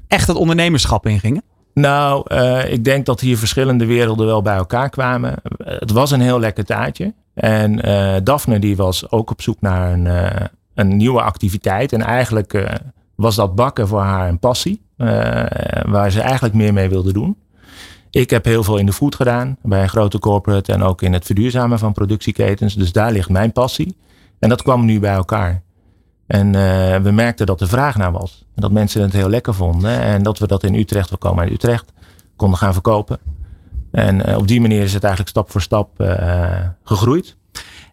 echt 0.08 0.26
het 0.26 0.36
ondernemerschap 0.36 1.06
ingingen? 1.06 1.42
Nou, 1.74 2.24
uh, 2.34 2.72
ik 2.72 2.84
denk 2.84 3.06
dat 3.06 3.20
hier 3.20 3.38
verschillende 3.38 3.86
werelden 3.86 4.26
wel 4.26 4.42
bij 4.42 4.56
elkaar 4.56 4.90
kwamen. 4.90 5.34
Het 5.64 5.90
was 5.90 6.10
een 6.10 6.20
heel 6.20 6.40
lekker 6.40 6.64
taartje. 6.64 7.14
En 7.34 7.88
uh, 7.88 8.16
Daphne 8.24 8.58
die 8.58 8.76
was 8.76 9.10
ook 9.10 9.30
op 9.30 9.42
zoek 9.42 9.60
naar 9.60 9.92
een, 9.92 10.04
uh, 10.04 10.46
een 10.74 10.96
nieuwe 10.96 11.22
activiteit. 11.22 11.92
En 11.92 12.02
eigenlijk 12.02 12.80
was 13.14 13.34
dat 13.34 13.54
bakken 13.54 13.88
voor 13.88 14.00
haar 14.00 14.28
een 14.28 14.38
passie. 14.38 14.80
waar 15.86 16.10
ze 16.10 16.20
eigenlijk 16.20 16.54
meer 16.54 16.72
mee 16.72 16.88
wilde 16.88 17.12
doen. 17.12 17.36
Ik 18.12 18.30
heb 18.30 18.44
heel 18.44 18.64
veel 18.64 18.76
in 18.76 18.86
de 18.86 18.92
food 18.92 19.14
gedaan, 19.14 19.56
bij 19.62 19.82
een 19.82 19.88
grote 19.88 20.18
corporate 20.18 20.72
en 20.72 20.82
ook 20.82 21.02
in 21.02 21.12
het 21.12 21.24
verduurzamen 21.24 21.78
van 21.78 21.92
productieketens. 21.92 22.74
Dus 22.74 22.92
daar 22.92 23.12
ligt 23.12 23.28
mijn 23.28 23.52
passie. 23.52 23.96
En 24.38 24.48
dat 24.48 24.62
kwam 24.62 24.84
nu 24.84 25.00
bij 25.00 25.12
elkaar. 25.12 25.62
En 26.26 26.46
uh, 26.46 26.52
we 26.96 27.10
merkten 27.10 27.46
dat 27.46 27.60
er 27.60 27.68
vraag 27.68 27.96
naar 27.96 28.12
was. 28.12 28.44
Dat 28.54 28.72
mensen 28.72 29.02
het 29.02 29.12
heel 29.12 29.28
lekker 29.28 29.54
vonden. 29.54 30.00
En 30.00 30.22
dat 30.22 30.38
we 30.38 30.46
dat 30.46 30.62
in 30.62 30.74
Utrecht, 30.74 31.10
we 31.10 31.16
komen 31.16 31.42
uit 31.42 31.52
Utrecht, 31.52 31.92
konden 32.36 32.58
gaan 32.58 32.72
verkopen. 32.72 33.18
En 33.90 34.28
uh, 34.28 34.36
op 34.36 34.48
die 34.48 34.60
manier 34.60 34.82
is 34.82 34.94
het 34.94 35.02
eigenlijk 35.02 35.30
stap 35.30 35.50
voor 35.50 35.60
stap 35.60 36.00
uh, 36.00 36.58
gegroeid. 36.84 37.36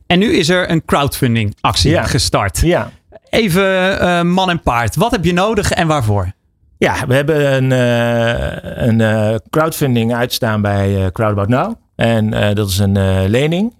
En 0.07 0.19
nu 0.19 0.33
is 0.33 0.49
er 0.49 0.71
een 0.71 0.85
crowdfunding 0.85 1.55
actie 1.61 1.91
ja. 1.91 2.03
gestart. 2.03 2.57
Ja. 2.57 2.91
Even 3.29 4.27
man 4.27 4.49
en 4.49 4.61
paard. 4.61 4.95
Wat 4.95 5.11
heb 5.11 5.25
je 5.25 5.33
nodig 5.33 5.71
en 5.71 5.87
waarvoor? 5.87 6.31
Ja, 6.79 7.07
we 7.07 7.13
hebben 7.13 7.53
een, 7.53 7.71
uh, 7.71 8.87
een 8.87 8.99
uh, 8.99 9.35
crowdfunding 9.49 10.13
uitstaan 10.13 10.61
bij 10.61 10.95
uh, 10.95 11.07
Crowdabout 11.07 11.47
Now. 11.47 11.73
En 11.95 12.55
dat 12.55 12.69
is 12.69 12.77
een 12.77 13.27
lening 13.29 13.73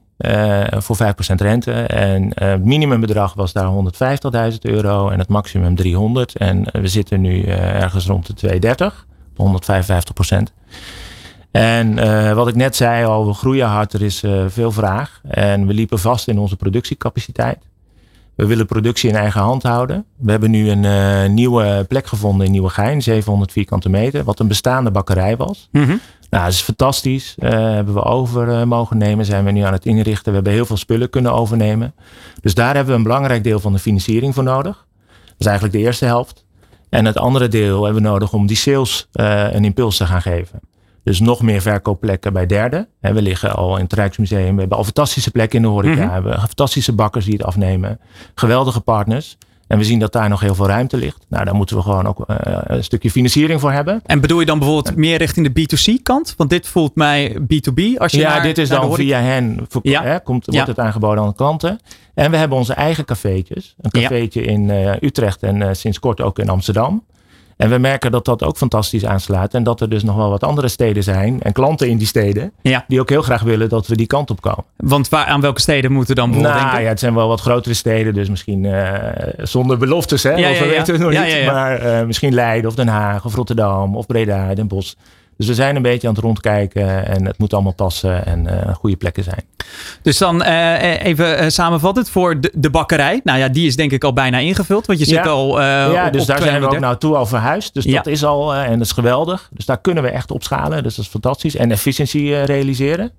voor 0.78 0.98
5% 0.98 1.36
rente. 1.36 1.72
En 1.72 2.32
het 2.34 2.66
minimumbedrag 2.66 3.34
was 3.34 3.54
daar 3.54 3.72
150.000 4.52 4.58
euro 4.62 5.10
en 5.10 5.20
het 5.20 5.28
maximum 5.28 5.76
300. 5.76 6.36
En 6.36 6.66
we 6.72 6.88
zitten 6.88 7.22
nu 7.22 7.44
ergens 7.44 8.06
rond 8.06 8.28
de 8.28 8.34
230, 8.34 9.06
155% 9.34 10.54
En 11.52 11.96
wat 12.36 12.48
ik 12.48 12.56
net 12.56 12.76
zei 12.76 13.06
al, 13.06 13.28
we 13.28 13.34
groeien 13.34 13.68
hard, 13.68 13.94
er 13.94 14.02
is 14.02 14.24
veel 14.48 14.72
vraag. 14.72 15.22
En 15.24 15.68
we 15.68 15.74
liepen 15.74 16.00
vast 16.00 16.28
in 16.28 16.40
onze 16.40 16.56
productiecapaciteit. 16.56 17.58
We 18.40 18.46
willen 18.46 18.66
productie 18.66 19.10
in 19.10 19.16
eigen 19.16 19.42
hand 19.42 19.64
houden. 19.64 20.06
We 20.18 20.32
hebben 20.32 20.52
nu 20.52 20.70
een 20.70 20.84
uh, 20.84 21.34
nieuwe 21.34 21.86
plek 21.88 22.08
gevonden 22.08 22.46
in 22.46 22.52
Nieuwegein, 22.52 23.02
700 23.02 23.52
vierkante 23.52 23.90
meter, 23.90 24.24
wat 24.24 24.40
een 24.40 24.48
bestaande 24.48 24.92
bakkerij 24.92 25.38
was. 25.38 25.70
Mm 25.72 25.84
-hmm. 25.84 26.00
Nou, 26.30 26.44
dat 26.44 26.54
is 26.54 26.62
fantastisch. 26.62 27.36
Uh, 27.40 27.50
hebben 27.50 27.94
we 27.94 28.04
over 28.04 28.48
uh, 28.48 28.64
mogen 28.64 28.98
nemen, 28.98 29.26
zijn 29.26 29.46
we 29.46 29.52
nu 29.52 29.62
aan 29.62 29.74
het 29.74 29.86
inrichten. 29.86 30.26
We 30.26 30.34
hebben 30.34 30.54
heel 30.54 30.66
veel 30.66 30.78
spullen 30.78 31.10
kunnen 31.10 31.34
overnemen. 31.34 31.94
Dus 32.42 32.54
daar 32.54 32.76
hebben 32.76 32.94
we 32.94 32.98
een 32.98 33.04
belangrijk 33.04 33.44
deel 33.44 33.60
van 33.60 33.74
de 33.74 33.80
financiering 33.80 34.34
voor 34.34 34.44
nodig. 34.44 34.86
Dat 35.26 35.36
is 35.38 35.46
eigenlijk 35.46 35.78
de 35.78 35.84
eerste 35.84 36.06
helft. 36.06 36.46
En 36.90 37.06
het 37.06 37.18
andere 37.18 37.48
deel 37.48 37.84
hebben 37.84 38.04
we 38.04 38.10
nodig 38.10 38.34
om 38.34 38.48
die 38.48 38.58
sales 38.58 39.08
een 39.12 39.66
impuls 39.66 39.98
te 39.98 40.06
gaan 40.06 40.22
geven. 40.22 40.60
Dus 41.04 41.20
nog 41.20 41.42
meer 41.42 41.62
verkoopplekken 41.62 42.34
bij 42.34 42.46
derden. 42.46 42.88
we 43.00 43.22
liggen 43.22 43.56
al 43.56 43.78
in 43.78 43.84
het 43.84 43.94
Rijksmuseum. 43.94 44.54
We 44.54 44.60
hebben 44.60 44.78
al 44.78 44.84
fantastische 44.84 45.32
plekken 45.32 45.58
in 45.58 45.64
de 45.64 45.72
horeca. 45.72 45.96
Mhm. 45.96 46.08
We 46.08 46.14
hebben 46.14 46.40
fantastische 46.40 46.94
bakkers 46.94 47.26
die 47.26 47.34
het 47.34 47.44
afnemen. 47.44 48.00
Geweldige 48.36 48.82
partners. 48.82 49.38
En 49.70 49.78
we 49.78 49.84
zien 49.84 50.00
dat 50.00 50.12
daar 50.12 50.30
nog 50.30 50.40
heel 50.40 50.56
veel 50.56 50.68
ruimte 50.68 50.98
ligt. 50.98 51.26
Nou, 51.28 51.46
daar 51.46 51.56
moeten 51.56 51.76
we 51.76 51.82
gewoon 51.82 52.08
ook 52.08 52.20
uh, 52.28 52.36
een 52.64 52.84
stukje 52.84 53.12
financiering 53.12 53.60
voor 53.60 53.72
hebben. 53.72 54.02
En 54.06 54.22
bedoel 54.22 54.40
je 54.40 54.46
dan 54.46 54.60
bijvoorbeeld 54.60 54.96
meer 54.96 55.18
richting 55.18 55.52
de 55.54 55.62
B2C 55.62 56.02
kant? 56.04 56.34
Want 56.38 56.50
dit 56.50 56.68
voelt 56.68 56.96
mij 56.96 57.38
B2B. 57.42 57.98
Als 57.98 58.12
je 58.12 58.20
ja, 58.20 58.40
dit 58.40 58.58
is 58.58 58.70
dan 58.70 58.94
via 58.94 59.20
hen. 59.20 59.68
Ja. 59.82 60.04
Hè, 60.04 60.20
komt, 60.20 60.46
wordt 60.46 60.68
het 60.68 60.80
aangeboden 60.80 61.24
aan 61.24 61.30
de 61.30 61.36
klanten. 61.36 61.80
En 62.14 62.32
we 62.32 62.38
hebben 62.38 62.58
onze 62.58 62.74
eigen 62.74 63.06
cafeetjes. 63.06 63.76
Een 63.82 63.92
cafeetje 63.92 64.42
in 64.42 64.70
uh, 64.70 64.94
Utrecht 65.02 65.44
en 65.44 65.56
uh, 65.56 65.70
sinds 65.72 66.00
kort 66.00 66.22
ook 66.22 66.40
in 66.40 66.50
Amsterdam. 66.50 67.04
En 67.60 67.70
we 67.70 67.78
merken 67.78 68.12
dat 68.12 68.26
dat 68.26 68.44
ook 68.44 68.58
fantastisch 68.58 69.06
aanslaat. 69.06 69.54
En 69.54 69.64
dat 69.64 69.82
er 69.82 69.90
dus 69.90 70.04
nog 70.04 70.16
wel 70.16 70.30
wat 70.30 70.44
andere 70.44 70.68
steden 70.68 71.04
zijn. 71.04 71.42
En 71.42 71.54
klanten 71.54 71.90
in 71.90 71.98
die 71.98 72.08
steden. 72.08 72.52
Die 72.88 73.00
ook 73.00 73.10
heel 73.10 73.22
graag 73.22 73.42
willen 73.42 73.70
dat 73.70 73.88
we 73.88 73.96
die 73.96 74.08
kant 74.08 74.30
op 74.30 74.42
komen. 74.42 74.64
Want 74.76 75.10
waar, 75.10 75.26
aan 75.26 75.42
welke 75.42 75.62
steden 75.62 75.92
moeten 75.92 76.16
dan 76.16 76.26
bijvoorbeeld 76.26 76.56
nou, 76.56 76.68
denken? 76.68 76.86
Ja, 76.86 76.92
het 76.92 77.00
zijn 77.00 77.14
wel 77.14 77.28
wat 77.28 77.42
grotere 77.42 77.74
steden. 77.74 78.14
Dus 78.14 78.30
misschien 78.30 78.64
uh, 78.64 78.94
zonder 79.38 79.78
beloftes. 79.78 80.24
Hè? 80.24 80.32
Ja, 80.32 80.52
of 80.52 80.60
we 80.60 80.66
weten 80.66 80.94
het 80.94 81.04
nog 81.04 81.12
niet. 81.12 81.46
Maar 81.46 81.86
uh, 81.86 82.06
misschien 82.06 82.34
Leiden 82.34 82.70
of 82.70 82.76
Den 82.76 82.88
Haag 82.88 83.26
of 83.26 83.36
Rotterdam 83.36 83.96
of 83.96 84.06
Breda, 84.06 84.54
Den 84.54 84.68
Bosch. 84.68 84.94
Dus 85.40 85.48
we 85.48 85.54
zijn 85.54 85.76
een 85.76 85.82
beetje 85.82 86.08
aan 86.08 86.14
het 86.14 86.24
rondkijken 86.24 87.06
en 87.06 87.26
het 87.26 87.38
moet 87.38 87.54
allemaal 87.54 87.74
passen 87.74 88.26
en 88.26 88.46
uh, 88.46 88.76
goede 88.76 88.96
plekken 88.96 89.24
zijn. 89.24 89.44
Dus 90.02 90.18
dan 90.18 90.42
uh, 90.42 91.04
even 91.04 91.52
samenvattend 91.52 92.10
voor 92.10 92.40
de, 92.40 92.52
de, 92.56 92.70
bakkerij. 92.70 93.22
Nou 93.24 93.40
ja, 93.40 93.48
die 93.48 93.68
is 93.68 93.76
denk 93.76 93.92
ik 93.92 94.04
al 94.04 94.14
bijna 94.14 94.38
ingevuld, 94.38 94.86
want 94.86 95.00
je 95.00 95.06
zit 95.06 95.28
al. 95.28 95.62
ja, 95.62 96.10
dus 96.10 96.26
daar 96.26 96.42
zijn 96.42 96.62
we 96.62 96.68
ook 96.68 96.80
naartoe 96.80 97.16
al 97.16 97.26
verhuisd. 97.26 97.74
Dus 97.74 97.86
dat 97.86 98.08
is 98.08 98.24
al 98.24 98.56
en 98.56 98.72
dat 98.72 98.88
is 98.88 98.92
geweldig. 98.92 99.50
Dus 99.54 99.66
daar 99.66 99.82
kunnen 99.82 100.04
we 100.04 100.10
echt 100.10 100.32
opschalen. 100.32 100.84
Dus 100.84 100.96
dat 100.96 101.06
is 101.06 101.12
fantastisch. 101.12 101.56
En 101.56 101.72
efficiëntie 101.72 102.42
realiseren. 102.42 103.12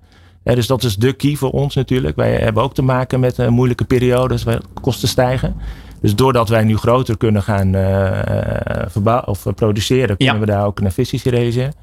dus 0.43 0.67
dat 0.67 0.83
is 0.83 0.95
de 0.95 1.13
key 1.13 1.35
voor 1.35 1.51
ons 1.51 1.75
natuurlijk. 1.75 2.15
Wij 2.15 2.35
hebben 2.35 2.63
ook 2.63 2.73
te 2.73 2.81
maken 2.81 3.19
met 3.19 3.49
moeilijke 3.49 3.85
periodes 3.85 4.43
waar 4.43 4.59
kosten 4.81 5.07
stijgen. 5.07 5.55
Dus 6.01 6.15
doordat 6.15 6.49
wij 6.49 6.63
nu 6.63 6.77
groter 6.77 7.17
kunnen 7.17 7.43
gaan 7.43 7.75
uh, 7.75 9.21
of 9.25 9.43
produceren, 9.55 10.17
kunnen 10.17 10.39
we 10.39 10.45
daar 10.45 10.65
ook 10.65 10.79
een 10.79 10.85
efficiëntie 10.85 11.31
realiseren. 11.31 11.73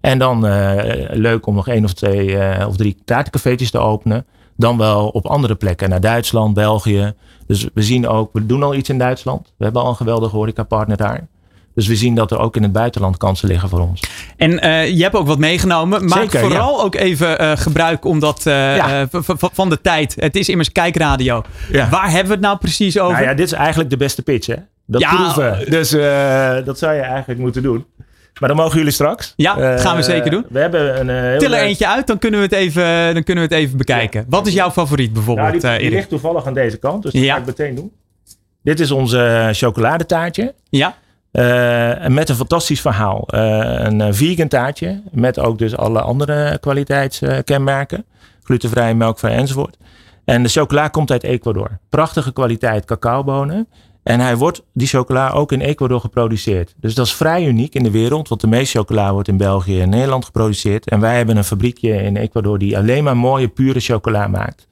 En 0.00 0.18
dan 0.18 0.46
uh, 0.46 0.82
leuk 1.10 1.46
om 1.46 1.54
nog 1.54 1.68
één 1.68 1.84
of 1.84 1.92
twee 1.92 2.26
uh, 2.26 2.64
of 2.68 2.76
drie 2.76 2.96
taartencafeetjes 3.04 3.70
te 3.70 3.78
openen. 3.78 4.26
Dan 4.56 4.78
wel 4.78 5.08
op 5.08 5.26
andere 5.26 5.54
plekken, 5.54 5.88
naar 5.88 6.00
Duitsland, 6.00 6.54
België. 6.54 7.14
Dus 7.46 7.68
we 7.74 7.82
zien 7.82 8.08
ook, 8.08 8.30
we 8.32 8.46
doen 8.46 8.62
al 8.62 8.74
iets 8.74 8.88
in 8.88 8.98
Duitsland. 8.98 9.52
We 9.56 9.64
hebben 9.64 9.82
al 9.82 9.88
een 9.88 9.96
geweldige 9.96 10.36
horecapartner 10.36 10.96
daar. 10.96 11.26
Dus 11.74 11.86
we 11.86 11.96
zien 11.96 12.14
dat 12.14 12.30
er 12.30 12.38
ook 12.38 12.56
in 12.56 12.62
het 12.62 12.72
buitenland 12.72 13.16
kansen 13.16 13.48
liggen 13.48 13.68
voor 13.68 13.80
ons. 13.80 14.02
En 14.36 14.50
uh, 14.66 14.88
je 14.88 15.02
hebt 15.02 15.14
ook 15.14 15.26
wat 15.26 15.38
meegenomen. 15.38 16.04
Maak 16.04 16.18
Zeker, 16.18 16.40
vooral 16.40 16.82
ook 16.82 16.94
even 16.94 17.42
uh, 17.42 17.52
gebruik 17.54 18.04
omdat, 18.04 18.46
uh, 18.46 18.76
ja. 18.76 19.08
van 19.52 19.68
de 19.68 19.80
tijd. 19.80 20.16
Het 20.18 20.36
is 20.36 20.48
immers 20.48 20.72
kijkradio. 20.72 21.42
Ja. 21.72 21.88
Waar 21.88 22.10
hebben 22.10 22.26
we 22.26 22.32
het 22.32 22.40
nou 22.40 22.58
precies 22.58 22.98
over? 22.98 23.12
Nou 23.12 23.24
ja, 23.24 23.34
dit 23.34 23.46
is 23.46 23.52
eigenlijk 23.52 23.90
de 23.90 23.96
beste 23.96 24.22
pitch 24.22 24.46
hè. 24.46 24.56
Dat 24.86 25.02
proeven. 25.02 25.70
Dus 25.70 25.90
dat 26.64 26.78
zou 26.78 26.94
je 26.94 27.00
eigenlijk 27.00 27.40
moeten 27.40 27.62
doen. 27.62 27.84
Maar 28.40 28.48
dan 28.48 28.58
mogen 28.58 28.76
jullie 28.76 28.92
straks. 28.92 29.32
Ja, 29.36 29.54
dat 29.54 29.80
gaan 29.80 29.96
we 29.96 30.02
zeker 30.02 30.30
doen. 30.30 30.46
We 30.48 30.58
hebben 30.58 31.08
een 31.08 31.38
Til 31.38 31.54
er 31.54 31.62
eentje 31.62 31.86
uit, 31.88 32.06
dan 32.06 32.18
kunnen 32.18 32.40
we 32.40 32.46
het 32.46 32.54
even, 32.54 33.14
dan 33.14 33.22
kunnen 33.22 33.48
we 33.48 33.54
het 33.54 33.64
even 33.64 33.76
bekijken. 33.76 34.24
Wat 34.28 34.46
is 34.46 34.52
jouw 34.52 34.70
favoriet 34.70 35.12
bijvoorbeeld? 35.12 35.62
Nou, 35.62 35.78
die, 35.78 35.88
die 35.88 35.96
ligt 35.96 36.08
toevallig 36.08 36.46
aan 36.46 36.54
deze 36.54 36.76
kant, 36.76 37.02
dus 37.02 37.12
dat 37.12 37.24
ga 37.24 37.36
ik 37.36 37.46
meteen 37.46 37.74
doen. 37.74 37.92
Dit 38.62 38.80
is 38.80 38.90
onze 38.90 39.48
chocoladetaartje. 39.52 40.54
Ja. 40.68 40.94
Uh, 41.32 42.06
met 42.06 42.28
een 42.28 42.34
fantastisch 42.34 42.80
verhaal. 42.80 43.28
Uh, 43.34 43.40
een 43.78 44.14
vegan 44.14 44.48
taartje. 44.48 45.02
Met 45.10 45.38
ook 45.38 45.58
dus 45.58 45.76
alle 45.76 46.00
andere 46.00 46.58
kwaliteitskenmerken. 46.58 48.04
Glutenvrij, 48.42 48.94
melkvrij 48.94 49.32
enzovoort. 49.32 49.76
En 50.24 50.42
de 50.42 50.48
chocola 50.48 50.88
komt 50.88 51.10
uit 51.10 51.22
Ecuador. 51.22 51.78
Prachtige 51.88 52.32
kwaliteit 52.32 52.84
cacaobonen. 52.84 53.68
En 54.10 54.20
hij 54.20 54.36
wordt, 54.36 54.62
die 54.72 54.86
chocola, 54.86 55.30
ook 55.30 55.52
in 55.52 55.60
Ecuador 55.60 56.00
geproduceerd. 56.00 56.74
Dus 56.76 56.94
dat 56.94 57.06
is 57.06 57.14
vrij 57.14 57.46
uniek 57.46 57.74
in 57.74 57.82
de 57.82 57.90
wereld. 57.90 58.28
Want 58.28 58.40
de 58.40 58.46
meeste 58.46 58.78
chocola 58.78 59.12
wordt 59.12 59.28
in 59.28 59.36
België 59.36 59.80
en 59.80 59.88
Nederland 59.88 60.24
geproduceerd. 60.24 60.88
En 60.88 61.00
wij 61.00 61.16
hebben 61.16 61.36
een 61.36 61.44
fabriekje 61.44 62.02
in 62.02 62.16
Ecuador 62.16 62.58
die 62.58 62.78
alleen 62.78 63.04
maar 63.04 63.16
mooie, 63.16 63.48
pure 63.48 63.80
chocola 63.80 64.28
maakt. 64.28 64.68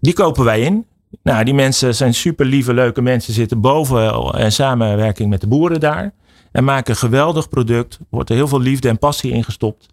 Die 0.00 0.12
kopen 0.12 0.44
wij 0.44 0.60
in. 0.60 0.86
Nou, 1.22 1.44
die 1.44 1.54
mensen 1.54 1.94
zijn 1.94 2.14
super 2.14 2.46
lieve, 2.46 2.74
leuke 2.74 3.02
mensen, 3.02 3.32
zitten 3.32 3.60
boven 3.60 4.32
en 4.34 4.52
samenwerking 4.52 5.30
met 5.30 5.40
de 5.40 5.46
boeren 5.46 5.80
daar. 5.80 6.12
En 6.52 6.64
maken 6.64 6.90
een 6.90 6.98
geweldig 6.98 7.48
product. 7.48 7.98
Wordt 8.10 8.30
er 8.30 8.36
heel 8.36 8.48
veel 8.48 8.60
liefde 8.60 8.88
en 8.88 8.98
passie 8.98 9.32
in 9.32 9.44
gestopt. 9.44 9.88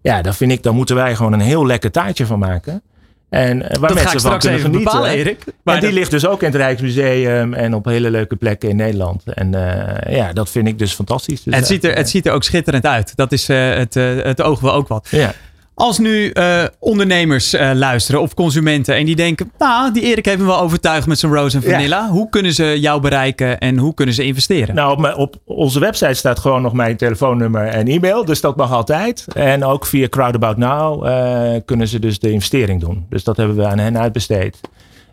Ja, 0.00 0.22
dan 0.22 0.34
vind 0.34 0.52
ik, 0.52 0.62
dan 0.62 0.74
moeten 0.74 0.96
wij 0.96 1.16
gewoon 1.16 1.32
een 1.32 1.40
heel 1.40 1.66
lekker 1.66 1.90
taartje 1.90 2.26
van 2.26 2.38
maken. 2.38 2.82
En 3.28 3.62
eh, 3.62 3.78
waar 3.78 3.88
dat 3.88 4.02
mensen 4.02 4.20
van 4.20 4.38
kunnen 4.38 4.60
genieten. 4.60 4.84
Bepalen, 4.84 5.10
Erik. 5.10 5.44
Maar 5.62 5.80
die 5.80 5.92
ligt 5.92 6.10
dus 6.10 6.26
ook 6.26 6.40
in 6.40 6.46
het 6.46 6.56
Rijksmuseum 6.56 7.54
en 7.54 7.74
op 7.74 7.84
hele 7.84 8.10
leuke 8.10 8.36
plekken 8.36 8.68
in 8.68 8.76
Nederland. 8.76 9.22
En 9.24 9.52
uh, 9.52 10.16
ja, 10.16 10.32
dat 10.32 10.50
vind 10.50 10.68
ik 10.68 10.78
dus 10.78 10.92
fantastisch. 10.92 11.42
Dus 11.42 11.54
het, 11.54 11.66
ziet 11.66 11.84
er, 11.84 11.94
het 11.94 12.08
ziet 12.08 12.26
er 12.26 12.32
ook 12.32 12.44
schitterend 12.44 12.86
uit. 12.86 13.12
Dat 13.16 13.32
is 13.32 13.50
uh, 13.50 13.74
het, 13.74 13.94
het 14.24 14.42
oog 14.42 14.60
wel 14.60 14.72
ook 14.72 14.88
wat. 14.88 15.08
Ja. 15.10 15.34
Als 15.78 15.98
nu 15.98 16.30
uh, 16.32 16.64
ondernemers 16.78 17.54
uh, 17.54 17.70
luisteren 17.74 18.20
of 18.20 18.34
consumenten 18.34 18.96
en 18.96 19.04
die 19.04 19.16
denken, 19.16 19.52
nou, 19.58 19.92
die 19.92 20.02
Erik 20.02 20.24
heeft 20.24 20.38
me 20.38 20.44
wel 20.44 20.60
overtuigd 20.60 21.06
met 21.06 21.18
zijn 21.18 21.32
Rose 21.32 21.56
en 21.56 21.62
Vanilla. 21.62 21.98
Ja. 21.98 22.08
Hoe 22.08 22.28
kunnen 22.28 22.52
ze 22.52 22.80
jou 22.80 23.00
bereiken 23.00 23.58
en 23.58 23.78
hoe 23.78 23.94
kunnen 23.94 24.14
ze 24.14 24.24
investeren? 24.24 24.74
Nou, 24.74 24.98
op, 24.98 25.14
op, 25.16 25.36
onze 25.44 25.80
website 25.80 26.14
staat 26.14 26.38
gewoon 26.38 26.62
nog 26.62 26.72
mijn 26.72 26.96
telefoonnummer 26.96 27.66
en 27.66 27.86
e-mail, 27.86 28.24
dus 28.24 28.40
dat 28.40 28.56
mag 28.56 28.72
altijd. 28.72 29.26
En 29.34 29.64
ook 29.64 29.86
via 29.86 30.08
Crowdabout 30.08 30.56
Now 30.56 31.06
uh, 31.06 31.60
kunnen 31.64 31.88
ze 31.88 31.98
dus 31.98 32.18
de 32.18 32.30
investering 32.30 32.80
doen. 32.80 33.06
Dus 33.08 33.24
dat 33.24 33.36
hebben 33.36 33.56
we 33.56 33.66
aan 33.66 33.78
hen 33.78 33.98
uitbesteed. 33.98 34.60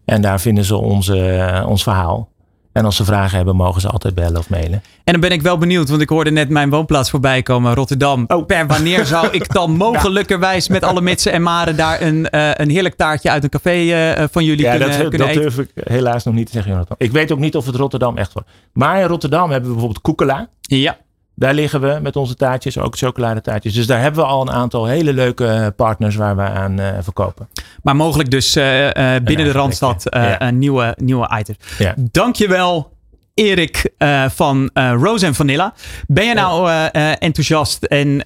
En 0.05 0.21
daar 0.21 0.41
vinden 0.41 0.63
ze 0.63 0.75
onze, 0.75 1.63
ons 1.67 1.83
verhaal. 1.83 2.29
En 2.73 2.85
als 2.85 2.95
ze 2.95 3.05
vragen 3.05 3.35
hebben, 3.35 3.55
mogen 3.55 3.81
ze 3.81 3.87
altijd 3.87 4.15
bellen 4.15 4.37
of 4.37 4.49
mailen. 4.49 4.83
En 5.03 5.11
dan 5.11 5.21
ben 5.21 5.31
ik 5.31 5.41
wel 5.41 5.57
benieuwd, 5.57 5.89
want 5.89 6.01
ik 6.01 6.09
hoorde 6.09 6.31
net 6.31 6.49
mijn 6.49 6.69
woonplaats 6.69 7.09
voorbij 7.09 7.41
komen, 7.41 7.73
Rotterdam. 7.73 8.23
Oh. 8.27 8.45
Per 8.45 8.67
wanneer 8.67 9.05
zou 9.05 9.27
ik 9.31 9.53
dan 9.53 9.71
mogelijkerwijs 9.87 10.67
met 10.67 10.83
alle 10.83 11.01
mitsen 11.01 11.31
en 11.31 11.41
maren 11.41 11.75
daar 11.75 12.01
een, 12.01 12.27
uh, 12.31 12.49
een 12.53 12.69
heerlijk 12.69 12.95
taartje 12.95 13.29
uit 13.29 13.43
een 13.43 13.49
café 13.49 13.75
uh, 14.19 14.25
van 14.31 14.43
jullie 14.43 14.65
ja, 14.65 14.77
kunnen, 14.77 14.99
dat, 14.99 15.09
kunnen 15.09 15.27
dat 15.27 15.35
durf 15.35 15.57
ik 15.59 15.69
helaas 15.83 16.23
nog 16.23 16.33
niet 16.33 16.45
te 16.45 16.51
zeggen, 16.51 16.71
Jonathan. 16.71 16.95
Ik 16.99 17.11
weet 17.11 17.31
ook 17.31 17.39
niet 17.39 17.55
of 17.55 17.65
het 17.65 17.75
Rotterdam 17.75 18.17
echt 18.17 18.33
wordt. 18.33 18.49
Maar 18.73 19.01
in 19.01 19.07
Rotterdam 19.07 19.49
hebben 19.49 19.69
we 19.69 19.75
bijvoorbeeld 19.75 20.01
Koekela. 20.01 20.49
Ja. 20.61 20.97
Daar 21.35 21.53
liggen 21.53 21.81
we 21.81 21.99
met 22.01 22.15
onze 22.15 22.35
taartjes, 22.35 22.77
ook 22.77 22.97
chocoladetaartjes. 22.97 23.73
Dus 23.73 23.87
daar 23.87 24.01
hebben 24.01 24.23
we 24.23 24.27
al 24.27 24.41
een 24.41 24.51
aantal 24.51 24.85
hele 24.85 25.13
leuke 25.13 25.73
partners 25.75 26.15
waar 26.15 26.35
we 26.35 26.41
aan 26.41 26.79
uh, 26.79 26.87
verkopen. 26.99 27.49
Maar 27.83 27.95
mogelijk 27.95 28.31
dus 28.31 28.57
uh, 28.57 28.83
uh, 28.83 28.91
binnen 29.23 29.45
de 29.45 29.51
Randstad 29.51 30.05
ja. 30.09 30.41
een 30.41 30.59
nieuwe, 30.59 30.95
nieuwe 30.97 31.37
item. 31.39 31.55
Ja. 31.77 31.95
Dankjewel 31.97 32.91
Erik 33.33 33.93
van 34.27 34.69
Rose 34.73 35.25
en 35.25 35.35
Vanilla. 35.35 35.73
Ben 36.07 36.25
je 36.25 36.33
nou 36.33 36.71
enthousiast 37.19 37.83
en 37.83 38.23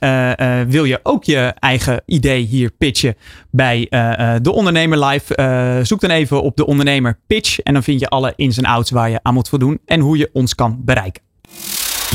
wil 0.70 0.84
je 0.84 1.00
ook 1.04 1.24
je 1.24 1.54
eigen 1.60 2.02
idee 2.06 2.42
hier 2.42 2.72
pitchen 2.72 3.16
bij 3.52 3.88
de 4.42 4.52
Ondernemer 4.52 5.06
Live? 5.06 5.82
zoek 5.84 6.00
dan 6.00 6.10
even 6.10 6.42
op 6.42 6.56
de 6.56 6.66
Ondernemer 6.66 7.20
Pitch 7.28 7.60
en 7.60 7.74
dan 7.74 7.84
vind 7.84 8.00
je 8.00 8.08
alle 8.08 8.34
ins 8.36 8.58
en 8.58 8.66
outs 8.66 8.92
waar 8.92 9.10
je 9.10 9.20
aan 9.24 9.34
moet 9.34 9.50
voldoen 9.50 9.80
en 9.86 10.00
hoe 10.00 10.18
je 10.18 10.30
ons 10.34 10.56
kan 10.56 10.82
bereiken. 10.86 11.27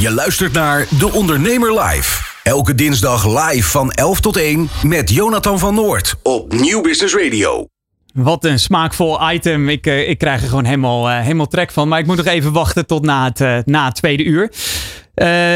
Je 0.03 0.11
luistert 0.11 0.53
naar 0.53 0.87
De 0.99 1.13
Ondernemer 1.13 1.81
Live. 1.81 2.23
Elke 2.43 2.75
dinsdag 2.75 3.27
live 3.27 3.71
van 3.71 3.91
11 3.91 4.21
tot 4.21 4.37
1 4.37 4.69
met 4.83 5.11
Jonathan 5.11 5.59
van 5.59 5.75
Noord 5.75 6.15
op 6.23 6.53
Nieuw 6.53 6.81
Business 6.81 7.15
Radio. 7.15 7.67
Wat 8.15 8.45
een 8.45 8.59
smaakvol 8.59 9.31
item. 9.31 9.69
Ik, 9.69 9.87
uh, 9.87 10.09
ik 10.09 10.19
krijg 10.19 10.43
er 10.43 10.49
gewoon 10.49 10.65
helemaal, 10.65 11.11
uh, 11.11 11.21
helemaal 11.21 11.47
trek 11.47 11.71
van. 11.71 11.89
Maar 11.89 11.99
ik 11.99 12.07
moet 12.07 12.17
nog 12.17 12.27
even 12.27 12.53
wachten 12.53 12.87
tot 12.87 13.05
na 13.05 13.25
het, 13.25 13.41
uh, 13.41 13.59
na 13.65 13.91
tweede 13.91 14.25
uur. 14.25 14.53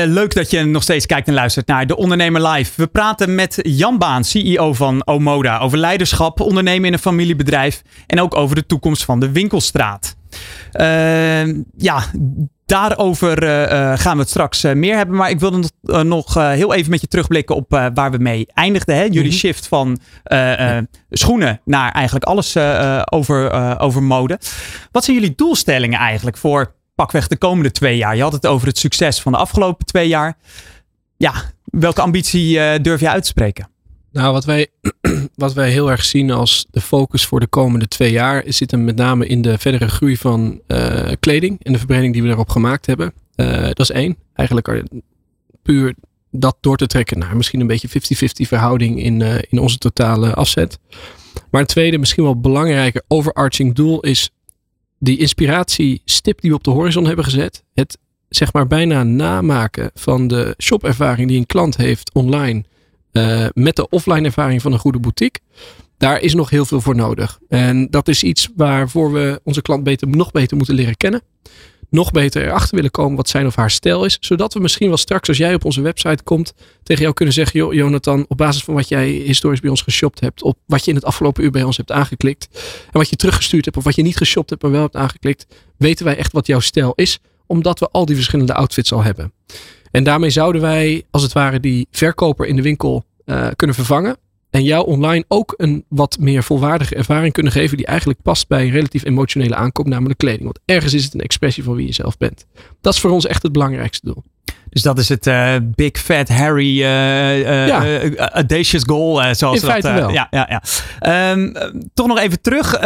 leuk 0.08 0.34
dat 0.34 0.50
je 0.50 0.64
nog 0.64 0.82
steeds 0.82 1.06
kijkt 1.06 1.28
en 1.28 1.34
luistert 1.34 1.66
naar 1.66 1.86
De 1.86 1.96
Ondernemer 1.96 2.48
Live. 2.48 2.72
We 2.76 2.86
praten 2.86 3.34
met 3.34 3.58
Jan 3.62 3.98
Baan, 3.98 4.24
CEO 4.24 4.72
van 4.72 5.06
Omoda, 5.06 5.58
over 5.58 5.78
leiderschap, 5.78 6.40
ondernemen 6.40 6.86
in 6.86 6.92
een 6.92 6.98
familiebedrijf 6.98 7.82
en 8.06 8.20
ook 8.20 8.36
over 8.36 8.54
de 8.54 8.66
toekomst 8.66 9.04
van 9.04 9.20
de 9.20 9.32
winkelstraat. 9.32 10.16
ja, 11.76 12.04
Daarover 12.66 13.42
uh, 13.42 13.98
gaan 13.98 14.16
we 14.16 14.20
het 14.20 14.28
straks 14.28 14.64
uh, 14.64 14.72
meer 14.72 14.96
hebben. 14.96 15.16
Maar 15.16 15.30
ik 15.30 15.40
wilde 15.40 15.70
nog, 15.82 16.04
nog 16.04 16.34
heel 16.34 16.74
even 16.74 16.90
met 16.90 17.00
je 17.00 17.06
terugblikken 17.06 17.56
op 17.56 17.90
waar 17.94 18.10
we 18.10 18.18
mee 18.18 18.46
eindigden. 18.54 18.96
Hè? 18.96 19.02
Jullie 19.02 19.18
mm 19.18 19.28
-hmm. 19.28 19.32
shift 19.32 19.66
van 19.68 19.98
schoenen 21.10 21.60
naar 21.64 21.92
eigenlijk 21.92 22.24
alles 22.24 22.56
over, 23.04 23.78
over 23.80 24.02
mode. 24.02 24.38
Wat 24.92 25.04
zijn 25.04 25.16
jullie 25.16 25.34
doelstellingen 25.34 25.98
eigenlijk 25.98 26.36
voor 26.36 26.74
pakweg 26.94 27.28
de 27.28 27.36
komende 27.36 27.70
twee 27.70 27.96
jaar? 27.96 28.16
Je 28.16 28.22
had 28.22 28.32
het 28.32 28.46
over 28.46 28.66
het 28.66 28.78
succes 28.78 29.20
van 29.20 29.32
de 29.32 29.38
afgelopen 29.38 29.86
twee 29.86 30.08
jaar. 30.08 30.36
Ja, 31.16 31.32
welke 31.64 32.00
ambitie 32.00 32.80
durf 32.80 33.00
je 33.00 33.10
uit 33.10 33.22
te 33.22 33.28
spreken? 33.28 33.68
Nou, 34.12 34.32
wat 34.32 34.44
wij, 34.44 34.68
wat 35.36 35.52
wij 35.52 35.70
heel 35.70 35.90
erg 35.90 36.04
zien 36.04 36.30
als 36.30 36.66
de 36.70 36.80
focus 36.80 37.26
voor 37.26 37.40
de 37.40 37.46
komende 37.46 37.88
twee 37.88 38.10
jaar 38.10 38.42
zit 38.46 38.70
hem 38.70 38.84
met 38.84 38.96
name 38.96 39.26
in 39.26 39.42
de 39.42 39.58
verdere 39.58 39.88
groei 39.88 40.16
van 40.16 40.60
uh, 40.68 41.12
kleding 41.20 41.58
en 41.62 41.72
de 41.72 41.78
verbreding 41.78 42.12
die 42.12 42.22
we 42.22 42.28
daarop 42.28 42.48
gemaakt 42.48 42.86
hebben. 42.86 43.12
Uh, 43.36 43.62
dat 43.62 43.80
is 43.80 43.90
één. 43.90 44.16
Eigenlijk 44.34 44.82
puur 45.62 45.94
dat 46.30 46.56
door 46.60 46.76
te 46.76 46.86
trekken 46.86 47.18
naar 47.18 47.36
misschien 47.36 47.60
een 47.60 47.66
beetje 47.66 47.88
50-50 47.88 47.92
verhouding 48.48 49.02
in, 49.02 49.20
uh, 49.20 49.34
in 49.48 49.58
onze 49.58 49.78
totale 49.78 50.34
afzet. 50.34 50.78
Maar 51.50 51.60
een 51.60 51.66
tweede, 51.66 51.98
misschien 51.98 52.24
wel 52.24 52.40
belangrijker 52.40 53.02
overarching 53.08 53.74
doel 53.74 54.00
is 54.00 54.30
die 54.98 55.18
inspiratiestip 55.18 56.40
die 56.40 56.50
we 56.50 56.56
op 56.56 56.64
de 56.64 56.70
horizon 56.70 57.06
hebben 57.06 57.24
gezet. 57.24 57.64
Het 57.74 57.98
zeg 58.28 58.52
maar 58.52 58.66
bijna 58.66 59.02
namaken 59.02 59.90
van 59.94 60.28
de 60.28 60.54
shopervaring 60.62 61.28
die 61.28 61.38
een 61.38 61.46
klant 61.46 61.76
heeft 61.76 62.12
online 62.12 62.64
uh, 63.16 63.46
met 63.52 63.76
de 63.76 63.88
offline 63.88 64.26
ervaring 64.26 64.62
van 64.62 64.72
een 64.72 64.78
goede 64.78 64.98
boutique. 64.98 65.40
Daar 65.98 66.20
is 66.20 66.34
nog 66.34 66.50
heel 66.50 66.64
veel 66.64 66.80
voor 66.80 66.94
nodig. 66.94 67.38
En 67.48 67.90
dat 67.90 68.08
is 68.08 68.22
iets 68.22 68.48
waarvoor 68.56 69.12
we 69.12 69.40
onze 69.44 69.62
klant 69.62 69.84
beter, 69.84 70.08
nog 70.08 70.30
beter 70.30 70.56
moeten 70.56 70.74
leren 70.74 70.96
kennen. 70.96 71.22
Nog 71.90 72.10
beter 72.10 72.44
erachter 72.44 72.74
willen 72.74 72.90
komen 72.90 73.16
wat 73.16 73.28
zijn 73.28 73.46
of 73.46 73.54
haar 73.54 73.70
stijl 73.70 74.04
is. 74.04 74.16
Zodat 74.20 74.54
we 74.54 74.60
misschien 74.60 74.88
wel 74.88 74.96
straks, 74.96 75.28
als 75.28 75.36
jij 75.36 75.54
op 75.54 75.64
onze 75.64 75.80
website 75.80 76.22
komt, 76.22 76.54
tegen 76.82 77.02
jou 77.02 77.14
kunnen 77.14 77.34
zeggen: 77.34 77.60
joh, 77.60 77.72
Jonathan, 77.72 78.24
op 78.28 78.36
basis 78.36 78.64
van 78.64 78.74
wat 78.74 78.88
jij 78.88 79.08
historisch 79.08 79.60
bij 79.60 79.70
ons 79.70 79.82
geshopt 79.82 80.20
hebt, 80.20 80.42
op 80.42 80.58
wat 80.66 80.84
je 80.84 80.90
in 80.90 80.96
het 80.96 81.04
afgelopen 81.04 81.44
uur 81.44 81.50
bij 81.50 81.62
ons 81.62 81.76
hebt 81.76 81.92
aangeklikt. 81.92 82.48
En 82.86 82.98
wat 82.98 83.08
je 83.08 83.16
teruggestuurd 83.16 83.64
hebt, 83.64 83.76
of 83.76 83.84
wat 83.84 83.94
je 83.94 84.02
niet 84.02 84.16
geshopt 84.16 84.50
hebt, 84.50 84.62
maar 84.62 84.70
wel 84.70 84.82
hebt 84.82 84.96
aangeklikt, 84.96 85.46
weten 85.76 86.04
wij 86.04 86.16
echt 86.16 86.32
wat 86.32 86.46
jouw 86.46 86.60
stijl 86.60 86.92
is. 86.94 87.18
Omdat 87.46 87.78
we 87.78 87.88
al 87.90 88.06
die 88.06 88.16
verschillende 88.16 88.54
outfits 88.54 88.92
al 88.92 89.02
hebben. 89.02 89.32
En 89.96 90.04
daarmee 90.04 90.30
zouden 90.30 90.60
wij, 90.60 91.04
als 91.10 91.22
het 91.22 91.32
ware, 91.32 91.60
die 91.60 91.88
verkoper 91.90 92.46
in 92.46 92.56
de 92.56 92.62
winkel 92.62 93.04
uh, 93.24 93.48
kunnen 93.56 93.76
vervangen. 93.76 94.16
En 94.56 94.64
jou 94.64 94.86
online 94.86 95.24
ook 95.28 95.54
een 95.56 95.84
wat 95.88 96.16
meer 96.20 96.42
volwaardige 96.42 96.94
ervaring 96.94 97.32
kunnen 97.32 97.52
geven. 97.52 97.76
Die 97.76 97.86
eigenlijk 97.86 98.22
past 98.22 98.48
bij 98.48 98.64
een 98.64 98.70
relatief 98.70 99.04
emotionele 99.04 99.54
aankoop, 99.54 99.86
namelijk 99.86 100.18
kleding. 100.18 100.44
Want 100.44 100.58
ergens 100.64 100.94
is 100.94 101.04
het 101.04 101.14
een 101.14 101.20
expressie 101.20 101.64
van 101.64 101.74
wie 101.74 101.86
je 101.86 101.92
zelf 101.92 102.16
bent. 102.16 102.46
Dat 102.80 102.94
is 102.94 103.00
voor 103.00 103.10
ons 103.10 103.26
echt 103.26 103.42
het 103.42 103.52
belangrijkste 103.52 104.06
doel. 104.06 104.22
Dus 104.68 104.82
dat 104.82 104.98
is 104.98 105.08
het 105.08 105.26
uh, 105.26 105.54
Big 105.62 105.98
Fat 105.98 106.28
Harry 106.28 106.80
uh, 106.80 107.66
ja. 107.66 108.10
audacious 108.16 108.82
goal. 108.86 109.34
zoals 109.34 109.62
in 109.62 109.68
dat, 109.68 109.82
wel. 109.82 110.10
Ja, 110.10 110.26
ja, 110.30 110.60
ja. 111.00 111.30
Um, 111.30 111.52
toch 111.94 112.06
nog 112.06 112.18
even 112.18 112.40
terug. 112.40 112.78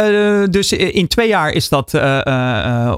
dus 0.49 0.71
in 0.71 1.07
twee 1.07 1.27
jaar 1.27 1.51
is 1.51 1.69
dat 1.69 1.99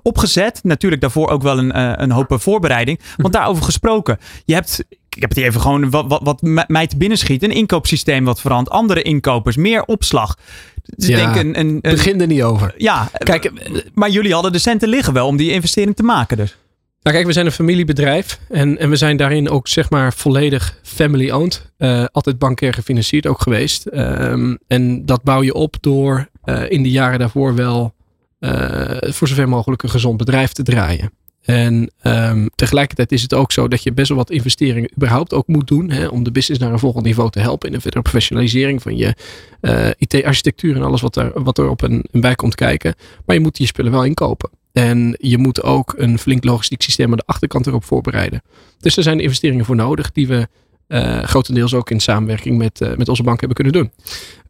opgezet. 0.02 0.60
Natuurlijk 0.64 1.02
daarvoor 1.02 1.30
ook 1.30 1.42
wel 1.42 1.58
een, 1.58 2.02
een 2.02 2.12
hoop 2.12 2.36
voorbereiding. 2.40 3.00
Want 3.18 3.34
daarover 3.34 3.64
gesproken. 3.64 4.18
Je 4.46 4.54
hebt 4.54 4.84
ik 5.16 5.22
heb 5.22 5.30
het 5.30 5.38
hier 5.38 5.48
even 5.48 5.62
gewoon 5.62 5.90
wat, 5.90 6.06
wat, 6.08 6.22
wat 6.24 6.42
mij 6.68 6.88
te 6.88 6.98
binnen 6.98 7.18
schiet. 7.18 7.44
Een 7.44 7.52
inkoopsysteem 7.52 8.26
wat 8.26 8.42
verandert. 8.42 8.76
Andere 8.76 9.02
inkopers, 9.02 9.56
meer 9.56 9.84
opslag. 9.84 10.38
Dus 10.84 11.08
ja, 11.08 11.16
denk 11.16 11.36
een, 11.36 11.60
een, 11.60 11.80
een, 11.82 11.96
begin 11.96 12.22
er 12.22 12.28
niet 12.28 12.44
over. 12.44 12.74
Ja, 12.78 13.10
kijk, 13.14 13.52
maar 13.94 14.10
jullie 14.10 14.34
hadden 14.34 14.52
de 14.52 14.60
centen 14.60 14.90
liggen 14.90 15.14
wel 15.14 15.28
om 15.28 15.38
die 15.38 15.52
investering 15.52 15.96
te 15.96 16.04
maken 16.04 16.38
dus. 16.38 16.58
Nou 17.02 17.16
kijk, 17.16 17.28
we 17.28 17.34
zijn 17.34 17.46
een 17.46 17.52
familiebedrijf 17.52 18.40
en, 18.50 18.78
en 18.78 18.90
we 18.90 18.96
zijn 18.96 19.18
daarin 19.18 19.50
ook 19.50 19.68
zeg 19.68 19.90
maar 19.90 20.14
volledig 20.14 20.80
family-owned. 20.84 21.72
Uh, 21.78 22.06
altijd 22.12 22.40
bankair 22.40 22.74
gefinancierd 22.74 23.28
ook 23.28 23.42
geweest. 23.42 23.86
Um, 23.94 24.58
en 24.68 25.06
dat 25.06 25.24
bouw 25.24 25.44
je 25.44 25.54
op 25.54 25.76
door 25.80 26.30
uh, 26.46 26.72
in 26.72 26.84
de 26.84 26.90
jaren 26.90 27.20
daarvoor 27.20 27.56
wel 27.56 27.94
uh, 28.40 28.52
voor 29.00 29.28
zover 29.28 29.50
mogelijk 29.50 29.84
een 29.84 29.90
gezond 29.90 30.18
bedrijf 30.18 30.52
te 30.52 30.64
draaien. 30.64 31.12
En 31.44 31.92
um, 32.04 32.50
tegelijkertijd 32.56 33.12
is 33.12 33.22
het 33.22 33.34
ook 33.34 33.52
zo 33.52 33.68
dat 33.68 33.84
je 33.84 33.94
best 33.94 34.08
wel 34.08 34.18
wat 34.18 34.32
investeringen 34.32 34.92
überhaupt 34.96 35.34
ook 35.34 35.48
moet 35.48 35.68
doen. 35.68 35.90
Hè, 35.90 36.08
om 36.08 36.24
de 36.24 36.32
business 36.32 36.62
naar 36.62 36.72
een 36.72 36.80
volgend 36.80 37.06
niveau 37.06 37.30
te 37.30 37.40
helpen. 37.40 37.70
In 37.70 37.76
een 37.76 37.82
verdere 37.82 38.02
professionalisering 38.02 38.82
van 38.82 38.98
je 38.98 39.16
uh, 39.62 39.88
IT-architectuur 39.98 40.76
en 40.76 40.82
alles 40.82 41.02
wat 41.02 41.16
er, 41.16 41.44
wat 41.44 41.58
er 41.58 41.70
op 41.70 41.82
een, 41.82 42.06
een 42.12 42.22
bij 42.22 42.36
komt 42.36 42.56
kijken. 42.56 42.96
Maar 43.26 43.36
je 43.36 43.42
moet 43.42 43.58
je 43.58 43.66
spullen 43.66 43.92
wel 43.92 44.06
inkopen. 44.06 44.50
En 44.72 45.16
je 45.20 45.38
moet 45.38 45.64
ook 45.64 45.94
een 45.98 46.20
flink 46.20 46.44
logistiek 46.44 46.82
systeem 46.82 47.12
aan 47.12 47.18
de 47.18 47.24
achterkant 47.26 47.68
erop 47.68 47.84
voorbereiden. 47.84 48.42
Dus 48.80 48.98
er 48.98 49.04
zijn 49.04 49.20
investeringen 49.20 49.66
voor 49.66 49.76
nodig 49.76 50.12
die 50.12 50.28
we 50.28 50.48
uh, 50.88 51.24
grotendeels 51.24 51.74
ook 51.74 51.90
in 51.90 52.00
samenwerking 52.00 52.58
met, 52.58 52.82
uh, 52.82 52.96
met 52.96 53.10
onze 53.10 53.24
bank 53.24 53.40
hebben 53.40 53.56
kunnen 53.58 53.74
doen. 53.74 53.92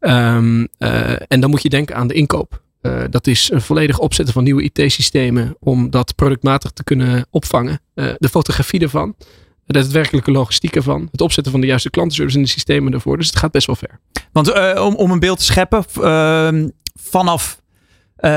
Uh, 0.00 1.32
en 1.32 1.40
dan 1.40 1.50
moet 1.50 1.62
je 1.62 1.68
denken 1.68 1.96
aan 1.96 2.06
de 2.06 2.14
inkoop. 2.14 2.62
Uh, 2.86 3.02
dat 3.10 3.26
is 3.26 3.50
een 3.50 3.60
volledig 3.60 3.98
opzetten 3.98 4.34
van 4.34 4.44
nieuwe 4.44 4.62
IT-systemen 4.62 5.56
om 5.60 5.90
dat 5.90 6.14
productmatig 6.14 6.70
te 6.70 6.84
kunnen 6.84 7.26
opvangen. 7.30 7.80
Uh, 7.94 8.10
de 8.16 8.28
fotografie 8.28 8.80
ervan, 8.80 9.14
de 9.66 9.72
daadwerkelijke 9.72 10.30
logistiek 10.30 10.76
ervan, 10.76 11.08
het 11.10 11.20
opzetten 11.20 11.52
van 11.52 11.60
de 11.60 11.66
juiste 11.66 11.90
klantenservice 11.90 12.36
en 12.38 12.44
de 12.44 12.50
systemen 12.50 12.92
ervoor. 12.92 13.16
Dus 13.16 13.26
het 13.26 13.36
gaat 13.36 13.50
best 13.50 13.66
wel 13.66 13.76
ver. 13.76 14.00
Want 14.32 14.48
uh, 14.48 14.84
om, 14.84 14.94
om 14.94 15.10
een 15.10 15.18
beeld 15.18 15.38
te 15.38 15.44
scheppen, 15.44 15.84
ehm, 16.00 16.68
vanaf 17.00 17.62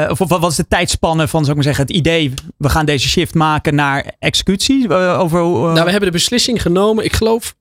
of 0.07 0.17
wat 0.17 0.51
is 0.51 0.55
de 0.55 0.67
tijdspanne 0.67 1.27
van, 1.27 1.39
zou 1.39 1.49
ik 1.49 1.55
maar 1.55 1.75
zeggen, 1.75 1.85
het 1.85 1.95
idee, 1.95 2.33
we 2.57 2.69
gaan 2.69 2.85
deze 2.85 3.07
shift 3.07 3.33
maken 3.33 3.75
naar 3.75 4.15
executie? 4.19 4.93
over, 4.93 5.39
Nou, 5.39 5.73
we 5.73 5.91
hebben 5.91 6.01
de 6.01 6.11
beslissing 6.11 6.61
genomen, 6.61 7.05
ik 7.05 7.13
geloof 7.13 7.55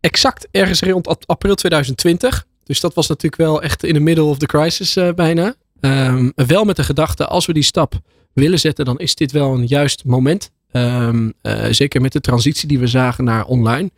exact 0.00 0.48
ergens 0.50 0.80
rond 0.80 1.26
april 1.26 1.54
2020. 1.54 2.46
Dus 2.64 2.80
dat 2.80 2.94
was 2.94 3.08
natuurlijk 3.08 3.42
wel 3.42 3.62
echt 3.62 3.84
in 3.84 3.94
de 3.94 4.00
middle 4.00 4.24
of 4.24 4.38
the 4.38 4.46
crisis 4.46 4.98
bijna. 5.14 5.54
Um, 5.84 6.32
wel 6.34 6.64
met 6.64 6.76
de 6.76 6.84
gedachte, 6.84 7.26
als 7.26 7.46
we 7.46 7.52
die 7.52 7.62
stap 7.62 7.94
willen 8.32 8.60
zetten, 8.60 8.84
dan 8.84 8.98
is 8.98 9.14
dit 9.14 9.32
wel 9.32 9.54
een 9.54 9.66
juist 9.66 10.04
moment. 10.04 10.50
Um, 10.72 11.32
uh, 11.42 11.64
zeker 11.70 12.00
met 12.00 12.12
de 12.12 12.20
transitie 12.20 12.68
die 12.68 12.78
we 12.78 12.86
zagen 12.86 13.24
naar 13.24 13.44
online. 13.44 13.90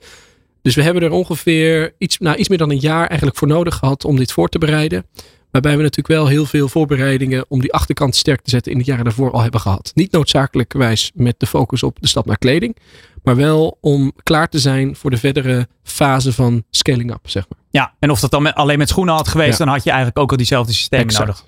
Dus 0.62 0.74
we 0.74 0.82
hebben 0.82 1.02
er 1.02 1.10
ongeveer 1.10 1.94
iets, 1.98 2.18
nou, 2.18 2.36
iets 2.36 2.48
meer 2.48 2.58
dan 2.58 2.70
een 2.70 2.78
jaar 2.78 3.06
eigenlijk 3.06 3.38
voor 3.38 3.48
nodig 3.48 3.74
gehad 3.74 4.04
om 4.04 4.16
dit 4.16 4.32
voor 4.32 4.48
te 4.48 4.58
bereiden. 4.58 5.06
Waarbij 5.50 5.76
we 5.76 5.82
natuurlijk 5.82 6.14
wel 6.14 6.26
heel 6.26 6.46
veel 6.46 6.68
voorbereidingen 6.68 7.44
om 7.48 7.60
die 7.60 7.72
achterkant 7.72 8.16
sterk 8.16 8.40
te 8.40 8.50
zetten 8.50 8.72
in 8.72 8.78
de 8.78 8.84
jaren 8.84 9.04
daarvoor 9.04 9.30
al 9.30 9.42
hebben 9.42 9.60
gehad. 9.60 9.92
Niet 9.94 10.12
noodzakelijkerwijs 10.12 11.10
met 11.14 11.34
de 11.38 11.46
focus 11.46 11.82
op 11.82 11.96
de 12.00 12.06
stap 12.06 12.26
naar 12.26 12.38
kleding. 12.38 12.76
Maar 13.24 13.36
wel 13.36 13.78
om 13.80 14.12
klaar 14.22 14.48
te 14.48 14.58
zijn 14.58 14.96
voor 14.96 15.10
de 15.10 15.16
verdere 15.16 15.68
fase 15.82 16.32
van 16.32 16.64
scaling 16.70 17.12
up, 17.12 17.30
zeg 17.30 17.44
maar. 17.48 17.58
Ja, 17.70 17.94
en 17.98 18.10
of 18.10 18.20
dat 18.20 18.30
dan 18.30 18.42
met, 18.42 18.54
alleen 18.54 18.78
met 18.78 18.88
schoenen 18.88 19.14
had 19.14 19.28
geweest, 19.28 19.58
ja. 19.58 19.64
dan 19.64 19.74
had 19.74 19.84
je 19.84 19.90
eigenlijk 19.90 20.18
ook 20.18 20.30
al 20.30 20.36
diezelfde 20.36 20.72
systemen 20.72 21.06
exact. 21.06 21.26
nodig. 21.26 21.44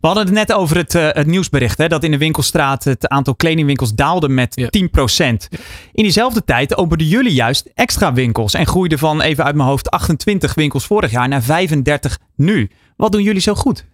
We 0.00 0.06
hadden 0.06 0.24
het 0.24 0.34
net 0.34 0.52
over 0.52 0.76
het, 0.76 0.94
uh, 0.94 1.08
het 1.10 1.26
nieuwsbericht, 1.26 1.78
hè, 1.78 1.88
dat 1.88 2.04
in 2.04 2.10
de 2.10 2.18
winkelstraat 2.18 2.84
het 2.84 3.08
aantal 3.08 3.34
kledingwinkels 3.34 3.94
daalde 3.94 4.28
met 4.28 4.56
ja. 4.56 4.68
10%. 4.68 5.48
In 5.92 6.02
diezelfde 6.02 6.44
tijd 6.44 6.76
openden 6.76 7.06
jullie 7.06 7.32
juist 7.32 7.70
extra 7.74 8.12
winkels 8.12 8.54
en 8.54 8.66
groeiden 8.66 8.98
van 8.98 9.20
even 9.20 9.44
uit 9.44 9.54
mijn 9.54 9.68
hoofd 9.68 9.90
28 9.90 10.54
winkels 10.54 10.86
vorig 10.86 11.10
jaar 11.10 11.28
naar 11.28 11.42
35 11.42 12.18
nu. 12.36 12.70
Wat 12.96 13.12
doen 13.12 13.22
jullie 13.22 13.40
zo 13.40 13.54
goed? 13.54 13.84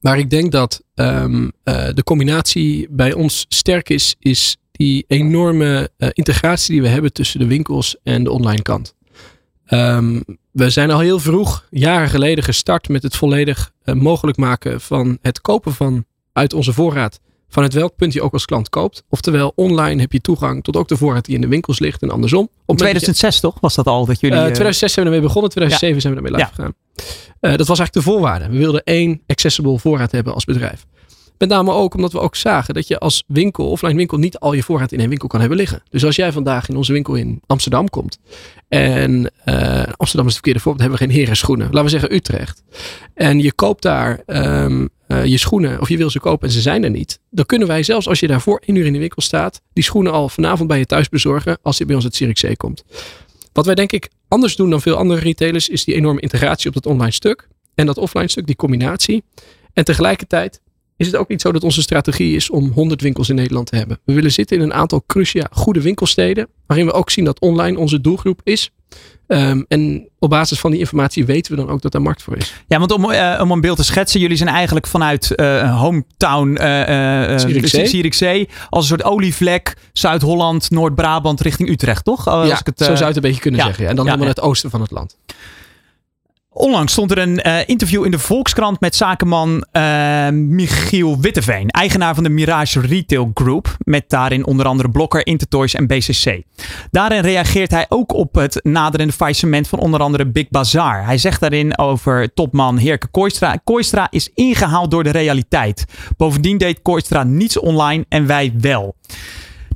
Maar 0.00 0.18
ik 0.18 0.30
denk 0.30 0.52
dat 0.52 0.82
um, 0.94 1.52
uh, 1.64 1.88
de 1.94 2.02
combinatie 2.04 2.86
bij 2.90 3.12
ons 3.12 3.44
sterk 3.48 3.88
is, 3.88 4.16
is 4.18 4.56
die 4.80 5.04
enorme 5.06 5.90
uh, 5.98 6.08
integratie 6.12 6.72
die 6.72 6.82
we 6.82 6.88
hebben 6.88 7.12
tussen 7.12 7.40
de 7.40 7.46
winkels 7.46 7.96
en 8.02 8.24
de 8.24 8.30
online 8.30 8.62
kant. 8.62 8.94
Um, 9.68 10.24
we 10.50 10.70
zijn 10.70 10.90
al 10.90 10.98
heel 10.98 11.18
vroeg, 11.18 11.66
jaren 11.70 12.08
geleden, 12.08 12.44
gestart 12.44 12.88
met 12.88 13.02
het 13.02 13.16
volledig 13.16 13.72
uh, 13.84 13.94
mogelijk 13.94 14.38
maken 14.38 14.80
van 14.80 15.18
het 15.22 15.40
kopen 15.40 15.74
van 15.74 16.04
uit 16.32 16.52
onze 16.54 16.72
voorraad. 16.72 17.20
Van 17.48 17.62
het 17.62 17.72
welk 17.72 17.96
punt 17.96 18.12
je 18.12 18.22
ook 18.22 18.32
als 18.32 18.44
klant 18.44 18.68
koopt. 18.68 19.04
Oftewel, 19.08 19.52
online 19.54 20.00
heb 20.00 20.12
je 20.12 20.20
toegang 20.20 20.64
tot 20.64 20.76
ook 20.76 20.88
de 20.88 20.96
voorraad 20.96 21.24
die 21.24 21.34
in 21.34 21.40
de 21.40 21.48
winkels 21.48 21.78
ligt 21.78 22.02
en 22.02 22.10
andersom. 22.10 22.48
Op 22.66 22.76
2006 22.76 23.34
je, 23.34 23.40
toch? 23.40 23.56
Was 23.60 23.74
dat 23.74 23.86
al 23.86 24.06
dat 24.06 24.20
jullie... 24.20 24.36
Uh, 24.36 24.42
2006 24.42 24.92
zijn 24.92 25.06
we 25.06 25.12
ermee 25.12 25.26
begonnen, 25.26 25.50
2007 25.50 25.94
ja. 25.96 26.00
zijn 26.00 26.12
we 26.12 26.18
ermee 26.18 26.32
live 26.32 26.50
ja. 26.50 26.54
gegaan. 26.54 26.74
Dat 27.56 27.66
was 27.66 27.78
eigenlijk 27.78 27.92
de 27.92 28.02
voorwaarde. 28.02 28.48
We 28.48 28.56
wilden 28.56 28.82
één 28.84 29.22
accessible 29.26 29.78
voorraad 29.78 30.12
hebben 30.12 30.34
als 30.34 30.44
bedrijf. 30.44 30.86
Met 31.40 31.48
name 31.48 31.72
ook 31.72 31.94
omdat 31.94 32.12
we 32.12 32.20
ook 32.20 32.36
zagen 32.36 32.74
dat 32.74 32.88
je 32.88 32.98
als 32.98 33.24
winkel, 33.26 33.70
offline 33.70 33.94
winkel, 33.94 34.18
niet 34.18 34.38
al 34.38 34.52
je 34.52 34.62
voorraad 34.62 34.92
in 34.92 34.98
één 34.98 35.08
winkel 35.08 35.28
kan 35.28 35.40
hebben 35.40 35.58
liggen. 35.58 35.82
Dus 35.90 36.04
als 36.04 36.16
jij 36.16 36.32
vandaag 36.32 36.68
in 36.68 36.76
onze 36.76 36.92
winkel 36.92 37.14
in 37.14 37.40
Amsterdam 37.46 37.88
komt. 37.88 38.18
En 38.68 39.30
uh, 39.44 39.82
Amsterdam 39.96 40.26
is 40.26 40.32
het 40.32 40.32
verkeerde 40.32 40.60
voorbeeld, 40.60 40.80
hebben 40.80 40.98
we 40.98 41.04
geen 41.04 41.14
heren 41.14 41.36
schoenen. 41.36 41.66
Laten 41.66 41.82
we 41.82 41.88
zeggen 41.88 42.14
Utrecht. 42.14 42.62
En 43.14 43.38
je 43.38 43.52
koopt 43.52 43.82
daar 43.82 44.20
um, 44.26 44.88
uh, 45.08 45.24
je 45.24 45.36
schoenen, 45.38 45.80
of 45.80 45.88
je 45.88 45.96
wil 45.96 46.10
ze 46.10 46.20
kopen 46.20 46.48
en 46.48 46.54
ze 46.54 46.60
zijn 46.60 46.84
er 46.84 46.90
niet. 46.90 47.20
Dan 47.30 47.46
kunnen 47.46 47.68
wij 47.68 47.82
zelfs 47.82 48.08
als 48.08 48.20
je 48.20 48.26
daar 48.26 48.40
voor 48.40 48.62
één 48.66 48.76
uur 48.76 48.86
in 48.86 48.92
de 48.92 48.98
winkel 48.98 49.22
staat, 49.22 49.60
die 49.72 49.84
schoenen 49.84 50.12
al 50.12 50.28
vanavond 50.28 50.68
bij 50.68 50.78
je 50.78 50.86
thuis 50.86 51.08
bezorgen 51.08 51.58
als 51.62 51.78
je 51.78 51.84
bij 51.84 51.94
ons 51.94 52.04
het 52.04 52.14
Zierikzee 52.14 52.56
komt. 52.56 52.84
Wat 53.52 53.66
wij 53.66 53.74
denk 53.74 53.92
ik 53.92 54.08
anders 54.28 54.56
doen 54.56 54.70
dan 54.70 54.80
veel 54.80 54.96
andere 54.96 55.20
retailers, 55.20 55.68
is 55.68 55.84
die 55.84 55.94
enorme 55.94 56.20
integratie 56.20 56.68
op 56.68 56.74
dat 56.74 56.86
online 56.86 57.12
stuk. 57.12 57.48
En 57.74 57.86
dat 57.86 57.98
offline 57.98 58.28
stuk, 58.28 58.46
die 58.46 58.56
combinatie. 58.56 59.22
En 59.72 59.84
tegelijkertijd 59.84 60.60
is 61.00 61.06
het 61.06 61.16
ook 61.16 61.28
niet 61.28 61.40
zo 61.40 61.52
dat 61.52 61.64
onze 61.64 61.82
strategie 61.82 62.36
is 62.36 62.50
om 62.50 62.70
100 62.70 63.00
winkels 63.00 63.28
in 63.28 63.34
Nederland 63.34 63.66
te 63.66 63.76
hebben. 63.76 63.98
We 64.04 64.12
willen 64.12 64.32
zitten 64.32 64.56
in 64.56 64.62
een 64.62 64.74
aantal 64.74 65.02
crucia 65.06 65.48
goede 65.50 65.80
winkelsteden, 65.80 66.48
waarin 66.66 66.86
we 66.86 66.92
ook 66.92 67.10
zien 67.10 67.24
dat 67.24 67.40
online 67.40 67.78
onze 67.78 68.00
doelgroep 68.00 68.40
is. 68.44 68.70
Um, 69.26 69.64
en 69.68 70.08
op 70.18 70.30
basis 70.30 70.60
van 70.60 70.70
die 70.70 70.80
informatie 70.80 71.26
weten 71.26 71.52
we 71.52 71.58
dan 71.58 71.70
ook 71.70 71.82
dat 71.82 71.94
er 71.94 72.02
markt 72.02 72.22
voor 72.22 72.36
is. 72.36 72.54
Ja, 72.66 72.78
want 72.78 72.92
om, 72.92 73.10
uh, 73.10 73.38
om 73.42 73.50
een 73.50 73.60
beeld 73.60 73.76
te 73.76 73.84
schetsen, 73.84 74.20
jullie 74.20 74.36
zijn 74.36 74.48
eigenlijk 74.48 74.86
vanuit 74.86 75.32
uh, 75.36 75.80
hometown 75.80 76.58
uh, 76.60 77.38
Zierikzee 77.84 78.48
als 78.68 78.82
een 78.82 78.98
soort 78.98 79.04
olievlek, 79.04 79.76
Zuid-Holland, 79.92 80.70
Noord-Brabant 80.70 81.40
richting 81.40 81.68
Utrecht, 81.68 82.04
toch? 82.04 82.24
ja, 82.24 82.30
Als 82.30 82.60
ik 82.60 82.66
het, 82.66 82.78
zo 82.78 82.84
zou 82.84 82.98
je 82.98 83.04
het 83.04 83.16
een 83.16 83.22
beetje 83.22 83.40
kunnen 83.40 83.60
ja. 83.60 83.66
zeggen. 83.66 83.84
Ja. 83.84 83.90
En 83.90 83.96
dan 83.96 84.04
ja, 84.04 84.10
helemaal 84.10 84.34
het 84.34 84.42
oosten 84.42 84.70
van 84.70 84.80
het 84.80 84.90
land. 84.90 85.16
Onlangs 86.60 86.92
stond 86.92 87.10
er 87.10 87.18
een 87.18 87.40
uh, 87.46 87.58
interview 87.66 88.04
in 88.04 88.10
de 88.10 88.18
Volkskrant 88.18 88.80
met 88.80 88.96
zakenman 88.96 89.66
uh, 89.72 90.28
Michiel 90.28 91.20
Witteveen, 91.20 91.68
eigenaar 91.68 92.14
van 92.14 92.24
de 92.24 92.28
Mirage 92.28 92.80
Retail 92.80 93.30
Group, 93.34 93.76
met 93.78 94.04
daarin 94.08 94.46
onder 94.46 94.66
andere 94.66 94.90
Blokker, 94.90 95.26
Intertoys 95.26 95.74
en 95.74 95.86
BCC. 95.86 96.42
Daarin 96.90 97.20
reageert 97.20 97.70
hij 97.70 97.86
ook 97.88 98.12
op 98.12 98.34
het 98.34 98.60
naderende 98.62 99.12
faillissement 99.12 99.68
van 99.68 99.78
onder 99.78 100.00
andere 100.00 100.26
Big 100.26 100.48
Bazaar. 100.48 101.04
Hij 101.04 101.18
zegt 101.18 101.40
daarin 101.40 101.78
over 101.78 102.34
topman 102.34 102.76
Heerke 102.76 103.08
Kooistra, 103.08 103.60
Kooistra 103.64 104.06
is 104.10 104.30
ingehaald 104.34 104.90
door 104.90 105.04
de 105.04 105.10
realiteit. 105.10 105.84
Bovendien 106.16 106.58
deed 106.58 106.82
Kooistra 106.82 107.22
niets 107.22 107.58
online 107.58 108.04
en 108.08 108.26
wij 108.26 108.52
wel 108.58 108.94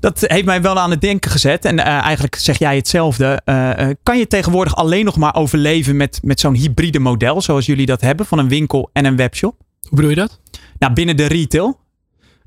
dat 0.04 0.20
heeft 0.20 0.44
mij 0.44 0.62
wel 0.62 0.78
aan 0.78 0.90
het 0.90 1.00
denken 1.00 1.30
gezet. 1.30 1.64
En 1.64 1.78
uh, 1.78 1.86
eigenlijk 1.86 2.34
zeg 2.34 2.58
jij 2.58 2.76
hetzelfde. 2.76 3.40
Uh, 3.44 3.70
uh, 3.78 3.88
kan 4.02 4.18
je 4.18 4.26
tegenwoordig 4.26 4.76
alleen 4.76 5.04
nog 5.04 5.16
maar 5.16 5.34
overleven 5.34 5.96
met, 5.96 6.20
met 6.22 6.40
zo'n 6.40 6.54
hybride 6.54 6.98
model, 6.98 7.40
zoals 7.40 7.66
jullie 7.66 7.86
dat 7.86 8.00
hebben, 8.00 8.26
van 8.26 8.38
een 8.38 8.48
winkel 8.48 8.90
en 8.92 9.04
een 9.04 9.16
webshop? 9.16 9.56
Hoe 9.80 9.96
bedoel 9.96 10.10
je 10.10 10.16
dat? 10.16 10.40
Nou, 10.78 10.92
binnen 10.92 11.16
de 11.16 11.26
retail. 11.26 11.80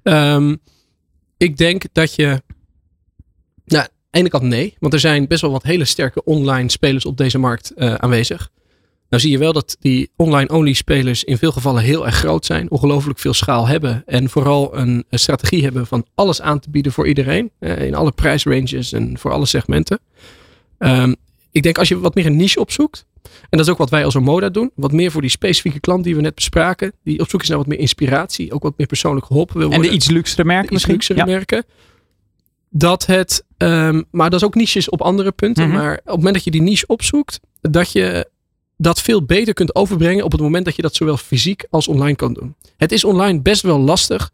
Um, 0.03 0.57
ik 1.37 1.57
denk 1.57 1.83
dat 1.91 2.15
je. 2.15 2.41
Nou, 3.65 3.83
aan 3.83 3.89
de 4.09 4.17
ene 4.17 4.29
kant 4.29 4.43
nee, 4.43 4.75
want 4.79 4.93
er 4.93 4.99
zijn 4.99 5.27
best 5.27 5.41
wel 5.41 5.51
wat 5.51 5.63
hele 5.63 5.85
sterke 5.85 6.23
online 6.23 6.71
spelers 6.71 7.05
op 7.05 7.17
deze 7.17 7.37
markt 7.37 7.73
aanwezig. 7.75 8.49
Nou 9.09 9.21
zie 9.21 9.31
je 9.31 9.37
wel 9.37 9.53
dat 9.53 9.77
die 9.79 10.11
online-only 10.15 10.73
spelers 10.73 11.23
in 11.23 11.37
veel 11.37 11.51
gevallen 11.51 11.83
heel 11.83 12.05
erg 12.05 12.15
groot 12.15 12.45
zijn. 12.45 12.71
Ongelooflijk 12.71 13.19
veel 13.19 13.33
schaal 13.33 13.67
hebben. 13.67 14.03
En 14.05 14.29
vooral 14.29 14.77
een, 14.77 15.05
strategie 15.09 15.63
hebben 15.63 15.87
van 15.87 16.05
alles 16.15 16.41
aan 16.41 16.59
te 16.59 16.69
bieden 16.69 16.91
voor 16.91 17.07
iedereen. 17.07 17.51
eh, 17.59 17.85
in 17.85 17.95
alle 17.95 18.11
prijsranges 18.11 18.91
en 18.93 19.17
voor 19.19 19.31
alle 19.31 19.45
segmenten. 19.45 19.99
Ehm, 20.77 21.13
ik 21.51 21.63
denk 21.63 21.77
als 21.77 21.87
je 21.87 21.99
wat 21.99 22.15
meer 22.15 22.25
een 22.25 22.35
niche 22.35 22.59
opzoekt. 22.59 23.05
En 23.23 23.57
dat 23.57 23.59
is 23.59 23.69
ook 23.69 23.77
wat 23.77 23.89
wij 23.89 24.05
als 24.05 24.15
Omoda 24.15 24.49
doen. 24.49 24.71
Wat 24.75 24.91
meer 24.91 25.11
voor 25.11 25.21
die 25.21 25.29
specifieke 25.29 25.79
klant 25.79 26.03
die 26.03 26.15
we 26.15 26.21
net 26.21 26.35
bespraken. 26.35 26.93
Die 27.03 27.19
op 27.19 27.29
zoek 27.29 27.41
is 27.41 27.47
naar 27.49 27.57
wat 27.57 27.67
meer 27.67 27.79
inspiratie. 27.79 28.53
Ook 28.53 28.63
wat 28.63 28.77
meer 28.77 28.87
persoonlijk 28.87 29.25
geholpen 29.25 29.57
wil 29.57 29.65
En 29.65 29.71
worden 29.73 29.89
de 29.89 29.95
iets 29.97 30.09
luxere 30.09 30.43
merken 30.43 30.73
misschien? 30.73 30.93
luxere 30.93 31.19
Ja. 31.19 31.25
merken. 31.25 31.63
Dat 32.69 33.05
het, 33.05 33.43
ehm, 33.57 34.01
maar 34.11 34.29
dat 34.29 34.39
is 34.41 34.45
ook 34.45 34.55
niches 34.55 34.89
op 34.89 35.01
andere 35.01 35.31
punten. 35.31 35.67
Mhm. 35.67 35.77
Maar 35.77 35.91
op 35.93 36.05
het 36.05 36.15
moment 36.15 36.33
dat 36.33 36.43
je 36.43 36.51
die 36.51 36.61
niche 36.61 36.87
opzoekt, 36.87 37.39
dat 37.61 37.91
je 37.91 38.29
dat 38.77 39.01
veel 39.01 39.23
beter 39.23 39.53
kunt 39.53 39.75
overbrengen 39.75 40.23
op 40.25 40.31
het 40.31 40.41
moment 40.41 40.65
dat 40.65 40.75
je 40.75 40.81
dat 40.81 40.95
zowel 40.95 41.17
fysiek 41.17 41.65
als 41.69 41.87
online 41.87 42.15
kan 42.15 42.33
doen. 42.33 42.55
Het 42.77 42.91
is 42.91 43.03
online 43.03 43.41
best 43.41 43.61
wel 43.61 43.79
lastig 43.79 44.31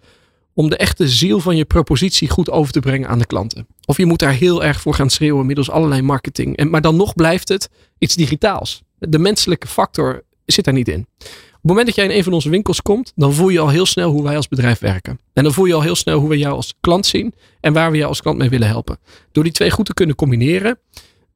om 0.54 0.70
de 0.70 0.78
echte 0.78 1.08
ziel 1.08 1.40
van 1.40 1.56
je 1.56 1.66
propositie 1.66 2.30
goed 2.30 2.50
over 2.50 2.74
te 2.74 2.80
brengen 2.80 3.10
aan 3.10 3.20
de 3.20 3.26
klanten. 3.26 3.68
Of 3.86 3.98
je 3.98 4.06
moet 4.06 4.20
daar 4.20 4.34
heel 4.34 4.64
erg 4.64 4.82
voor 4.82 4.94
gaan 4.94 5.10
schreeuwen 5.10 5.46
middels 5.46 5.70
allerlei 5.70 6.02
marketing. 6.02 6.58
En, 6.58 6.70
maar 6.70 6.82
dan 6.82 6.96
nog 6.96 7.16
blijft 7.16 7.50
het 7.50 7.70
iets 7.98 8.16
digitaals. 8.16 8.84
De 9.00 9.20
menselijke 9.20 9.68
factor 9.68 10.24
zit 10.46 10.66
daar 10.66 10.74
niet 10.74 10.88
in. 10.88 11.08
Op 11.20 11.70
het 11.70 11.78
moment 11.78 11.86
dat 11.86 11.96
jij 11.96 12.06
in 12.06 12.18
een 12.18 12.24
van 12.24 12.34
onze 12.34 12.50
winkels 12.50 12.82
komt, 12.82 13.12
dan 13.16 13.34
voel 13.34 13.50
je 13.50 13.60
al 13.60 13.70
heel 13.70 13.86
snel 13.86 14.12
hoe 14.12 14.24
wij 14.24 14.36
als 14.36 14.48
bedrijf 14.48 14.80
werken. 14.80 15.20
En 15.34 15.44
dan 15.44 15.54
voel 15.54 15.66
je 15.66 15.74
al 15.74 15.82
heel 15.82 15.96
snel 15.96 16.20
hoe 16.20 16.30
we 16.30 16.38
jou 16.38 16.56
als 16.56 16.74
klant 16.80 17.06
zien 17.06 17.34
en 17.60 17.74
waar 17.74 17.92
we 17.92 17.98
jou 17.98 18.10
als 18.10 18.22
klant 18.22 18.38
mee 18.38 18.50
willen 18.50 18.68
helpen. 18.68 18.98
Door 19.32 19.44
die 19.44 19.54
twee 19.54 19.72
goed 19.72 19.86
te 19.86 19.94
kunnen 19.94 20.16
combineren, 20.16 20.80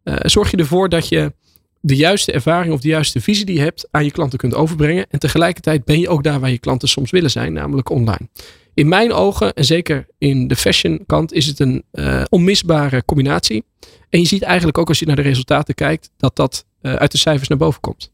eh, 0.04 0.16
zorg 0.20 0.52
je 0.52 0.58
ervoor 0.58 0.90
dat 0.90 1.08
je 1.08 1.34
de 1.88 1.96
juiste 1.96 2.32
ervaring 2.32 2.74
of 2.74 2.82
de 2.82 2.88
juiste 2.88 3.22
visie 3.22 3.46
die 3.46 3.56
je 3.56 3.62
hebt 3.62 3.88
aan 3.92 4.04
je 4.04 4.12
klanten 4.12 4.40
kunt 4.40 4.56
overbrengen. 4.56 5.06
En 5.10 5.20
tegelijkertijd 5.20 5.86
ben 5.86 6.00
je 6.00 6.10
ook 6.10 6.24
daar 6.24 6.40
waar 6.40 6.50
je 6.50 6.58
klanten 6.58 6.88
soms 6.88 7.12
willen 7.12 7.32
zijn, 7.32 7.54
namelijk 7.54 7.90
online. 7.90 8.30
In 8.74 8.88
mijn 8.88 9.14
ogen, 9.14 9.54
en 9.54 9.66
zeker 9.66 10.08
in 10.18 10.48
de 10.48 10.56
fashion 10.56 11.04
kant, 11.06 11.34
is 11.34 11.46
het 11.46 11.60
een 11.60 11.84
eh, 11.92 12.24
onmisbare 12.30 13.06
combinatie. 13.06 13.64
En 14.10 14.20
je 14.20 14.28
ziet 14.28 14.42
eigenlijk 14.42 14.78
ook 14.78 14.88
als 14.88 15.00
je 15.00 15.06
naar 15.06 15.16
de 15.16 15.22
resultaten 15.22 15.76
kijkt, 15.76 16.10
dat 16.18 16.36
dat 16.36 16.66
eh, 16.82 16.94
uit 16.94 17.12
de 17.12 17.18
cijfers 17.18 17.48
naar 17.48 17.58
boven 17.58 17.82
komt. 17.82 18.12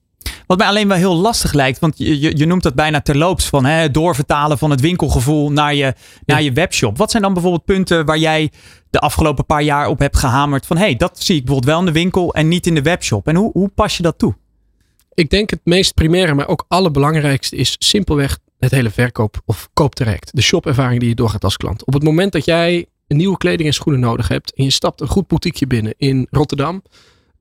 Wat 0.54 0.62
mij 0.62 0.72
alleen 0.72 0.88
wel 0.88 0.98
heel 0.98 1.16
lastig 1.16 1.54
lijkt, 1.54 1.80
want 1.80 1.98
je, 1.98 2.20
je, 2.20 2.38
je 2.38 2.46
noemt 2.46 2.64
dat 2.64 2.76
bijna 2.76 3.02
terloops 3.02 3.46
van 3.46 3.66
hè, 3.66 3.92
doorvertalen 3.92 4.58
van 4.58 4.70
het 4.70 4.82
winkelgevoel 4.82 5.52
naar 5.52 5.76
je, 5.76 5.94
naar 6.26 6.42
je 6.42 6.52
webshop. 6.52 6.98
Wat 6.98 7.12
zijn 7.12 7.24
dan 7.24 7.34
bijvoorbeeld 7.34 7.66
punten 7.66 8.06
waar 8.06 8.18
jij 8.18 8.52
de 8.90 9.00
afgelopen 9.00 9.46
paar 9.46 9.62
jaar 9.62 9.88
op 9.88 10.00
hebt 10.00 10.18
gehamerd 10.18 10.66
van 10.66 10.78
hé, 10.78 10.84
hey, 10.84 10.96
dat 10.96 11.20
zie 11.20 11.36
ik 11.36 11.46
bijvoorbeeld 11.46 11.72
wel 11.72 11.80
in 11.80 11.94
de 11.94 12.00
winkel 12.00 12.34
en 12.34 12.48
niet 12.48 12.68
in 12.68 12.76
de 12.76 12.82
webshop. 12.82 13.28
En 13.28 13.36
hoe, 13.36 13.52
hoe 13.52 13.70
pas 13.70 13.98
je 13.98 14.04
dat 14.04 14.18
toe? 14.18 14.36
Ik 15.14 15.30
denk 15.30 15.50
het 15.50 15.60
meest 15.64 15.94
primaire, 15.94 16.34
maar 16.34 16.48
ook 16.48 16.66
allerbelangrijkste 16.68 17.56
is 17.56 17.76
simpelweg 17.80 18.40
het 18.60 18.72
hele 18.72 18.90
verkoop 18.90 19.42
of 19.46 19.70
kooptraject. 19.74 20.36
De 20.36 20.42
shopervaring 20.42 21.00
die 21.00 21.10
je 21.10 21.16
doorgaat 21.16 21.44
als 21.44 21.58
klant. 21.58 21.86
Op 21.86 21.94
het 21.94 22.04
moment 22.04 22.32
dat 22.32 22.46
jij 22.46 22.86
nieuwe 23.08 23.38
kleding 23.38 23.68
en 23.68 23.74
schoenen 23.74 24.02
nodig 24.02 24.28
hebt 24.28 24.54
en 24.54 24.64
je 24.64 24.72
stapt 24.72 25.02
een 25.02 25.08
goed 25.08 25.28
boutiqueje 25.28 25.68
binnen 25.68 25.94
in 25.98 26.28
Rotterdam 26.30 26.84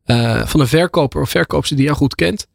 eh, 0.05 0.47
van 0.47 0.61
een 0.61 0.69
verkoper 0.69 1.21
of 1.21 1.31
verkoopster 1.31 1.77
die 1.77 1.85
jou 1.85 1.97
goed 1.97 2.15
kent, 2.15 2.47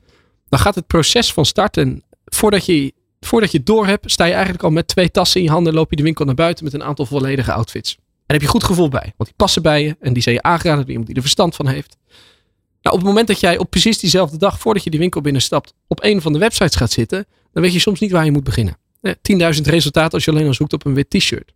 dan 0.49 0.59
gaat 0.59 0.75
het 0.75 0.87
proces 0.87 1.33
van 1.33 1.45
starten 1.45 2.03
voordat 2.25 2.65
je, 2.65 2.93
voordat 3.19 3.51
je 3.51 3.57
het 3.57 3.65
door 3.65 3.85
hebt, 3.85 4.11
sta 4.11 4.25
je 4.25 4.33
eigenlijk 4.33 4.63
al 4.63 4.69
met 4.69 4.87
twee 4.87 5.11
tassen 5.11 5.39
in 5.39 5.45
je 5.45 5.51
handen 5.51 5.71
en 5.71 5.77
loop 5.77 5.89
je 5.89 5.95
de 5.95 6.03
winkel 6.03 6.25
naar 6.25 6.35
buiten 6.35 6.63
met 6.63 6.73
een 6.73 6.83
aantal 6.83 7.05
volledige 7.05 7.53
outfits. 7.53 7.97
En 8.25 8.33
heb 8.35 8.41
je 8.41 8.47
goed 8.47 8.63
gevoel 8.63 8.89
bij, 8.89 9.13
want 9.17 9.29
die 9.29 9.33
passen 9.35 9.61
bij 9.61 9.83
je 9.83 9.95
en 9.99 10.13
die 10.13 10.23
zijn 10.23 10.35
je 10.35 10.41
aangeraden 10.41 10.79
door 10.79 10.89
iemand 10.89 11.07
die 11.07 11.15
er 11.15 11.21
verstand 11.21 11.55
van 11.55 11.67
heeft. 11.67 11.97
Nou, 12.81 12.95
op 12.95 13.01
het 13.01 13.07
moment 13.07 13.27
dat 13.27 13.39
jij 13.39 13.57
op 13.57 13.69
precies 13.69 13.99
diezelfde 13.99 14.37
dag, 14.37 14.59
voordat 14.59 14.83
je 14.83 14.89
die 14.89 14.99
winkel 14.99 15.21
binnenstapt, 15.21 15.73
op 15.87 16.03
een 16.03 16.21
van 16.21 16.33
de 16.33 16.39
websites 16.39 16.75
gaat 16.75 16.91
zitten, 16.91 17.25
dan 17.53 17.63
weet 17.63 17.73
je 17.73 17.79
soms 17.79 17.99
niet 17.99 18.11
waar 18.11 18.25
je 18.25 18.31
moet 18.31 18.43
beginnen. 18.43 18.77
Eh, 19.01 19.11
10.000 19.21 19.67
resultaten 19.67 20.11
als 20.11 20.25
je 20.25 20.31
alleen 20.31 20.47
al 20.47 20.53
zoekt 20.53 20.73
op 20.73 20.85
een 20.85 20.93
wit 20.93 21.09
t-shirt. 21.09 21.53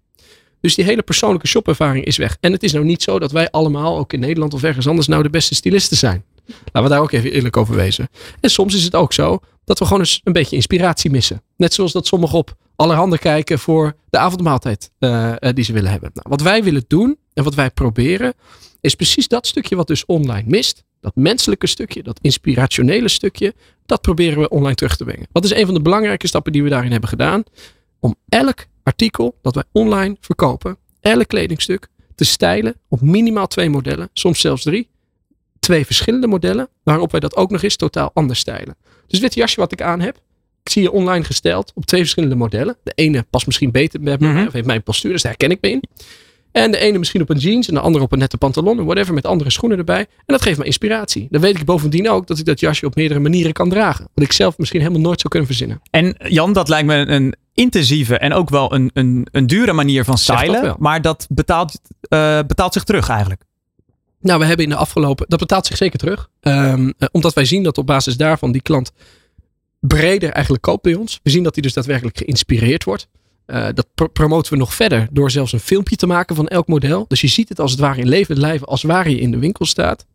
Dus 0.61 0.75
die 0.75 0.85
hele 0.85 1.01
persoonlijke 1.01 1.47
shopervaring 1.47 2.05
is 2.05 2.17
weg. 2.17 2.37
En 2.39 2.51
het 2.51 2.63
is 2.63 2.71
nou 2.71 2.85
niet 2.85 3.03
zo 3.03 3.19
dat 3.19 3.31
wij 3.31 3.49
allemaal, 3.49 3.97
ook 3.97 4.13
in 4.13 4.19
Nederland 4.19 4.53
of 4.53 4.63
ergens 4.63 4.87
anders, 4.87 5.07
nou 5.07 5.23
de 5.23 5.29
beste 5.29 5.55
stylisten 5.55 5.97
zijn. 5.97 6.23
Laten 6.63 6.83
we 6.83 6.89
daar 6.89 7.01
ook 7.01 7.11
even 7.11 7.31
eerlijk 7.31 7.57
over 7.57 7.75
wezen. 7.75 8.09
En 8.39 8.49
soms 8.49 8.75
is 8.75 8.83
het 8.83 8.95
ook 8.95 9.13
zo 9.13 9.39
dat 9.65 9.79
we 9.79 9.85
gewoon 9.85 9.99
eens 9.99 10.21
een 10.23 10.33
beetje 10.33 10.55
inspiratie 10.55 11.11
missen. 11.11 11.41
Net 11.57 11.73
zoals 11.73 11.91
dat 11.91 12.07
sommigen 12.07 12.37
op 12.37 12.55
allerhande 12.75 13.17
kijken 13.17 13.59
voor 13.59 13.95
de 14.09 14.17
avondmaaltijd 14.17 14.91
eh, 14.99 15.31
eh, 15.31 15.55
die 15.55 15.63
ze 15.63 15.73
willen 15.73 15.91
hebben. 15.91 16.11
Nou, 16.13 16.25
wat 16.29 16.41
wij 16.41 16.63
willen 16.63 16.83
doen 16.87 17.17
en 17.33 17.43
wat 17.43 17.55
wij 17.55 17.71
proberen, 17.71 18.33
is 18.79 18.95
precies 18.95 19.27
dat 19.27 19.47
stukje 19.47 19.75
wat 19.75 19.87
dus 19.87 20.05
online 20.05 20.49
mist. 20.49 20.83
Dat 20.99 21.15
menselijke 21.15 21.67
stukje, 21.67 22.03
dat 22.03 22.19
inspirationele 22.21 23.09
stukje, 23.09 23.53
dat 23.85 24.01
proberen 24.01 24.39
we 24.39 24.49
online 24.49 24.75
terug 24.75 24.97
te 24.97 25.03
brengen. 25.03 25.27
Wat 25.31 25.43
is 25.43 25.53
een 25.53 25.65
van 25.65 25.73
de 25.73 25.81
belangrijke 25.81 26.27
stappen 26.27 26.51
die 26.51 26.63
we 26.63 26.69
daarin 26.69 26.91
hebben 26.91 27.09
gedaan? 27.09 27.43
Om 27.99 28.15
elk 28.29 28.65
artikel 28.83 29.37
dat 29.41 29.55
wij 29.55 29.63
online 29.71 30.17
verkopen, 30.19 30.77
elk 30.99 31.27
kledingstuk, 31.27 31.87
te 32.15 32.23
stijlen 32.23 32.75
op 32.87 33.01
minimaal 33.01 33.47
twee 33.47 33.69
modellen, 33.69 34.09
soms 34.13 34.39
zelfs 34.39 34.63
drie. 34.63 34.89
Twee 35.61 35.85
verschillende 35.85 36.27
modellen, 36.27 36.67
waarop 36.83 37.11
wij 37.11 37.19
dat 37.19 37.35
ook 37.35 37.51
nog 37.51 37.63
eens 37.63 37.75
totaal 37.75 38.11
anders 38.13 38.39
stijlen. 38.39 38.75
Dus 39.07 39.19
dit 39.19 39.33
jasje 39.33 39.59
wat 39.59 39.71
ik 39.71 39.81
aan 39.81 39.99
heb, 39.99 40.15
ik 40.63 40.71
zie 40.71 40.81
je 40.81 40.91
online 40.91 41.23
gesteld 41.23 41.71
op 41.75 41.85
twee 41.85 42.01
verschillende 42.01 42.35
modellen. 42.35 42.75
De 42.83 42.91
ene 42.95 43.25
past 43.29 43.45
misschien 43.45 43.71
beter 43.71 43.99
bij 44.01 44.17
mij, 44.19 44.31
Mhm. 44.33 44.47
of 44.47 44.53
heeft 44.53 44.65
mijn 44.65 44.83
postuur, 44.83 45.11
dus 45.11 45.21
daar 45.21 45.31
herken 45.37 45.51
ik 45.51 45.57
me 45.61 45.69
in. 45.71 45.83
En 46.51 46.71
de 46.71 46.77
ene 46.77 46.97
misschien 46.97 47.21
op 47.21 47.29
een 47.29 47.37
jeans 47.37 47.67
en 47.67 47.73
de 47.73 47.79
andere 47.79 48.03
op 48.03 48.11
een 48.11 48.19
nette 48.19 48.37
pantalon 48.37 48.79
en 48.79 48.85
whatever 48.85 49.13
met 49.13 49.25
andere 49.25 49.49
schoenen 49.49 49.77
erbij. 49.77 49.99
En 49.99 50.07
dat 50.25 50.41
geeft 50.41 50.57
me 50.59 50.65
inspiratie. 50.65 51.27
Dan 51.29 51.41
weet 51.41 51.57
ik 51.57 51.65
bovendien 51.65 52.09
ook 52.09 52.27
dat 52.27 52.39
ik 52.39 52.45
dat 52.45 52.59
jasje 52.59 52.85
op 52.85 52.95
meerdere 52.95 53.19
manieren 53.19 53.53
kan 53.53 53.69
dragen. 53.69 54.07
Wat 54.13 54.23
ik 54.23 54.31
zelf 54.31 54.57
misschien 54.57 54.79
helemaal 54.79 55.01
nooit 55.01 55.17
zou 55.19 55.29
kunnen 55.29 55.47
verzinnen. 55.49 55.81
En 55.91 56.15
Jan, 56.27 56.53
dat 56.53 56.69
lijkt 56.69 56.87
me 56.87 56.95
een 56.95 57.35
intensieve 57.53 58.17
en 58.17 58.33
ook 58.33 58.49
wel 58.49 58.73
een, 58.73 58.89
een, 58.93 59.27
een 59.31 59.47
dure 59.47 59.73
manier 59.73 60.03
van 60.03 60.13
dat 60.13 60.23
stylen. 60.23 60.75
Maar 60.79 61.01
dat 61.01 61.27
betaalt, 61.29 61.79
eh, 62.01 62.39
betaalt 62.47 62.73
zich 62.73 62.83
terug 62.83 63.09
eigenlijk. 63.09 63.41
Nou, 64.21 64.39
we 64.39 64.45
hebben 64.45 64.65
in 64.65 64.71
de 64.71 64.77
afgelopen. 64.77 65.25
Dat 65.29 65.39
betaalt 65.39 65.65
zich 65.65 65.77
zeker 65.77 65.99
terug. 65.99 66.29
Ehm, 66.39 66.91
eh, 66.97 67.07
omdat 67.11 67.33
wij 67.33 67.45
zien 67.45 67.63
dat 67.63 67.77
op 67.77 67.85
basis 67.85 68.17
daarvan 68.17 68.51
die 68.51 68.61
klant 68.61 68.91
breder 69.79 70.29
eigenlijk 70.31 70.63
koopt 70.63 70.81
bij 70.81 70.93
ons. 70.93 71.19
We 71.23 71.29
zien 71.29 71.43
dat 71.43 71.53
hij 71.53 71.61
dus 71.63 71.73
daadwerkelijk 71.73 72.17
geïnspireerd 72.17 72.83
wordt. 72.83 73.07
Eh, 73.45 73.67
dat 73.73 73.87
pro- 73.95 74.07
promoten 74.07 74.53
we 74.53 74.59
nog 74.59 74.73
verder 74.73 75.07
door 75.11 75.31
zelfs 75.31 75.51
een 75.53 75.59
filmpje 75.59 75.95
te 75.95 76.07
maken 76.07 76.35
van 76.35 76.47
elk 76.47 76.67
model. 76.67 77.05
Dus 77.07 77.21
je 77.21 77.27
ziet 77.27 77.49
het 77.49 77.59
als 77.59 77.71
het 77.71 77.79
ware 77.79 77.99
in 77.99 78.07
levend 78.07 78.37
lijven, 78.37 78.67
als 78.67 78.83
ware 78.83 79.09
je 79.09 79.19
in 79.19 79.31
de 79.31 79.37
winkel 79.37 79.65
staat. 79.65 80.05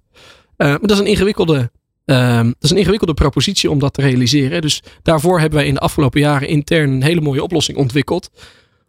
Eh, 0.57 0.69
maar 0.69 0.79
dat 0.81 0.91
is 0.91 0.99
een 0.99 1.07
ingewikkelde. 1.07 1.71
ehm, 2.05 2.45
dat 2.45 2.55
is 2.61 2.71
een 2.71 2.77
ingewikkelde 2.77 3.15
propositie 3.15 3.71
om 3.71 3.79
dat 3.79 3.95
te 3.95 4.01
realiseren. 4.03 4.61
Dus 4.63 4.83
daarvoor 5.03 5.41
hebben 5.41 5.59
wij 5.59 5.69
in 5.69 5.75
de 5.75 5.81
afgelopen 5.81 6.21
jaren 6.21 6.49
intern 6.49 6.91
een 6.91 7.03
hele 7.03 7.21
mooie 7.21 7.43
oplossing 7.43 7.79
ontwikkeld. 7.79 8.31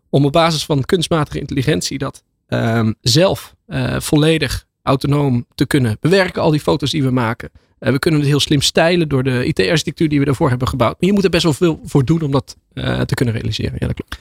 Om 0.10 0.26
op 0.26 0.32
basis 0.32 0.66
van 0.66 0.86
kunstmatige 0.86 1.40
intelligentie 1.40 1.98
dat 1.98 2.24
ehm, 2.48 2.94
zelf 3.02 3.56
volledig 3.98 4.66
autonoom 4.88 5.46
te 5.56 5.66
kunnen 5.66 5.98
bewerken. 6.00 6.42
Al 6.42 6.52
die 6.52 6.60
foto's 6.60 6.92
die 6.92 7.04
we 7.04 7.12
maken. 7.12 7.50
Eh, 7.80 7.92
we 7.92 8.00
kunnen 8.00 8.20
het 8.20 8.30
heel 8.30 8.40
slim 8.40 8.62
stijlen 8.62 9.10
door 9.10 9.24
de 9.24 9.46
IT-architectuur 9.46 10.10
die 10.10 10.20
we 10.20 10.26
daarvoor 10.26 10.50
hebben 10.50 10.68
gebouwd. 10.68 10.96
Maar 11.00 11.10
je 11.10 11.14
moet 11.14 11.24
er 11.24 11.30
best 11.30 11.44
wel 11.44 11.54
veel 11.54 11.80
voor 11.84 12.06
doen 12.06 12.22
om 12.22 12.32
dat 12.32 12.58
eh, 12.74 13.02
te 13.02 13.16
kunnen 13.16 13.34
realiseren. 13.34 13.76
Ja, 13.80 13.88
dat 13.88 13.96
klopt. 13.96 14.20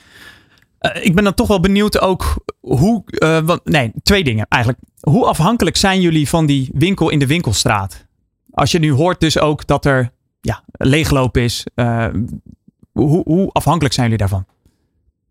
Eh, 0.79 1.05
ik 1.05 1.15
ben 1.15 1.25
dan 1.25 1.35
toch 1.35 1.49
wel 1.49 1.61
benieuwd 1.61 2.01
ook 2.01 2.45
hoe. 2.61 3.05
want, 3.45 3.65
nee, 3.65 3.93
twee 4.03 4.25
dingen 4.25 4.47
eigenlijk. 4.49 4.83
Hoe 5.01 5.27
afhankelijk 5.27 5.77
zijn 5.77 6.01
jullie 6.01 6.29
van 6.29 6.47
die 6.47 6.71
winkel 6.75 7.11
in 7.11 7.19
de 7.19 7.27
winkelstraat? 7.27 8.07
Als 8.51 8.71
je 8.71 8.79
nu 8.79 8.93
hoort 8.93 9.21
dus 9.21 9.39
ook 9.39 9.67
dat 9.67 9.85
er 9.85 10.11
ja, 10.41 10.65
leegloop 10.73 11.37
is. 11.37 11.67
hoe, 12.93 13.23
hoe 13.25 13.51
afhankelijk 13.53 13.95
zijn 13.95 14.11
jullie 14.11 14.27
daarvan? 14.27 14.47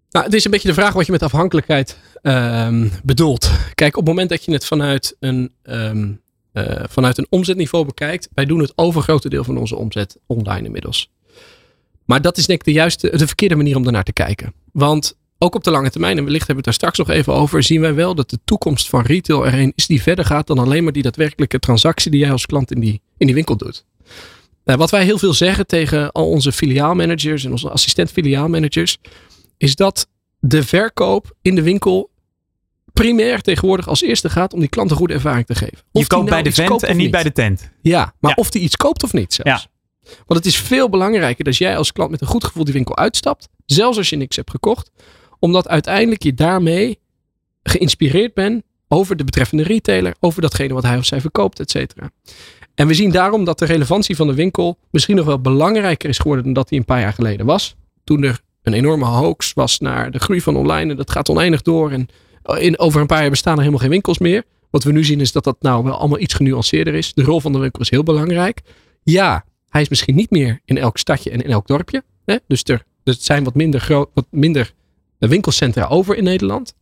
Nou, 0.10 0.26
het 0.26 0.36
is 0.36 0.46
een 0.46 0.52
beetje 0.52 0.68
de 0.68 0.74
vraag 0.74 0.94
wat 0.94 1.06
je 1.06 1.12
met 1.12 1.24
afhankelijkheid 1.24 2.00
ehm, 2.26 2.88
bedoelt. 3.04 3.52
Kijk, 3.74 3.98
op 3.98 4.06
het 4.06 4.10
moment 4.10 4.30
dat 4.30 4.46
je 4.46 4.52
het 4.52 4.66
vanuit 4.66 5.16
een, 5.20 5.52
ehm, 5.64 6.12
eh, 6.52 6.84
vanuit 6.90 7.18
een 7.18 7.28
omzetniveau 7.30 7.86
bekijkt. 7.86 8.30
Wij 8.34 8.46
doen 8.46 8.60
het 8.60 8.74
overgrote 8.76 9.30
deel 9.30 9.44
van 9.44 9.58
onze 9.58 9.76
omzet 9.76 10.18
online 10.28 10.66
inmiddels. 10.66 11.12
Maar 12.06 12.22
dat 12.22 12.38
is 12.38 12.46
denk 12.46 12.60
ik 12.60 12.66
de 12.66 12.72
juiste, 12.72 13.18
de 13.18 13.28
verkeerde 13.28 13.56
manier 13.56 13.76
om 13.76 13.84
daarnaar 13.84 14.04
te 14.04 14.14
kijken. 14.14 14.54
Want 14.72 15.18
ook 15.38 15.56
op 15.56 15.64
de 15.64 15.72
lange 15.72 15.90
termijn, 15.90 16.18
en 16.18 16.24
wellicht 16.24 16.48
hebben 16.48 16.64
we 16.64 16.70
het 16.70 16.80
daar 16.80 16.92
straks 16.92 17.08
nog 17.08 17.18
even 17.18 17.34
over, 17.34 17.64
zien 17.64 17.82
wij 17.82 17.94
wel 17.94 18.16
dat 18.16 18.30
de 18.30 18.40
toekomst 18.46 18.90
van 18.90 19.02
retail 19.02 19.46
er 19.46 19.54
een 19.54 19.74
is 19.76 19.88
die 19.88 20.02
verder 20.02 20.26
gaat 20.26 20.48
dan 20.48 20.60
alleen 20.60 20.84
maar 20.84 20.94
die 20.94 21.04
daadwerkelijke 21.04 21.60
transactie 21.60 22.12
die 22.12 22.20
jij 22.20 22.32
als 22.32 22.46
klant 22.46 22.72
in 22.72 22.80
die, 22.80 23.02
in 23.18 23.26
die 23.26 23.36
winkel 23.36 23.58
doet. 23.58 23.86
Nou, 24.66 24.78
wat 24.78 24.92
wij 24.92 25.04
heel 25.04 25.18
veel 25.18 25.34
zeggen 25.34 25.68
tegen 25.68 26.12
al 26.12 26.30
onze 26.30 26.52
filiaalmanagers 26.52 27.46
en 27.46 27.52
onze 27.52 27.70
assistent 27.70 28.12
filiaalmanagers, 28.12 28.98
is 29.58 29.76
dat 29.76 30.08
de 30.40 30.64
verkoop 30.64 31.36
in 31.42 31.56
de 31.56 31.62
winkel 31.62 32.10
primair 32.96 33.42
tegenwoordig 33.42 33.88
als 33.88 34.02
eerste 34.02 34.30
gaat 34.30 34.54
om 34.54 34.60
die 34.60 34.70
klant 34.70 34.92
een 34.92 34.98
goede 34.98 35.14
ervaring 35.14 35.46
te 35.46 35.56
geven. 35.56 35.78
Of 35.92 36.02
Je 36.02 36.08
koopt 36.08 36.30
nou 36.30 36.42
bij 36.42 36.44
de 36.44 36.52
vent 36.52 36.84
en 36.84 36.98
niet 36.98 37.12
bij 37.12 37.24
de 37.24 37.32
tent. 37.32 37.70
Ja, 37.82 38.14
maar 38.20 38.32
Ja. 38.32 38.38
of 38.38 38.50
die 38.50 38.62
iets 38.62 38.76
koopt 38.76 39.04
of 39.04 39.14
niet 39.14 39.34
zelfs. 39.34 39.68
Want 40.04 40.40
het 40.40 40.46
is 40.46 40.58
veel 40.58 40.90
belangrijker 40.90 41.44
dat 41.44 41.58
jij 41.58 41.78
als 41.78 41.92
klant 41.92 42.12
met 42.12 42.22
een 42.22 42.28
goed 42.28 42.44
gevoel 42.44 42.64
die 42.64 42.74
winkel 42.74 42.98
uitstapt. 42.98 43.48
Zelfs 43.66 43.98
als 43.98 44.10
je 44.10 44.16
niks 44.16 44.36
hebt 44.36 44.50
gekocht. 44.50 44.92
Omdat 45.40 45.68
uiteindelijk 45.68 46.24
je 46.24 46.34
daarmee 46.34 47.00
geïnspireerd 47.64 48.34
bent 48.34 48.64
over 48.88 49.16
de 49.16 49.24
betreffende 49.24 49.64
retailer. 49.64 50.16
Over 50.20 50.42
datgene 50.42 50.74
wat 50.74 50.84
hij 50.84 50.98
of 50.98 51.06
zij 51.06 51.22
verkoopt, 51.22 51.60
et 51.60 51.72
cetera. 51.72 52.10
En 52.76 52.88
we 52.88 52.94
zien 52.94 53.12
daarom 53.12 53.44
dat 53.46 53.60
de 53.60 53.66
relevantie 53.66 54.16
van 54.16 54.28
de 54.28 54.34
winkel 54.34 54.78
misschien 54.92 55.16
nog 55.16 55.26
wel 55.26 55.40
belangrijker 55.40 56.10
is 56.10 56.18
geworden 56.18 56.44
dan 56.46 56.54
dat 56.54 56.70
die 56.70 56.80
een 56.80 56.86
paar 56.86 57.00
jaar 57.00 57.14
geleden 57.14 57.46
was. 57.46 57.76
Toen 58.04 58.24
er 58.24 58.40
een 58.64 58.74
enorme 58.74 59.06
hoax 59.06 59.54
was 59.54 59.80
naar 59.80 60.12
de 60.12 60.20
groei 60.20 60.42
van 60.42 60.56
online 60.56 60.92
en 60.92 60.98
dat 60.98 61.12
gaat 61.12 61.30
oneindig 61.30 61.62
door. 61.62 61.92
En 61.92 62.08
in, 62.46 62.80
over 62.80 63.02
een 63.02 63.08
paar 63.08 63.22
jaar 63.22 63.30
bestaan 63.30 63.54
er 63.54 63.60
helemaal 63.60 63.80
geen 63.80 63.90
winkels 63.90 64.18
meer. 64.18 64.44
Wat 64.70 64.84
we 64.84 64.92
nu 64.92 65.04
zien 65.04 65.20
is 65.20 65.32
dat 65.32 65.44
dat 65.44 65.58
nou 65.60 65.84
wel 65.84 65.98
allemaal 65.98 66.20
iets 66.20 66.34
genuanceerder 66.34 66.94
is. 66.94 67.14
De 67.14 67.24
rol 67.24 67.40
van 67.40 67.52
de 67.52 67.60
winkel 67.60 67.82
is 67.82 67.90
heel 67.90 68.04
belangrijk. 68.04 68.62
Ja, 69.04 69.46
hij 69.70 69.82
is 69.82 69.90
misschien 69.90 70.16
niet 70.16 70.32
meer 70.32 70.60
in 70.66 70.78
elk 70.78 70.98
stadje 70.98 71.30
en 71.30 71.42
in 71.42 71.52
elk 71.52 71.68
dorpje. 71.68 72.04
Hè? 72.26 72.36
Dus 72.48 72.64
er, 72.64 72.84
zijn 73.04 73.44
wat 73.44 73.56
minder, 73.56 73.80
groot, 73.80 74.10
wat 74.14 74.26
minder 74.30 74.74
winkelcentra 75.20 75.86
over 75.86 76.16
in 76.18 76.24
Nederland. 76.24 76.74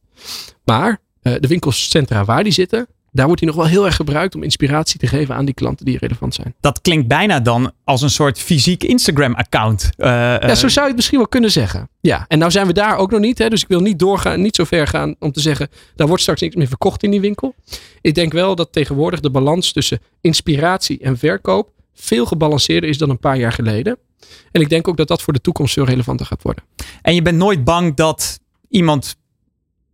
Maar 0.65 1.01
uh, 1.21 1.33
de 1.39 1.47
winkelcentra 1.47 2.25
waar 2.25 2.43
die 2.43 2.53
zitten, 2.53 2.87
daar 3.13 3.25
wordt 3.25 3.41
hij 3.41 3.49
nog 3.49 3.59
wel 3.59 3.67
heel 3.67 3.85
erg 3.85 3.95
gebruikt 3.95 4.35
om 4.35 4.43
inspiratie 4.43 4.99
te 4.99 5.07
geven 5.07 5.35
aan 5.35 5.45
die 5.45 5.53
klanten 5.53 5.85
die 5.85 5.97
relevant 5.97 6.33
zijn. 6.33 6.55
Dat 6.59 6.81
klinkt 6.81 7.07
bijna 7.07 7.39
dan 7.39 7.71
als 7.83 8.01
een 8.01 8.09
soort 8.09 8.39
fysiek 8.39 8.83
Instagram-account. 8.83 9.89
Uh, 9.97 10.07
ja, 10.07 10.55
zo 10.55 10.67
zou 10.67 10.81
je 10.81 10.87
het 10.87 10.95
misschien 10.95 11.17
wel 11.17 11.27
kunnen 11.27 11.51
zeggen. 11.51 11.89
Ja, 12.01 12.25
en 12.27 12.39
nou 12.39 12.51
zijn 12.51 12.67
we 12.67 12.73
daar 12.73 12.97
ook 12.97 13.11
nog 13.11 13.19
niet. 13.19 13.37
Hè, 13.37 13.49
dus 13.49 13.61
ik 13.61 13.67
wil 13.67 13.79
niet 13.79 13.99
doorgaan, 13.99 14.41
niet 14.41 14.55
zo 14.55 14.63
ver 14.63 14.87
gaan 14.87 15.15
om 15.19 15.31
te 15.31 15.39
zeggen, 15.39 15.69
daar 15.95 16.07
wordt 16.07 16.21
straks 16.21 16.41
niks 16.41 16.55
meer 16.55 16.67
verkocht 16.67 17.03
in 17.03 17.11
die 17.11 17.21
winkel. 17.21 17.55
Ik 18.01 18.15
denk 18.15 18.33
wel 18.33 18.55
dat 18.55 18.71
tegenwoordig 18.71 19.19
de 19.19 19.31
balans 19.31 19.71
tussen 19.71 19.99
inspiratie 20.21 20.99
en 20.99 21.17
verkoop 21.17 21.71
veel 21.93 22.25
gebalanceerder 22.25 22.89
is 22.89 22.97
dan 22.97 23.09
een 23.09 23.19
paar 23.19 23.37
jaar 23.37 23.51
geleden. 23.51 23.97
En 24.51 24.61
ik 24.61 24.69
denk 24.69 24.87
ook 24.87 24.97
dat 24.97 25.07
dat 25.07 25.21
voor 25.21 25.33
de 25.33 25.41
toekomst 25.41 25.73
veel 25.73 25.85
relevanter 25.85 26.25
gaat 26.25 26.41
worden. 26.41 26.63
En 27.01 27.15
je 27.15 27.21
bent 27.21 27.37
nooit 27.37 27.63
bang 27.63 27.95
dat 27.95 28.39
iemand 28.69 29.15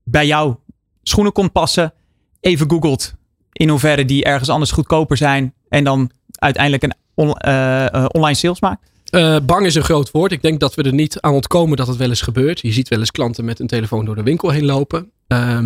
bij 0.03 0.27
jou 0.27 0.55
schoenen 1.03 1.33
komt 1.33 1.51
passen, 1.51 1.93
even 2.39 2.69
googelt 2.69 3.13
in 3.51 3.69
hoeverre 3.69 4.05
die 4.05 4.23
ergens 4.23 4.49
anders 4.49 4.71
goedkoper 4.71 5.17
zijn 5.17 5.53
en 5.69 5.83
dan 5.83 6.11
uiteindelijk 6.31 6.83
een 6.83 6.93
uh, 7.15 8.05
online 8.07 8.35
sales 8.35 8.61
maakt? 8.61 8.91
Uh, 9.11 9.37
bang 9.45 9.65
is 9.65 9.75
een 9.75 9.83
groot 9.83 10.11
woord. 10.11 10.31
Ik 10.31 10.41
denk 10.41 10.59
dat 10.59 10.75
we 10.75 10.83
er 10.83 10.93
niet 10.93 11.21
aan 11.21 11.33
ontkomen 11.33 11.77
dat 11.77 11.87
het 11.87 11.97
wel 11.97 12.09
eens 12.09 12.21
gebeurt. 12.21 12.59
Je 12.59 12.71
ziet 12.71 12.87
wel 12.87 12.99
eens 12.99 13.11
klanten 13.11 13.45
met 13.45 13.59
een 13.59 13.67
telefoon 13.67 14.05
door 14.05 14.15
de 14.15 14.23
winkel 14.23 14.49
heen 14.49 14.65
lopen. 14.65 15.11
Uh, 15.27 15.59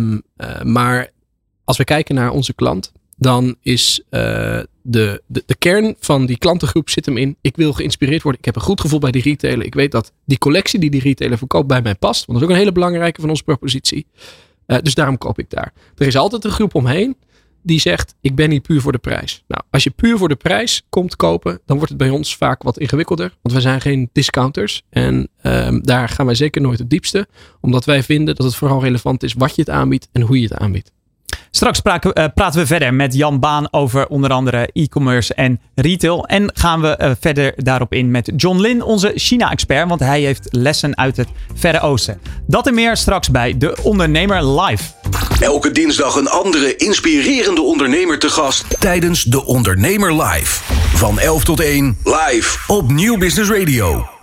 maar 0.62 1.10
als 1.64 1.76
we 1.76 1.84
kijken 1.84 2.14
naar 2.14 2.30
onze 2.30 2.54
klant, 2.54 2.92
dan 3.16 3.56
is 3.60 4.02
de, 4.10 4.68
de, 5.26 5.42
de, 5.46 5.54
kern 5.58 5.94
van 5.98 6.26
die 6.26 6.38
klantengroep 6.38 6.90
zit 6.90 7.06
hem 7.06 7.16
in. 7.16 7.36
Ik 7.40 7.56
wil 7.56 7.72
geïnspireerd 7.72 8.22
worden. 8.22 8.40
Ik 8.40 8.46
heb 8.46 8.56
een 8.56 8.62
goed 8.62 8.80
gevoel 8.80 8.98
bij 8.98 9.10
die 9.10 9.22
retailer. 9.22 9.66
Ik 9.66 9.74
weet 9.74 9.92
dat 9.92 10.12
die 10.24 10.38
collectie 10.38 10.80
die 10.80 10.90
die 10.90 11.00
retailer 11.00 11.38
verkoopt 11.38 11.66
bij 11.66 11.82
mij 11.82 11.94
past. 11.94 12.24
Want 12.24 12.32
dat 12.32 12.36
is 12.36 12.44
ook 12.44 12.50
een 12.50 12.60
hele 12.60 12.72
belangrijke 12.72 13.20
van 13.20 13.30
onze 13.30 13.44
propositie. 13.44 14.06
Uh, 14.66 14.78
dus 14.82 14.94
daarom 14.94 15.18
koop 15.18 15.38
ik 15.38 15.50
daar. 15.50 15.72
Er 15.96 16.06
is 16.06 16.16
altijd 16.16 16.44
een 16.44 16.50
groep 16.50 16.74
omheen 16.74 17.16
die 17.62 17.80
zegt: 17.80 18.14
Ik 18.20 18.34
ben 18.34 18.48
niet 18.48 18.62
puur 18.62 18.80
voor 18.80 18.92
de 18.92 18.98
prijs. 18.98 19.44
Nou, 19.48 19.62
als 19.70 19.84
je 19.84 19.90
puur 19.90 20.18
voor 20.18 20.28
de 20.28 20.36
prijs 20.36 20.82
komt 20.88 21.16
kopen, 21.16 21.60
dan 21.66 21.76
wordt 21.76 21.92
het 21.92 22.00
bij 22.00 22.10
ons 22.10 22.36
vaak 22.36 22.62
wat 22.62 22.78
ingewikkelder. 22.78 23.34
Want 23.42 23.54
we 23.54 23.60
zijn 23.60 23.80
geen 23.80 24.10
discounters. 24.12 24.82
En 24.90 25.28
um, 25.42 25.82
daar 25.82 26.08
gaan 26.08 26.26
wij 26.26 26.34
zeker 26.34 26.62
nooit 26.62 26.78
het 26.78 26.90
diepste. 26.90 27.26
Omdat 27.60 27.84
wij 27.84 28.02
vinden 28.02 28.34
dat 28.34 28.46
het 28.46 28.54
vooral 28.54 28.82
relevant 28.82 29.22
is 29.22 29.32
wat 29.32 29.54
je 29.54 29.60
het 29.60 29.70
aanbiedt 29.70 30.08
en 30.12 30.22
hoe 30.22 30.36
je 30.40 30.48
het 30.48 30.58
aanbiedt. 30.58 30.92
Straks 31.56 31.80
praten, 31.80 32.10
uh, 32.18 32.24
praten 32.34 32.60
we 32.60 32.66
verder 32.66 32.94
met 32.94 33.14
Jan 33.14 33.40
Baan 33.40 33.68
over 33.70 34.06
onder 34.06 34.30
andere 34.30 34.68
e-commerce 34.72 35.34
en 35.34 35.60
retail. 35.74 36.26
En 36.26 36.50
gaan 36.54 36.80
we 36.80 36.98
uh, 37.00 37.10
verder 37.20 37.52
daarop 37.56 37.92
in 37.92 38.10
met 38.10 38.32
John 38.36 38.60
Lin, 38.60 38.82
onze 38.82 39.12
China-expert, 39.14 39.88
want 39.88 40.00
hij 40.00 40.20
heeft 40.20 40.48
lessen 40.50 40.96
uit 40.96 41.16
het 41.16 41.28
Verre 41.54 41.80
Oosten. 41.80 42.20
Dat 42.46 42.66
en 42.66 42.74
meer 42.74 42.96
straks 42.96 43.30
bij 43.30 43.58
De 43.58 43.76
Ondernemer 43.82 44.60
Live. 44.60 44.84
Elke 45.40 45.70
dinsdag 45.70 46.16
een 46.16 46.28
andere 46.28 46.76
inspirerende 46.76 47.62
ondernemer 47.62 48.18
te 48.18 48.28
gast 48.28 48.80
tijdens 48.80 49.22
De 49.22 49.44
Ondernemer 49.44 50.22
Live. 50.22 50.62
Van 50.94 51.18
11 51.18 51.44
tot 51.44 51.60
1 51.60 51.98
live 52.04 52.58
op 52.66 52.92
Nieuw 52.92 53.18
Business 53.18 53.50
Radio. 53.50 54.12